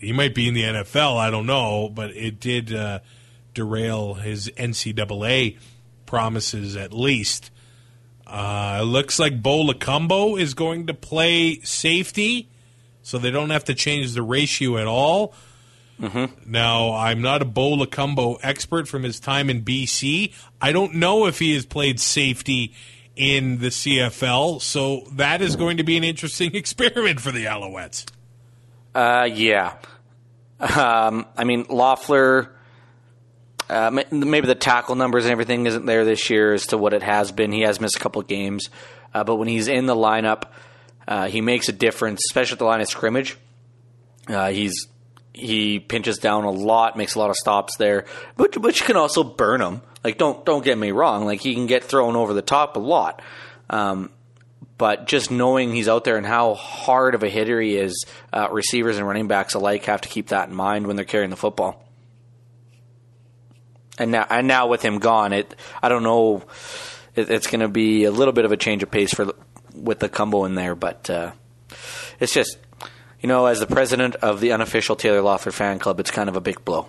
he 0.03 0.13
might 0.13 0.35
be 0.35 0.49
in 0.49 0.55
the 0.55 0.63
NFL. 0.63 1.17
I 1.17 1.31
don't 1.31 1.47
know, 1.47 1.89
but 1.89 2.11
it 2.11 2.41
did 2.41 2.73
uh, 2.73 3.01
derail 3.55 4.15
his 4.15 4.49
NCAA 4.57 5.59
promises 6.07 6.77
at 6.77 6.93
least. 6.93 7.51
Uh, 8.27 8.81
it 8.81 8.85
looks 8.85 9.19
like 9.19 9.43
Bo 9.43 9.65
Lokombo 9.65 10.41
is 10.41 10.55
going 10.55 10.87
to 10.89 10.95
play 10.95 11.61
safety, 11.61 12.49
so 13.03 13.19
they 13.19 13.31
don't 13.31 13.51
have 13.51 13.65
to 13.65 13.75
change 13.75 14.13
the 14.13 14.23
ratio 14.23 14.79
at 14.79 14.87
all. 14.87 15.35
Now, 16.45 16.95
I'm 16.95 17.23
not 17.23 17.43
a 17.43 17.45
Bo 17.45 17.77
Lokombo 17.77 18.39
expert 18.43 18.89
from 18.89 19.05
his 19.05 19.21
time 19.21 19.49
in 19.49 19.63
BC. 19.63 20.35
I 20.61 20.73
don't 20.73 20.95
know 20.95 21.27
if 21.27 21.39
he 21.39 21.55
has 21.55 21.65
played 21.65 22.01
safety 22.01 22.75
in 23.15 23.59
the 23.59 23.69
CFL. 23.69 24.61
So 24.61 25.07
that 25.13 25.43
is 25.43 25.55
going 25.55 25.77
to 25.77 25.85
be 25.85 25.97
an 25.97 26.03
interesting 26.03 26.55
experiment 26.55 27.21
for 27.21 27.31
the 27.31 27.45
Alouettes. 27.45 28.07
Uh, 28.95 29.29
yeah. 29.33 29.77
Um, 30.59 31.27
I 31.37 31.45
mean, 31.45 31.67
Loeffler. 31.69 32.53
Uh, 33.71 34.03
maybe 34.11 34.47
the 34.47 34.55
tackle 34.55 34.97
numbers 34.97 35.25
and 35.25 35.33
everything 35.33 35.67
isn't 35.67 35.87
there 35.87 36.05
this 36.05 36.29
year 36.29 36.53
as 36.53 36.67
to 36.67 36.77
what 36.77 36.93
it 36.93 37.03
has 37.03 37.33
been. 37.33 37.53
He 37.53 37.63
has 37.63 37.81
missed 37.81 37.97
a 37.97 38.01
couple 38.01 38.21
of 38.21 38.29
games, 38.29 38.69
uh, 39.15 39.25
but 39.25 39.37
when 39.37 39.49
he's 39.49 39.67
in 39.67 39.87
the 39.87 39.95
lineup, 39.95 40.43
uh, 41.07 41.29
he 41.29 41.41
makes 41.41 41.69
a 41.69 41.73
difference, 41.73 42.23
especially 42.31 42.55
at 42.55 42.59
the 42.59 42.65
line 42.65 42.81
of 42.81 42.89
scrimmage. 42.89 43.37
Uh, 44.29 44.51
he's 44.51 44.89
he 45.35 45.81
pinches 45.81 46.19
down 46.19 46.45
a 46.45 46.51
lot, 46.51 46.97
makes 46.97 47.15
a 47.15 47.19
lot 47.19 47.31
of 47.31 47.37
stops 47.37 47.77
there, 47.77 48.05
which 48.37 48.57
which 48.57 48.85
can 48.85 48.97
also 48.97 49.25
burn 49.25 49.61
him. 49.61 49.83
Like 50.05 50.19
don't 50.19 50.45
don't 50.45 50.65
get 50.65 50.79
me 50.79 50.91
wrong, 50.91 51.25
like 51.25 51.41
he 51.41 51.55
can 51.55 51.67
get 51.67 51.85
thrown 51.85 52.17
over 52.17 52.35
the 52.35 52.43
top 52.43 52.77
a 52.77 52.81
lot. 52.81 53.23
Um, 53.71 54.11
but 54.79 55.07
just 55.07 55.31
knowing 55.31 55.73
he's 55.73 55.89
out 55.89 56.05
there 56.05 56.17
and 56.17 56.27
how 56.27 56.55
hard 56.55 57.15
of 57.15 57.23
a 57.23 57.29
hitter 57.29 57.61
he 57.61 57.77
is, 57.77 58.05
uh, 58.33 58.49
receivers 58.51 58.99
and 58.99 59.07
running 59.07 59.29
backs 59.29 59.55
alike 59.55 59.85
have 59.85 60.01
to 60.01 60.09
keep 60.09 60.29
that 60.29 60.49
in 60.49 60.55
mind 60.55 60.87
when 60.87 60.97
they're 60.97 61.05
carrying 61.05 61.31
the 61.31 61.37
football. 61.37 61.85
And 63.99 64.11
now, 64.11 64.27
and 64.29 64.49
now 64.49 64.67
with 64.67 64.83
him 64.83 64.99
gone, 64.99 65.33
it 65.33 65.55
I 65.83 65.89
don't 65.89 66.03
know. 66.03 66.43
It, 67.15 67.31
it's 67.31 67.47
going 67.47 67.61
to 67.61 67.69
be 67.69 68.05
a 68.05 68.11
little 68.11 68.33
bit 68.33 68.45
of 68.45 68.53
a 68.53 68.57
change 68.57 68.83
of 68.83 68.91
pace 68.91 69.13
for 69.13 69.35
with 69.75 70.01
the 70.01 70.09
combo 70.09 70.45
in 70.45 70.55
there, 70.55 70.75
but 70.75 71.09
uh, 71.11 71.33
it's 72.21 72.33
just 72.33 72.59
you 73.23 73.29
know, 73.29 73.47
as 73.47 73.61
the 73.61 73.67
president 73.67 74.17
of 74.17 74.41
the 74.41 74.53
unofficial 74.53 74.97
Taylor 74.97 75.23
Loeffler 75.23 75.53
fan 75.53 75.79
club, 75.79 76.01
it's 76.01 76.11
kind 76.11 76.29
of 76.29 76.35
a 76.37 76.41
big 76.41 76.65
blow. 76.65 76.89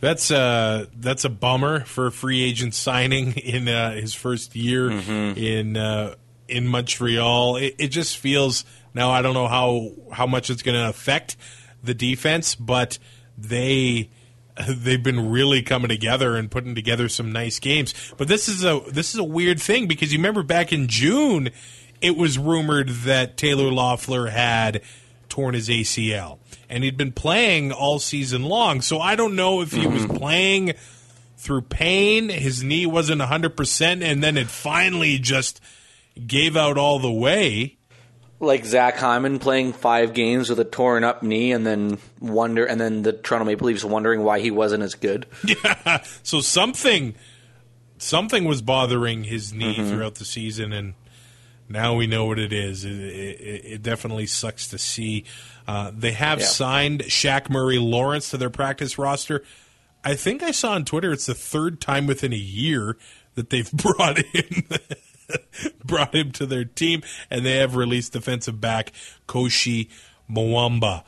That's 0.00 0.30
uh 0.30 0.84
that's 0.94 1.24
a 1.24 1.30
bummer 1.30 1.80
for 1.86 2.08
a 2.08 2.12
free 2.12 2.42
agent 2.42 2.74
signing 2.74 3.32
in 3.36 3.68
uh, 3.68 3.92
his 3.92 4.12
first 4.12 4.54
year 4.54 4.90
mm-hmm. 4.90 5.38
in 5.38 5.76
uh, 5.78 6.16
in 6.46 6.66
Montreal. 6.66 7.56
It, 7.56 7.76
it, 7.78 7.88
just 7.88 8.18
feels 8.18 8.66
now. 8.92 9.10
I 9.10 9.22
don't 9.22 9.32
know 9.32 9.48
how 9.48 9.92
how 10.12 10.26
much 10.26 10.50
it's 10.50 10.62
going 10.62 10.76
to 10.78 10.90
affect 10.90 11.38
the 11.82 11.94
defense, 11.94 12.54
but 12.54 12.98
they 13.38 14.10
they've 14.68 15.02
been 15.02 15.30
really 15.30 15.62
coming 15.62 15.88
together 15.88 16.36
and 16.36 16.50
putting 16.50 16.74
together 16.74 17.08
some 17.08 17.32
nice 17.32 17.58
games. 17.58 17.94
But 18.16 18.28
this 18.28 18.48
is 18.48 18.64
a 18.64 18.80
this 18.88 19.14
is 19.14 19.20
a 19.20 19.24
weird 19.24 19.60
thing 19.60 19.86
because 19.86 20.12
you 20.12 20.18
remember 20.18 20.42
back 20.42 20.72
in 20.72 20.88
June 20.88 21.50
it 22.00 22.16
was 22.16 22.38
rumored 22.38 22.88
that 22.88 23.36
Taylor 23.36 23.70
Loeffler 23.70 24.28
had 24.28 24.82
torn 25.28 25.54
his 25.54 25.68
ACL. 25.68 26.38
And 26.68 26.84
he'd 26.84 26.96
been 26.96 27.12
playing 27.12 27.72
all 27.72 27.98
season 27.98 28.42
long. 28.42 28.80
So 28.82 29.00
I 29.00 29.16
don't 29.16 29.36
know 29.36 29.62
if 29.62 29.72
he 29.72 29.86
was 29.86 30.04
mm-hmm. 30.04 30.16
playing 30.16 30.74
through 31.36 31.62
pain, 31.62 32.28
his 32.30 32.62
knee 32.62 32.86
wasn't 32.86 33.20
100%, 33.20 34.02
and 34.02 34.24
then 34.24 34.36
it 34.36 34.48
finally 34.48 35.18
just 35.18 35.60
gave 36.26 36.56
out 36.56 36.78
all 36.78 36.98
the 36.98 37.10
way. 37.10 37.76
Like 38.44 38.64
Zach 38.64 38.96
Hyman 38.96 39.38
playing 39.38 39.72
five 39.72 40.14
games 40.14 40.48
with 40.48 40.60
a 40.60 40.64
torn 40.64 41.04
up 41.04 41.22
knee, 41.22 41.52
and 41.52 41.66
then 41.66 41.98
wonder, 42.20 42.64
and 42.64 42.80
then 42.80 43.02
the 43.02 43.12
Toronto 43.12 43.46
Maple 43.46 43.66
Leafs 43.66 43.84
wondering 43.84 44.22
why 44.22 44.40
he 44.40 44.50
wasn't 44.50 44.82
as 44.82 44.94
good. 44.94 45.26
Yeah, 45.44 46.02
so 46.22 46.40
something, 46.40 47.14
something 47.98 48.44
was 48.44 48.62
bothering 48.62 49.24
his 49.24 49.52
knee 49.52 49.76
mm-hmm. 49.76 49.88
throughout 49.88 50.16
the 50.16 50.24
season, 50.24 50.72
and 50.72 50.94
now 51.68 51.94
we 51.94 52.06
know 52.06 52.26
what 52.26 52.38
it 52.38 52.52
is. 52.52 52.84
It, 52.84 52.92
it, 52.92 53.64
it 53.64 53.82
definitely 53.82 54.26
sucks 54.26 54.68
to 54.68 54.78
see. 54.78 55.24
Uh, 55.66 55.90
they 55.94 56.12
have 56.12 56.40
yeah. 56.40 56.46
signed 56.46 57.00
Shaq 57.04 57.48
Murray 57.48 57.78
Lawrence 57.78 58.30
to 58.30 58.36
their 58.36 58.50
practice 58.50 58.98
roster. 58.98 59.42
I 60.04 60.14
think 60.14 60.42
I 60.42 60.50
saw 60.50 60.72
on 60.72 60.84
Twitter 60.84 61.12
it's 61.12 61.26
the 61.26 61.34
third 61.34 61.80
time 61.80 62.06
within 62.06 62.32
a 62.32 62.36
year 62.36 62.96
that 63.34 63.50
they've 63.50 63.70
brought 63.72 64.18
him 64.18 64.64
brought 65.84 66.14
him 66.14 66.32
to 66.32 66.46
their 66.46 66.64
team, 66.64 67.02
and 67.30 67.44
they 67.44 67.56
have 67.56 67.76
released 67.76 68.12
defensive 68.12 68.60
back 68.60 68.92
Koshi 69.28 69.88
Mwamba. 70.30 71.04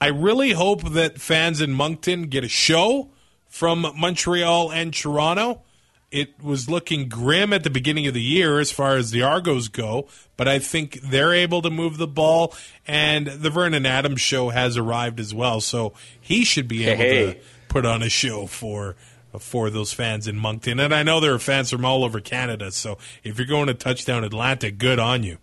I 0.00 0.08
really 0.08 0.52
hope 0.52 0.92
that 0.92 1.20
fans 1.20 1.60
in 1.60 1.72
Moncton 1.72 2.24
get 2.24 2.44
a 2.44 2.48
show 2.48 3.10
from 3.48 3.92
Montreal 3.96 4.70
and 4.70 4.94
Toronto 4.94 5.62
it 6.10 6.42
was 6.42 6.70
looking 6.70 7.08
grim 7.08 7.52
at 7.52 7.64
the 7.64 7.70
beginning 7.70 8.06
of 8.06 8.14
the 8.14 8.22
year 8.22 8.58
as 8.58 8.70
far 8.70 8.96
as 8.96 9.10
the 9.10 9.22
Argos 9.22 9.68
go, 9.68 10.08
but 10.36 10.48
I 10.48 10.58
think 10.58 11.00
they're 11.02 11.34
able 11.34 11.60
to 11.62 11.70
move 11.70 11.98
the 11.98 12.06
ball, 12.06 12.54
and 12.86 13.26
the 13.26 13.50
Vernon 13.50 13.84
Adams 13.84 14.20
show 14.20 14.48
has 14.48 14.76
arrived 14.76 15.20
as 15.20 15.34
well, 15.34 15.60
so 15.60 15.92
he 16.18 16.44
should 16.44 16.66
be 16.66 16.86
able 16.86 17.02
hey. 17.02 17.32
to 17.34 17.40
put 17.68 17.84
on 17.84 18.02
a 18.02 18.08
show 18.08 18.46
for 18.46 18.96
for 19.38 19.70
those 19.70 19.92
fans 19.92 20.26
in 20.26 20.36
Moncton. 20.36 20.80
And 20.80 20.94
I 20.94 21.02
know 21.02 21.20
there 21.20 21.34
are 21.34 21.38
fans 21.38 21.70
from 21.70 21.84
all 21.84 22.04
over 22.04 22.20
Canada, 22.20 22.70
so 22.70 22.98
if 23.22 23.38
you're 23.38 23.46
going 23.46 23.66
to 23.66 23.74
Touchdown 23.74 24.24
Atlantic, 24.24 24.78
good 24.78 24.98
on 24.98 25.22
you. 25.22 25.38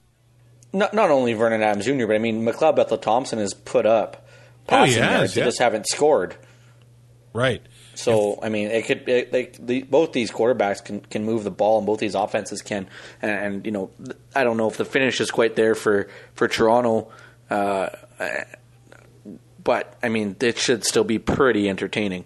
Not 0.74 0.94
not 0.94 1.10
only 1.10 1.34
Vernon 1.34 1.62
Adams 1.62 1.86
Jr., 1.86 2.08
but 2.08 2.16
I 2.16 2.20
mean 2.20 2.46
McLeod 2.46 2.76
Bethel 2.76 2.98
Thompson 2.98 3.40
has 3.40 3.54
put 3.54 3.86
up 3.86 4.28
passing 4.68 5.02
oh, 5.04 5.10
yards, 5.12 5.34
they 5.34 5.44
just 5.44 5.60
haven't 5.60 5.88
scored. 5.88 6.36
Right. 7.34 7.62
So 7.96 8.34
if, 8.34 8.40
I 8.44 8.50
mean, 8.50 8.68
it 8.68 8.86
could 8.86 9.08
it, 9.08 9.32
like 9.32 9.58
the, 9.66 9.84
both 9.84 10.12
these 10.12 10.32
quarterbacks 10.32 10.84
can 10.84 11.02
can 11.02 11.24
move 11.24 11.44
the 11.44 11.52
ball, 11.52 11.78
and 11.78 11.88
both 11.88 12.00
these 12.00 12.16
offenses 12.16 12.62
can. 12.62 12.88
And, 13.22 13.32
and 13.32 13.66
you 13.66 13.72
know, 13.72 13.92
I 14.36 14.44
don't 14.44 14.58
know 14.58 14.68
if 14.68 14.78
the 14.78 14.86
finish 14.86 15.22
is 15.22 15.32
quite 15.32 15.56
there 15.56 15.76
for 15.76 16.10
for 16.34 16.48
Toronto, 16.48 17.12
uh, 17.50 17.90
but 19.64 19.98
I 20.04 20.10
mean, 20.10 20.36
it 20.42 20.58
should 20.58 20.84
still 20.84 21.04
be 21.04 21.20
pretty 21.20 21.70
entertaining. 21.70 22.26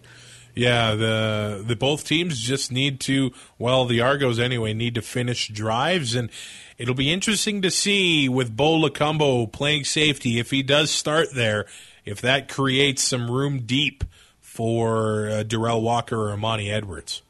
Yeah, 0.60 0.96
the 0.96 1.64
the 1.66 1.78
both 1.78 2.04
teams 2.04 2.38
just 2.38 2.70
need 2.70 3.00
to 3.02 3.32
well, 3.58 3.86
the 3.86 4.02
Argos 4.02 4.40
anyway 4.40 4.74
need 4.74 4.96
to 4.96 5.02
finish 5.02 5.48
drives 5.48 6.16
and 6.16 6.30
it'll 6.78 6.96
be 6.96 7.14
interesting 7.14 7.62
to 7.62 7.72
see 7.72 8.28
with 8.28 8.58
Bo 8.58 8.78
Lokombo 8.78 9.50
playing 9.50 9.86
safety 9.86 10.38
if 10.38 10.52
he 10.52 10.62
does 10.62 10.92
start 10.92 11.34
there, 11.34 11.66
if 12.04 12.20
that 12.20 12.50
creates 12.50 13.02
some 13.02 13.32
room 13.32 13.62
deep 13.62 14.04
for 14.42 15.30
uh, 15.30 15.44
Derel 15.46 15.82
Walker 15.82 16.30
or 16.30 16.36
Armanti 16.36 16.70
Edwards. 16.70 17.22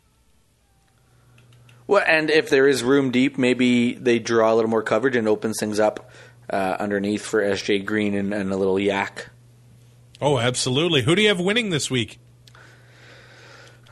Well, 1.85 2.03
and 2.07 2.31
if 2.31 2.49
there 2.49 2.67
is 2.67 2.81
room 2.81 3.11
deep, 3.11 3.37
maybe 3.37 3.93
they 3.93 4.17
draw 4.17 4.51
a 4.51 4.55
little 4.55 4.71
more 4.71 4.81
coverage 4.81 5.15
and 5.15 5.27
opens 5.27 5.57
things 5.59 5.79
up 5.79 6.09
uh, 6.49 6.77
underneath 6.79 7.23
for 7.23 7.43
SJ 7.43 7.85
Green 7.85 8.15
and, 8.15 8.33
and, 8.33 8.51
a 8.51 8.57
little 8.57 8.79
yak. 8.79 9.29
Oh, 10.19 10.39
absolutely. 10.39 11.03
Who 11.03 11.15
do 11.15 11.21
you 11.21 11.27
have 11.27 11.39
winning 11.39 11.69
this 11.69 11.91
week? 11.91 12.17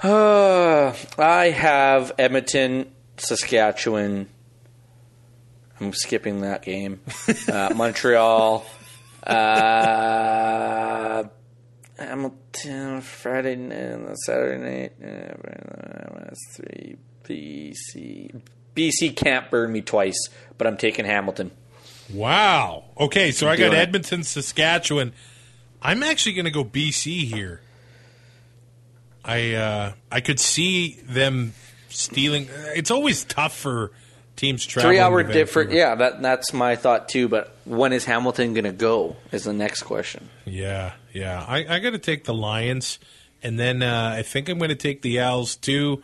Uh, 0.02 0.94
I 1.18 1.50
have 1.50 2.12
Edmonton, 2.18 2.92
Saskatchewan. 3.18 4.28
I'm 5.80 5.94
skipping 5.94 6.42
that 6.42 6.64
game. 6.64 7.02
Uh, 7.52 7.72
Montreal. 7.76 8.66
Uh, 9.26 11.24
Hamilton 11.98 13.02
Friday 13.02 13.56
night, 13.56 14.18
Saturday 14.26 14.58
night. 14.64 14.94
Uh, 15.02 16.34
three 16.56 16.98
BC. 17.24 18.42
BC 18.76 19.16
can't 19.16 19.50
burn 19.50 19.72
me 19.72 19.82
twice, 19.82 20.30
but 20.58 20.68
I'm 20.68 20.78
taking 20.78 21.06
Hamilton. 21.06 21.52
Wow. 22.14 22.86
Okay, 23.00 23.32
so 23.32 23.48
I'm 23.48 23.54
I 23.54 23.58
got 23.58 23.74
Edmonton, 23.74 24.24
Saskatchewan. 24.24 25.14
I'm 25.82 26.04
actually 26.04 26.34
going 26.34 26.46
to 26.46 26.52
go 26.52 26.64
BC 26.64 27.24
here. 27.24 27.62
I 29.28 29.54
uh, 29.54 29.94
I 30.12 30.22
could 30.22 30.40
see 30.40 31.00
them 31.04 31.54
stealing. 31.90 32.48
It's 32.76 32.92
always 32.92 33.26
tough 33.26 33.56
for 33.56 33.92
teams 34.38 34.66
traveling. 34.66 34.94
Three 34.94 35.00
hour 35.00 35.24
different. 35.24 35.72
Yeah, 35.72 35.96
that 35.96 36.22
that's 36.22 36.54
my 36.54 36.78
thought 36.78 37.10
too. 37.10 37.28
But 37.28 37.54
when 37.66 37.92
is 37.92 38.06
Hamilton 38.06 38.54
going 38.54 38.64
to 38.64 38.72
go? 38.72 39.18
Is 39.32 39.44
the 39.44 39.54
next 39.54 39.84
question. 39.84 40.30
Yeah, 40.46 40.94
yeah. 41.12 41.44
I, 41.46 41.66
I 41.68 41.80
got 41.80 41.92
to 41.92 42.00
take 42.00 42.24
the 42.24 42.34
Lions, 42.34 43.00
and 43.44 43.60
then 43.60 43.84
uh, 43.84 44.16
I 44.18 44.22
think 44.22 44.48
I'm 44.48 44.58
going 44.58 44.70
to 44.70 44.76
take 44.76 45.02
the 45.02 45.20
Als 45.20 45.58
too. 45.58 46.02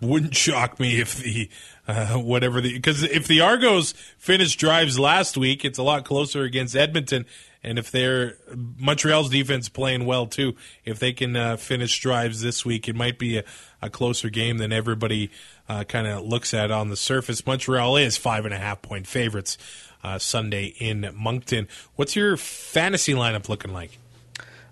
Wouldn't 0.00 0.34
shock 0.36 0.80
me 0.80 1.00
if 1.00 1.16
the 1.16 1.50
uh, 1.86 2.14
whatever 2.14 2.62
the 2.62 2.72
because 2.72 3.02
if 3.02 3.26
the 3.26 3.42
Argos 3.42 3.92
finished 4.16 4.58
drives 4.58 4.98
last 4.98 5.36
week, 5.36 5.64
it's 5.64 5.78
a 5.78 5.82
lot 5.82 6.06
closer 6.06 6.42
against 6.42 6.74
Edmonton. 6.74 7.26
And 7.66 7.80
if 7.80 7.90
they're 7.90 8.36
Montreal's 8.78 9.28
defense 9.28 9.68
playing 9.68 10.06
well 10.06 10.26
too, 10.26 10.54
if 10.84 11.00
they 11.00 11.12
can 11.12 11.34
uh, 11.34 11.56
finish 11.56 11.98
drives 11.98 12.40
this 12.40 12.64
week, 12.64 12.88
it 12.88 12.94
might 12.94 13.18
be 13.18 13.38
a, 13.38 13.44
a 13.82 13.90
closer 13.90 14.30
game 14.30 14.58
than 14.58 14.72
everybody 14.72 15.32
uh, 15.68 15.82
kind 15.82 16.06
of 16.06 16.22
looks 16.22 16.54
at 16.54 16.70
on 16.70 16.90
the 16.90 16.96
surface. 16.96 17.44
Montreal 17.44 17.96
is 17.96 18.16
five 18.16 18.44
and 18.44 18.54
a 18.54 18.58
half 18.58 18.82
point 18.82 19.08
favorites 19.08 19.58
uh, 20.04 20.18
Sunday 20.20 20.74
in 20.78 21.12
Moncton. 21.16 21.66
What's 21.96 22.14
your 22.14 22.36
fantasy 22.36 23.14
lineup 23.14 23.48
looking 23.48 23.72
like? 23.72 23.98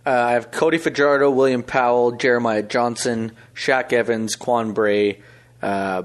Uh, 0.07 0.11
I 0.11 0.33
have 0.33 0.53
Cody 0.53 0.79
Fajardo, 0.79 1.31
William 1.31 1.65
Powell, 1.65 2.13
Jeremiah 2.13 2.63
Johnson, 2.63 3.33
Shaq 3.55 3.93
Evans, 3.93 4.37
Quan 4.37 4.73
Bray, 4.73 5.21
uh, 5.63 6.05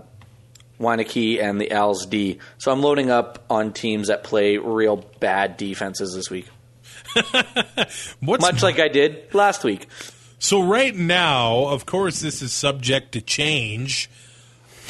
Wieneke, 0.79 1.39
and 1.39 1.61
the 1.61 1.71
Als 1.71 2.07
D. 2.07 2.39
So 2.57 2.71
I'm 2.71 2.81
loading 2.81 3.11
up 3.11 3.45
on 3.47 3.73
teams 3.73 4.07
that 4.07 4.23
play 4.23 4.57
real 4.57 5.05
bad 5.19 5.57
defenses 5.57 6.15
this 6.15 6.31
week. 6.31 6.47
Much 8.21 8.63
like 8.63 8.79
I 8.79 8.87
did 8.87 9.33
last 9.33 9.63
week. 9.63 9.87
So 10.39 10.61
right 10.61 10.95
now, 10.95 11.65
of 11.67 11.85
course, 11.85 12.21
this 12.21 12.41
is 12.41 12.53
subject 12.53 13.11
to 13.13 13.21
change. 13.21 14.09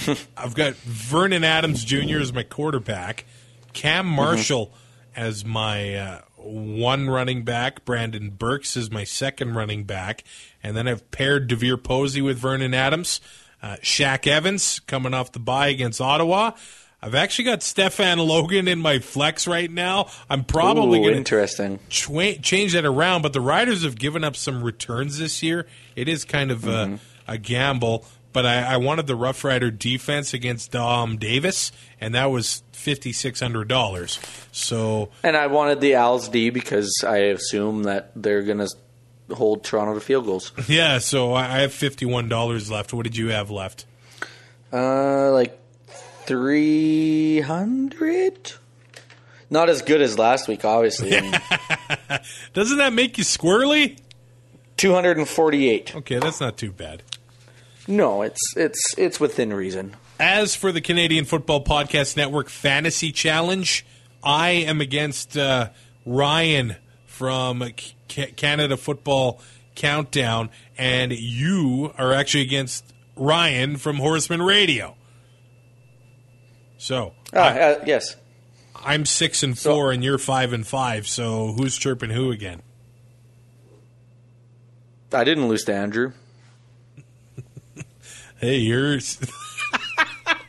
I've 0.37 0.53
got 0.53 0.75
Vernon 0.75 1.43
Adams 1.43 1.83
Jr. 1.83 2.19
as 2.19 2.31
my 2.31 2.43
quarterback, 2.43 3.25
Cam 3.73 4.05
Marshall 4.05 4.71
as 5.15 5.43
my 5.43 5.95
uh, 5.95 6.21
one 6.37 7.09
running 7.09 7.43
back, 7.43 7.83
Brandon 7.83 8.29
Burks 8.29 8.77
as 8.77 8.91
my 8.91 9.03
second 9.03 9.55
running 9.55 9.83
back, 9.83 10.23
and 10.63 10.77
then 10.77 10.87
I've 10.87 11.09
paired 11.11 11.47
Devier 11.47 11.77
Posey 11.77 12.21
with 12.21 12.37
Vernon 12.37 12.73
Adams, 12.73 13.19
uh, 13.61 13.77
Shaq 13.81 14.27
Evans 14.27 14.79
coming 14.79 15.13
off 15.13 15.31
the 15.31 15.39
bye 15.39 15.67
against 15.67 15.99
Ottawa. 15.99 16.51
I've 17.01 17.15
actually 17.15 17.45
got 17.45 17.63
Stefan 17.63 18.19
Logan 18.19 18.67
in 18.67 18.79
my 18.79 18.99
flex 18.99 19.47
right 19.47 19.71
now. 19.71 20.09
I'm 20.29 20.43
probably 20.43 20.99
going 20.99 21.11
to 21.13 21.17
interesting. 21.17 21.79
chwa- 21.89 22.41
change 22.41 22.73
that 22.73 22.83
around, 22.85 23.21
but 23.21 23.31
the 23.33 23.39
Riders 23.41 23.83
have 23.83 23.97
given 23.97 24.23
up 24.25 24.35
some 24.35 24.61
returns 24.63 25.17
this 25.17 25.41
year. 25.41 25.65
It 25.95 26.09
is 26.09 26.25
kind 26.25 26.51
of 26.51 26.61
Mm-hmm. 26.61 26.95
a, 27.29 27.33
a 27.35 27.37
gamble, 27.37 28.05
but 28.33 28.45
I, 28.45 28.73
I 28.73 28.77
wanted 28.77 29.07
the 29.07 29.15
Rough 29.15 29.43
Rider 29.45 29.71
defense 29.71 30.33
against 30.33 30.71
Dom 30.71 31.17
Davis, 31.17 31.71
and 32.01 32.13
that 32.15 32.25
was 32.31 32.63
fifty 32.73 33.11
six 33.13 33.39
hundred 33.39 33.67
dollars. 33.69 34.19
So 34.51 35.09
And 35.23 35.37
I 35.37 35.47
wanted 35.47 35.79
the 35.81 35.95
Als 35.95 36.27
D 36.27 36.49
because 36.49 37.03
I 37.07 37.17
assume 37.17 37.83
that 37.83 38.11
they're 38.15 38.43
going 38.43 38.57
to 38.59 39.35
hold 39.35 39.63
Toronto 39.63 39.93
to 39.93 39.99
field 40.01 40.25
goals. 40.25 40.51
yeah, 40.67 40.97
so 40.97 41.33
I 41.33 41.43
I 41.45 41.59
have 41.59 41.71
fifty 41.73 42.05
one 42.05 42.27
dollars 42.29 42.69
left. 42.71 42.91
What 42.93 43.03
did 43.03 43.15
you 43.15 43.29
have 43.29 43.49
left? 43.51 43.85
Uh, 44.71 45.31
like 45.31 45.58
three 46.29 47.39
hundred. 47.39 48.53
Not 49.49 49.67
as 49.67 49.81
good 49.81 49.99
as 49.99 50.19
last 50.19 50.47
week, 50.47 50.63
obviously. 50.63 51.09
Doesn't 52.53 52.77
that 52.77 52.93
make 52.93 53.17
you 53.17 53.23
squirrely? 53.23 53.97
Two 54.77 54.93
hundred 54.93 55.17
and 55.17 55.27
forty-eight. 55.27 55.95
Okay, 55.95 56.19
that's 56.19 56.39
not 56.39 56.55
too 56.55 56.71
bad. 56.71 57.01
No, 57.87 58.21
it's 58.21 58.39
it's 58.55 58.93
it's 58.95 59.19
within 59.19 59.51
reason. 59.51 59.95
As 60.19 60.53
for 60.53 60.71
the 60.71 60.81
Canadian 60.81 61.25
Football 61.25 61.63
Podcast 61.63 62.15
Network 62.15 62.47
Fantasy 62.47 63.11
Challenge, 63.11 63.83
I 64.23 64.49
am 64.49 64.81
against 64.81 65.35
uh, 65.35 65.69
Ryan 66.05 66.75
from 67.07 67.63
C- 68.07 68.27
Canada 68.35 68.77
Football 68.77 69.41
Countdown, 69.73 70.51
and 70.77 71.11
you 71.11 71.91
are 71.97 72.13
actually 72.13 72.43
against 72.43 72.85
Ryan 73.15 73.77
from 73.77 73.95
Horseman 73.97 74.43
Radio. 74.43 74.95
So 76.79 77.13
Ah, 77.33 77.49
I, 77.53 77.59
uh, 77.59 77.83
yes. 77.85 78.15
I'm 78.73 79.05
six 79.05 79.43
and 79.43 79.59
four, 79.59 79.91
and 79.91 80.01
you're 80.03 80.17
five 80.17 80.53
and 80.53 80.65
five. 80.65 81.07
So 81.07 81.51
who's 81.51 81.77
chirping 81.77 82.09
who 82.09 82.31
again? 82.31 82.61
I 85.13 85.23
didn't 85.23 85.47
lose 85.47 85.63
to 85.65 85.73
Andrew. 85.75 86.13
Hey, 88.39 88.55
yours. 88.59 89.19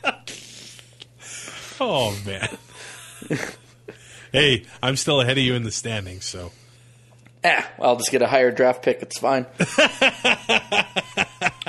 oh 1.80 2.16
man. 2.24 2.48
hey, 4.32 4.64
I'm 4.80 4.94
still 4.94 5.20
ahead 5.20 5.36
of 5.38 5.42
you 5.42 5.54
in 5.56 5.64
the 5.64 5.72
standings, 5.72 6.24
so 6.24 6.52
Eh, 7.42 7.62
I'll 7.80 7.96
just 7.96 8.12
get 8.12 8.22
a 8.22 8.28
higher 8.28 8.52
draft 8.52 8.84
pick. 8.84 9.02
It's 9.02 9.18
fine. 9.18 9.44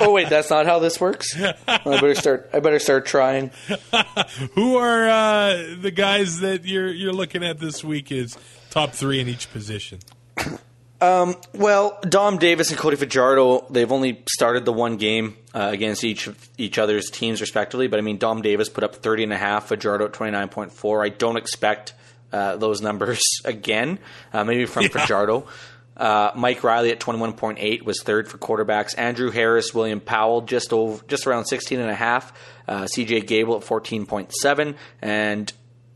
Oh 0.02 0.12
wait, 0.12 0.28
that's 0.28 0.50
not 0.50 0.66
how 0.66 0.78
this 0.78 1.00
works. 1.00 1.36
I 1.68 1.78
better 1.84 2.14
start. 2.14 2.50
I 2.52 2.60
better 2.60 2.78
start 2.78 3.06
trying. 3.06 3.50
who 4.54 4.76
are 4.76 5.08
uh, 5.08 5.76
the 5.80 5.92
guys 5.94 6.40
that 6.40 6.64
you're 6.64 6.92
you're 6.92 7.12
looking 7.12 7.44
at 7.44 7.58
this 7.58 7.82
week 7.82 8.12
is 8.12 8.36
top 8.70 8.92
three 8.92 9.20
in 9.20 9.28
each 9.28 9.50
position? 9.52 10.00
Well, 11.02 11.98
Dom 12.08 12.38
Davis 12.38 12.70
and 12.70 12.78
Cody 12.78 12.94
Fajardo, 12.94 13.66
they've 13.70 13.90
only 13.90 14.22
started 14.28 14.64
the 14.64 14.72
one 14.72 14.98
game 14.98 15.36
uh, 15.52 15.70
against 15.72 16.04
each 16.04 16.28
each 16.58 16.78
other's 16.78 17.10
teams 17.10 17.40
respectively. 17.40 17.88
But 17.88 17.98
I 17.98 18.02
mean, 18.02 18.18
Dom 18.18 18.40
Davis 18.40 18.68
put 18.68 18.84
up 18.84 18.94
30 18.94 19.24
and 19.24 19.32
a 19.32 19.36
half, 19.36 19.66
Fajardo 19.66 20.04
at 20.04 20.12
29.4. 20.12 21.04
I 21.04 21.08
don't 21.08 21.36
expect 21.36 21.94
uh, 22.32 22.56
those 22.56 22.80
numbers 22.80 23.20
again, 23.44 23.98
uh, 24.32 24.44
maybe 24.44 24.66
from 24.66 24.88
Fajardo. 24.88 25.46
Uh, 25.96 26.30
Mike 26.34 26.64
Reilly 26.64 26.90
at 26.90 27.00
21.8 27.00 27.82
was 27.82 28.02
third 28.02 28.28
for 28.28 28.38
quarterbacks. 28.38 28.94
Andrew 28.96 29.30
Harris, 29.30 29.74
William 29.74 30.00
Powell 30.00 30.40
just 30.42 30.72
over, 30.72 31.04
just 31.06 31.26
around 31.26 31.44
16 31.44 31.78
and 31.78 31.90
a 31.90 31.94
half. 31.94 32.32
Uh, 32.66 32.82
CJ 32.82 33.26
Gable 33.26 33.56
at 33.56 33.62
14.7 33.62 34.76
and 35.02 35.52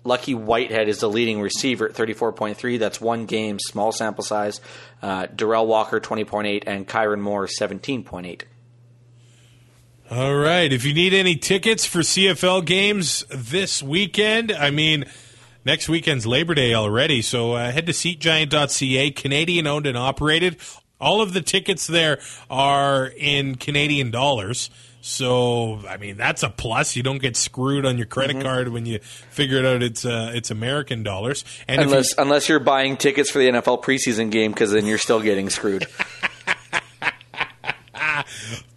Lucky 0.06 0.34
Whitehead 0.34 0.88
is 0.88 1.00
the 1.00 1.08
leading 1.08 1.40
receiver 1.40 1.88
at 1.88 1.94
34.3. 1.94 2.78
That's 2.78 3.00
one 3.00 3.26
game, 3.26 3.58
small 3.58 3.92
sample 3.92 4.24
size. 4.24 4.60
Uh, 5.02 5.26
Derel 5.26 5.66
Walker, 5.66 6.00
20.8, 6.00 6.62
and 6.66 6.86
Kyran 6.86 7.20
Moore, 7.20 7.46
17.8. 7.46 8.42
All 10.08 10.36
right. 10.36 10.72
If 10.72 10.84
you 10.84 10.94
need 10.94 11.12
any 11.12 11.34
tickets 11.34 11.84
for 11.84 11.98
CFL 11.98 12.64
games 12.64 13.24
this 13.28 13.82
weekend, 13.82 14.52
I 14.52 14.70
mean, 14.70 15.06
next 15.66 15.88
weekend's 15.88 16.26
Labor 16.26 16.54
Day 16.54 16.72
already. 16.72 17.20
So 17.20 17.52
uh, 17.54 17.70
head 17.70 17.84
to 17.86 17.92
SeatGiant.ca, 17.92 19.10
Canadian 19.10 19.66
owned 19.66 19.84
and 19.86 19.98
operated. 19.98 20.56
All 20.98 21.20
of 21.20 21.34
the 21.34 21.42
tickets 21.42 21.86
there 21.86 22.20
are 22.48 23.06
in 23.18 23.56
Canadian 23.56 24.10
dollars. 24.10 24.70
So 25.02 25.80
I 25.88 25.98
mean 25.98 26.16
that's 26.16 26.42
a 26.42 26.48
plus. 26.48 26.96
You 26.96 27.02
don't 27.02 27.18
get 27.20 27.36
screwed 27.36 27.84
on 27.84 27.96
your 27.98 28.06
credit 28.06 28.42
card 28.42 28.68
when 28.68 28.86
you 28.86 28.98
figure 29.00 29.58
it 29.58 29.66
out. 29.66 29.82
It's 29.82 30.04
uh, 30.06 30.32
it's 30.34 30.50
American 30.50 31.02
dollars. 31.02 31.44
And 31.68 31.80
if 31.80 31.86
you- 31.88 31.92
Unless, 31.92 32.14
unless 32.18 32.48
you're 32.48 32.58
buying 32.60 32.96
tickets 32.96 33.30
for 33.30 33.38
the 33.38 33.48
NFL 33.48 33.82
preseason 33.84 34.30
game, 34.30 34.52
because 34.52 34.72
then 34.72 34.86
you're 34.86 34.98
still 34.98 35.20
getting 35.20 35.50
screwed. 35.50 35.86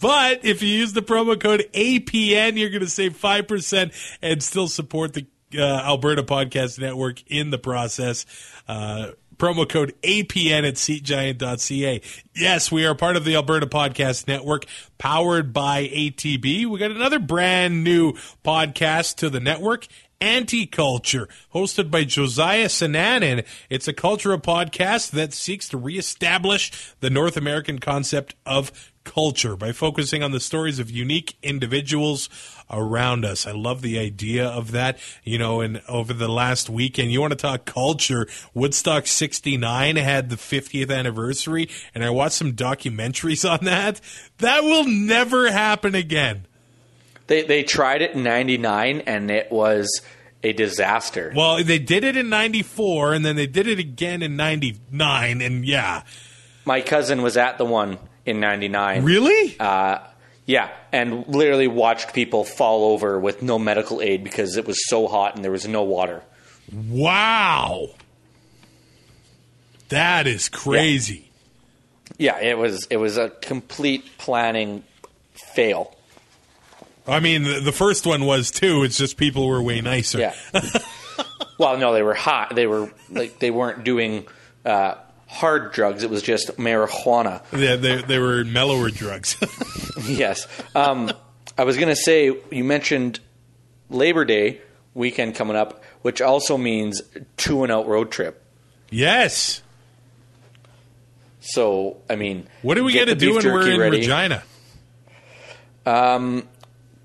But 0.01 0.45
if 0.45 0.61
you 0.61 0.69
use 0.69 0.93
the 0.93 1.01
promo 1.01 1.39
code 1.39 1.67
APN, 1.73 2.57
you're 2.57 2.69
going 2.69 2.81
to 2.81 2.89
save 2.89 3.17
5% 3.19 4.17
and 4.21 4.41
still 4.43 4.67
support 4.69 5.13
the 5.13 5.25
uh, 5.57 5.61
Alberta 5.61 6.23
Podcast 6.23 6.79
Network 6.79 7.23
in 7.27 7.49
the 7.49 7.57
process. 7.57 8.25
Uh, 8.67 9.11
promo 9.37 9.67
code 9.67 9.95
APN 10.03 10.67
at 10.67 10.75
seatgiant.ca. 10.75 12.01
Yes, 12.35 12.71
we 12.71 12.85
are 12.85 12.93
part 12.93 13.15
of 13.15 13.23
the 13.23 13.35
Alberta 13.35 13.65
Podcast 13.65 14.27
Network 14.27 14.65
powered 14.97 15.53
by 15.53 15.87
ATB. 15.87 16.65
We 16.65 16.77
got 16.79 16.91
another 16.91 17.19
brand 17.19 17.83
new 17.83 18.13
podcast 18.43 19.15
to 19.17 19.29
the 19.29 19.39
network. 19.39 19.87
Anti-Culture, 20.21 21.27
hosted 21.53 21.89
by 21.89 22.03
Josiah 22.03 22.67
Sananen. 22.67 23.45
It's 23.69 23.87
a 23.87 23.93
cultural 23.93 24.39
podcast 24.39 25.11
that 25.11 25.33
seeks 25.33 25.69
to 25.69 25.77
reestablish 25.77 26.93
the 26.99 27.09
North 27.09 27.37
American 27.37 27.79
concept 27.79 28.35
of 28.45 28.91
culture 29.03 29.55
by 29.55 29.71
focusing 29.71 30.21
on 30.21 30.31
the 30.31 30.39
stories 30.39 30.77
of 30.77 30.91
unique 30.91 31.35
individuals 31.41 32.29
around 32.69 33.25
us. 33.25 33.47
I 33.47 33.51
love 33.51 33.81
the 33.81 33.97
idea 33.97 34.47
of 34.47 34.71
that. 34.71 34.99
You 35.23 35.39
know, 35.39 35.61
and 35.61 35.81
over 35.87 36.13
the 36.13 36.27
last 36.27 36.69
weekend, 36.69 37.11
you 37.11 37.21
want 37.21 37.31
to 37.31 37.37
talk 37.37 37.65
culture. 37.65 38.27
Woodstock 38.53 39.07
69 39.07 39.95
had 39.95 40.29
the 40.29 40.35
50th 40.35 40.95
anniversary, 40.95 41.69
and 41.95 42.03
I 42.03 42.09
watched 42.09 42.35
some 42.35 42.53
documentaries 42.53 43.49
on 43.59 43.65
that. 43.65 43.99
That 44.37 44.63
will 44.63 44.85
never 44.85 45.51
happen 45.51 45.95
again. 45.95 46.45
They, 47.29 47.43
they 47.43 47.63
tried 47.63 48.01
it 48.01 48.11
in 48.11 48.23
99, 48.23 49.03
and 49.05 49.29
it 49.31 49.51
was 49.51 50.01
a 50.43 50.51
disaster. 50.51 51.31
Well, 51.35 51.63
they 51.63 51.79
did 51.79 52.03
it 52.03 52.17
in 52.17 52.27
94, 52.27 53.13
and 53.13 53.23
then 53.23 53.35
they 53.35 53.47
did 53.47 53.67
it 53.67 53.79
again 53.79 54.21
in 54.21 54.35
99, 54.35 55.41
and 55.41 55.65
yeah. 55.65 56.03
My 56.65 56.81
cousin 56.81 57.21
was 57.21 57.37
at 57.37 57.57
the 57.57 57.65
one 57.65 57.99
in 58.25 58.39
99. 58.39 59.03
Really? 59.03 59.55
Uh, 59.59 59.99
yeah, 60.45 60.71
and 60.91 61.27
literally 61.27 61.67
watched 61.67 62.13
people 62.13 62.43
fall 62.43 62.91
over 62.91 63.19
with 63.19 63.43
no 63.43 63.59
medical 63.59 64.01
aid 64.01 64.23
because 64.23 64.57
it 64.57 64.65
was 64.65 64.89
so 64.89 65.07
hot 65.07 65.35
and 65.35 65.43
there 65.43 65.51
was 65.51 65.67
no 65.67 65.83
water. 65.83 66.23
wow. 66.71 67.89
That 69.89 70.27
is 70.27 70.49
crazy. 70.49 71.29
Yeah, 72.17 72.39
it 72.39 72.57
was 72.57 72.85
it 72.91 72.97
was 72.97 73.17
a 73.17 73.29
complete 73.29 74.17
planning 74.19 74.83
fail. 75.33 75.95
I 77.09 77.19
mean, 77.19 77.43
the, 77.43 77.59
the 77.59 77.71
first 77.71 78.05
one 78.05 78.25
was 78.25 78.51
too. 78.51 78.83
It's 78.83 78.97
just 78.97 79.17
people 79.17 79.47
were 79.47 79.61
way 79.61 79.81
nicer. 79.81 80.19
Yeah. 80.19 80.35
well, 81.57 81.77
no, 81.77 81.93
they 81.93 82.03
were 82.03 82.13
hot. 82.13 82.55
They 82.55 82.67
were 82.67 82.91
like 83.09 83.39
they 83.39 83.51
weren't 83.51 83.83
doing 83.83 84.27
uh, 84.65 84.95
hard 85.27 85.71
drugs. 85.73 86.03
It 86.03 86.09
was 86.09 86.21
just 86.21 86.57
marijuana. 86.57 87.41
They, 87.51 87.75
they, 87.77 88.01
they 88.01 88.19
were 88.19 88.43
mellower 88.43 88.89
drugs. 88.89 89.37
yes. 90.07 90.47
Um, 90.75 91.11
I 91.57 91.63
was 91.63 91.75
going 91.75 91.89
to 91.89 91.95
say 91.95 92.35
you 92.51 92.63
mentioned 92.63 93.19
Labor 93.89 94.25
Day 94.25 94.61
weekend 94.93 95.35
coming 95.35 95.55
up, 95.55 95.83
which 96.01 96.21
also 96.21 96.57
means 96.57 97.01
two 97.37 97.63
and 97.63 97.71
out 97.71 97.87
road 97.87 98.11
trip. 98.11 98.43
yes. 98.89 99.61
So 101.41 101.97
I 102.09 102.15
mean, 102.15 102.47
What 102.61 102.75
do 102.75 102.83
we 102.83 102.91
get 102.93 103.05
to 103.05 103.15
do 103.15 103.35
when 103.35 103.45
we're 103.45 103.71
in 103.71 103.79
ready. 103.79 103.97
Regina? 103.99 104.43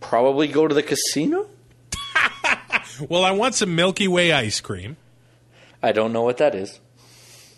Probably 0.09 0.49
go 0.49 0.69
to 0.69 0.75
the 0.75 0.83
casino. 0.83 1.47
Well, 3.09 3.25
I 3.25 3.33
want 3.33 3.57
some 3.57 3.75
Milky 3.75 4.07
Way 4.07 4.33
ice 4.33 4.61
cream. 4.61 4.97
I 5.83 5.91
don't 5.91 6.13
know 6.13 6.23
what 6.23 6.37
that 6.37 6.55
is. 6.55 6.79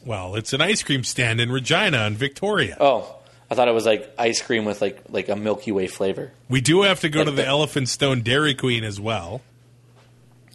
Well, 0.03 0.35
it's 0.35 0.55
an 0.55 0.63
ice 0.63 0.83
cream 0.83 1.05
stand 1.05 1.43
in 1.43 1.53
Regina 1.53 1.99
and 1.99 2.17
Victoria. 2.17 2.77
Oh, 2.81 3.15
I 3.51 3.55
thought 3.55 3.69
it 3.69 3.75
was 3.75 3.85
like 3.85 4.11
ice 4.19 4.41
cream 4.41 4.65
with 4.65 4.81
like 4.81 5.03
like 5.11 5.29
a 5.29 5.37
Milky 5.37 5.73
Way 5.73 5.89
flavor. 5.89 6.33
We 6.49 6.63
do 6.63 6.83
have 6.83 7.01
to 7.01 7.11
go 7.11 7.23
to 7.23 7.31
the 7.31 7.43
the- 7.43 7.47
Elephant 7.47 7.91
Stone 7.91 8.23
Dairy 8.23 8.55
Queen 8.55 8.83
as 8.83 8.99
well. 8.99 9.43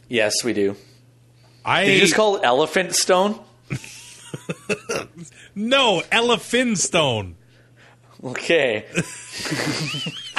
Yes, 0.07 0.43
we 0.43 0.53
do. 0.53 0.75
I 1.63 1.85
Did 1.85 1.93
you 1.93 1.99
just 2.01 2.15
call 2.15 2.37
it 2.37 2.41
Elephant 2.43 2.95
Stone? 2.95 3.39
no 5.55 6.01
Elephant 6.11 6.79
Stone. 6.79 7.35
Okay. 8.23 8.85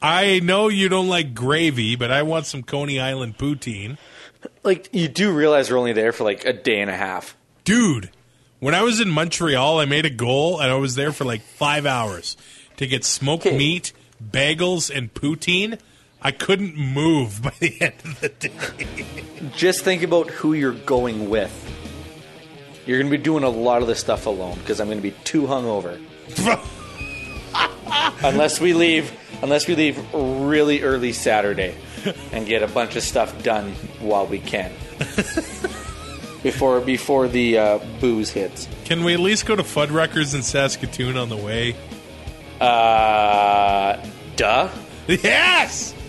I 0.00 0.40
know 0.40 0.68
you 0.68 0.88
don't 0.88 1.08
like 1.08 1.34
gravy, 1.34 1.96
but 1.96 2.10
I 2.10 2.22
want 2.22 2.46
some 2.46 2.62
Coney 2.62 3.00
Island 3.00 3.36
poutine. 3.38 3.98
Like 4.62 4.88
you 4.92 5.08
do 5.08 5.32
realize 5.32 5.70
we're 5.70 5.78
only 5.78 5.92
there 5.92 6.12
for 6.12 6.24
like 6.24 6.44
a 6.44 6.52
day 6.52 6.80
and 6.80 6.90
a 6.90 6.96
half. 6.96 7.36
Dude, 7.64 8.10
when 8.60 8.74
I 8.74 8.82
was 8.82 9.00
in 9.00 9.10
Montreal, 9.10 9.80
I 9.80 9.84
made 9.84 10.06
a 10.06 10.10
goal 10.10 10.60
and 10.60 10.70
I 10.70 10.76
was 10.76 10.94
there 10.94 11.12
for 11.12 11.24
like 11.24 11.42
five 11.42 11.86
hours 11.86 12.36
to 12.76 12.86
get 12.86 13.04
smoked 13.04 13.46
Okay. 13.46 13.56
meat, 13.56 13.92
bagels, 14.22 14.94
and 14.94 15.12
poutine. 15.12 15.78
I 16.22 16.30
couldn't 16.30 16.76
move 16.76 17.42
by 17.42 17.52
the 17.58 17.80
end 17.80 17.94
of 18.04 18.20
the 18.20 18.28
day. 18.28 18.50
Just 19.56 19.82
think 19.84 20.02
about 20.02 20.30
who 20.30 20.52
you're 20.52 20.72
going 20.72 21.28
with. 21.30 21.52
You're 22.86 22.98
going 23.00 23.10
to 23.12 23.18
be 23.18 23.22
doing 23.22 23.44
a 23.44 23.48
lot 23.50 23.82
of 23.82 23.88
this 23.88 24.00
stuff 24.00 24.26
alone 24.26 24.58
because 24.60 24.80
I'm 24.80 24.86
going 24.86 24.98
to 24.98 25.02
be 25.02 25.14
too 25.24 25.42
hungover. 25.42 26.00
unless 28.22 28.60
we 28.60 28.72
leave, 28.74 29.12
unless 29.42 29.66
we 29.66 29.74
leave 29.74 30.14
really 30.14 30.82
early 30.82 31.12
Saturday 31.12 31.74
and 32.32 32.46
get 32.46 32.62
a 32.62 32.68
bunch 32.68 32.96
of 32.96 33.02
stuff 33.02 33.42
done 33.42 33.72
while 34.00 34.26
we 34.26 34.38
can. 34.38 34.72
before 36.42 36.80
before 36.80 37.28
the 37.28 37.58
uh, 37.58 37.78
booze 38.00 38.30
hits. 38.30 38.68
Can 38.84 39.04
we 39.04 39.14
at 39.14 39.20
least 39.20 39.46
go 39.46 39.56
to 39.56 39.62
Fuddruckers 39.62 40.34
in 40.34 40.42
Saskatoon 40.42 41.16
on 41.16 41.28
the 41.28 41.36
way? 41.36 41.76
Uh, 42.60 44.04
duh. 44.36 44.68
Yes! 45.06 45.94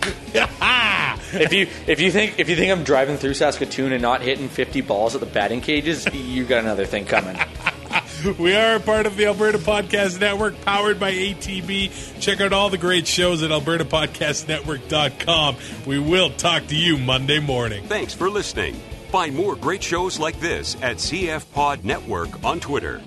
If 1.32 1.52
you 1.52 1.68
if 1.86 2.00
you 2.00 2.10
think 2.10 2.40
if 2.40 2.48
you 2.48 2.56
think 2.56 2.72
I'm 2.72 2.82
driving 2.82 3.16
through 3.16 3.34
Saskatoon 3.34 3.92
and 3.92 4.02
not 4.02 4.20
hitting 4.20 4.48
50 4.48 4.80
balls 4.80 5.14
at 5.14 5.20
the 5.20 5.26
batting 5.26 5.60
cages, 5.60 6.06
you 6.12 6.44
got 6.44 6.64
another 6.64 6.86
thing 6.86 7.04
coming. 7.04 7.36
we 8.38 8.54
are 8.54 8.76
a 8.76 8.80
part 8.80 9.06
of 9.06 9.16
the 9.16 9.26
Alberta 9.26 9.58
Podcast 9.58 10.20
Network, 10.20 10.60
powered 10.62 11.00
by 11.00 11.12
ATB. 11.12 12.20
Check 12.20 12.40
out 12.40 12.52
all 12.52 12.70
the 12.70 12.78
great 12.78 13.06
shows 13.06 13.42
at 13.42 13.50
albertapodcastnetwork.com. 13.50 15.56
We 15.86 15.98
will 15.98 16.30
talk 16.30 16.66
to 16.68 16.76
you 16.76 16.98
Monday 16.98 17.40
morning. 17.40 17.84
Thanks 17.84 18.14
for 18.14 18.30
listening. 18.30 18.74
Find 19.10 19.34
more 19.34 19.56
great 19.56 19.82
shows 19.82 20.18
like 20.18 20.38
this 20.40 20.76
at 20.82 20.96
CF 20.96 21.44
Pod 21.52 21.84
Network 21.84 22.42
on 22.44 22.60
Twitter. 22.60 23.02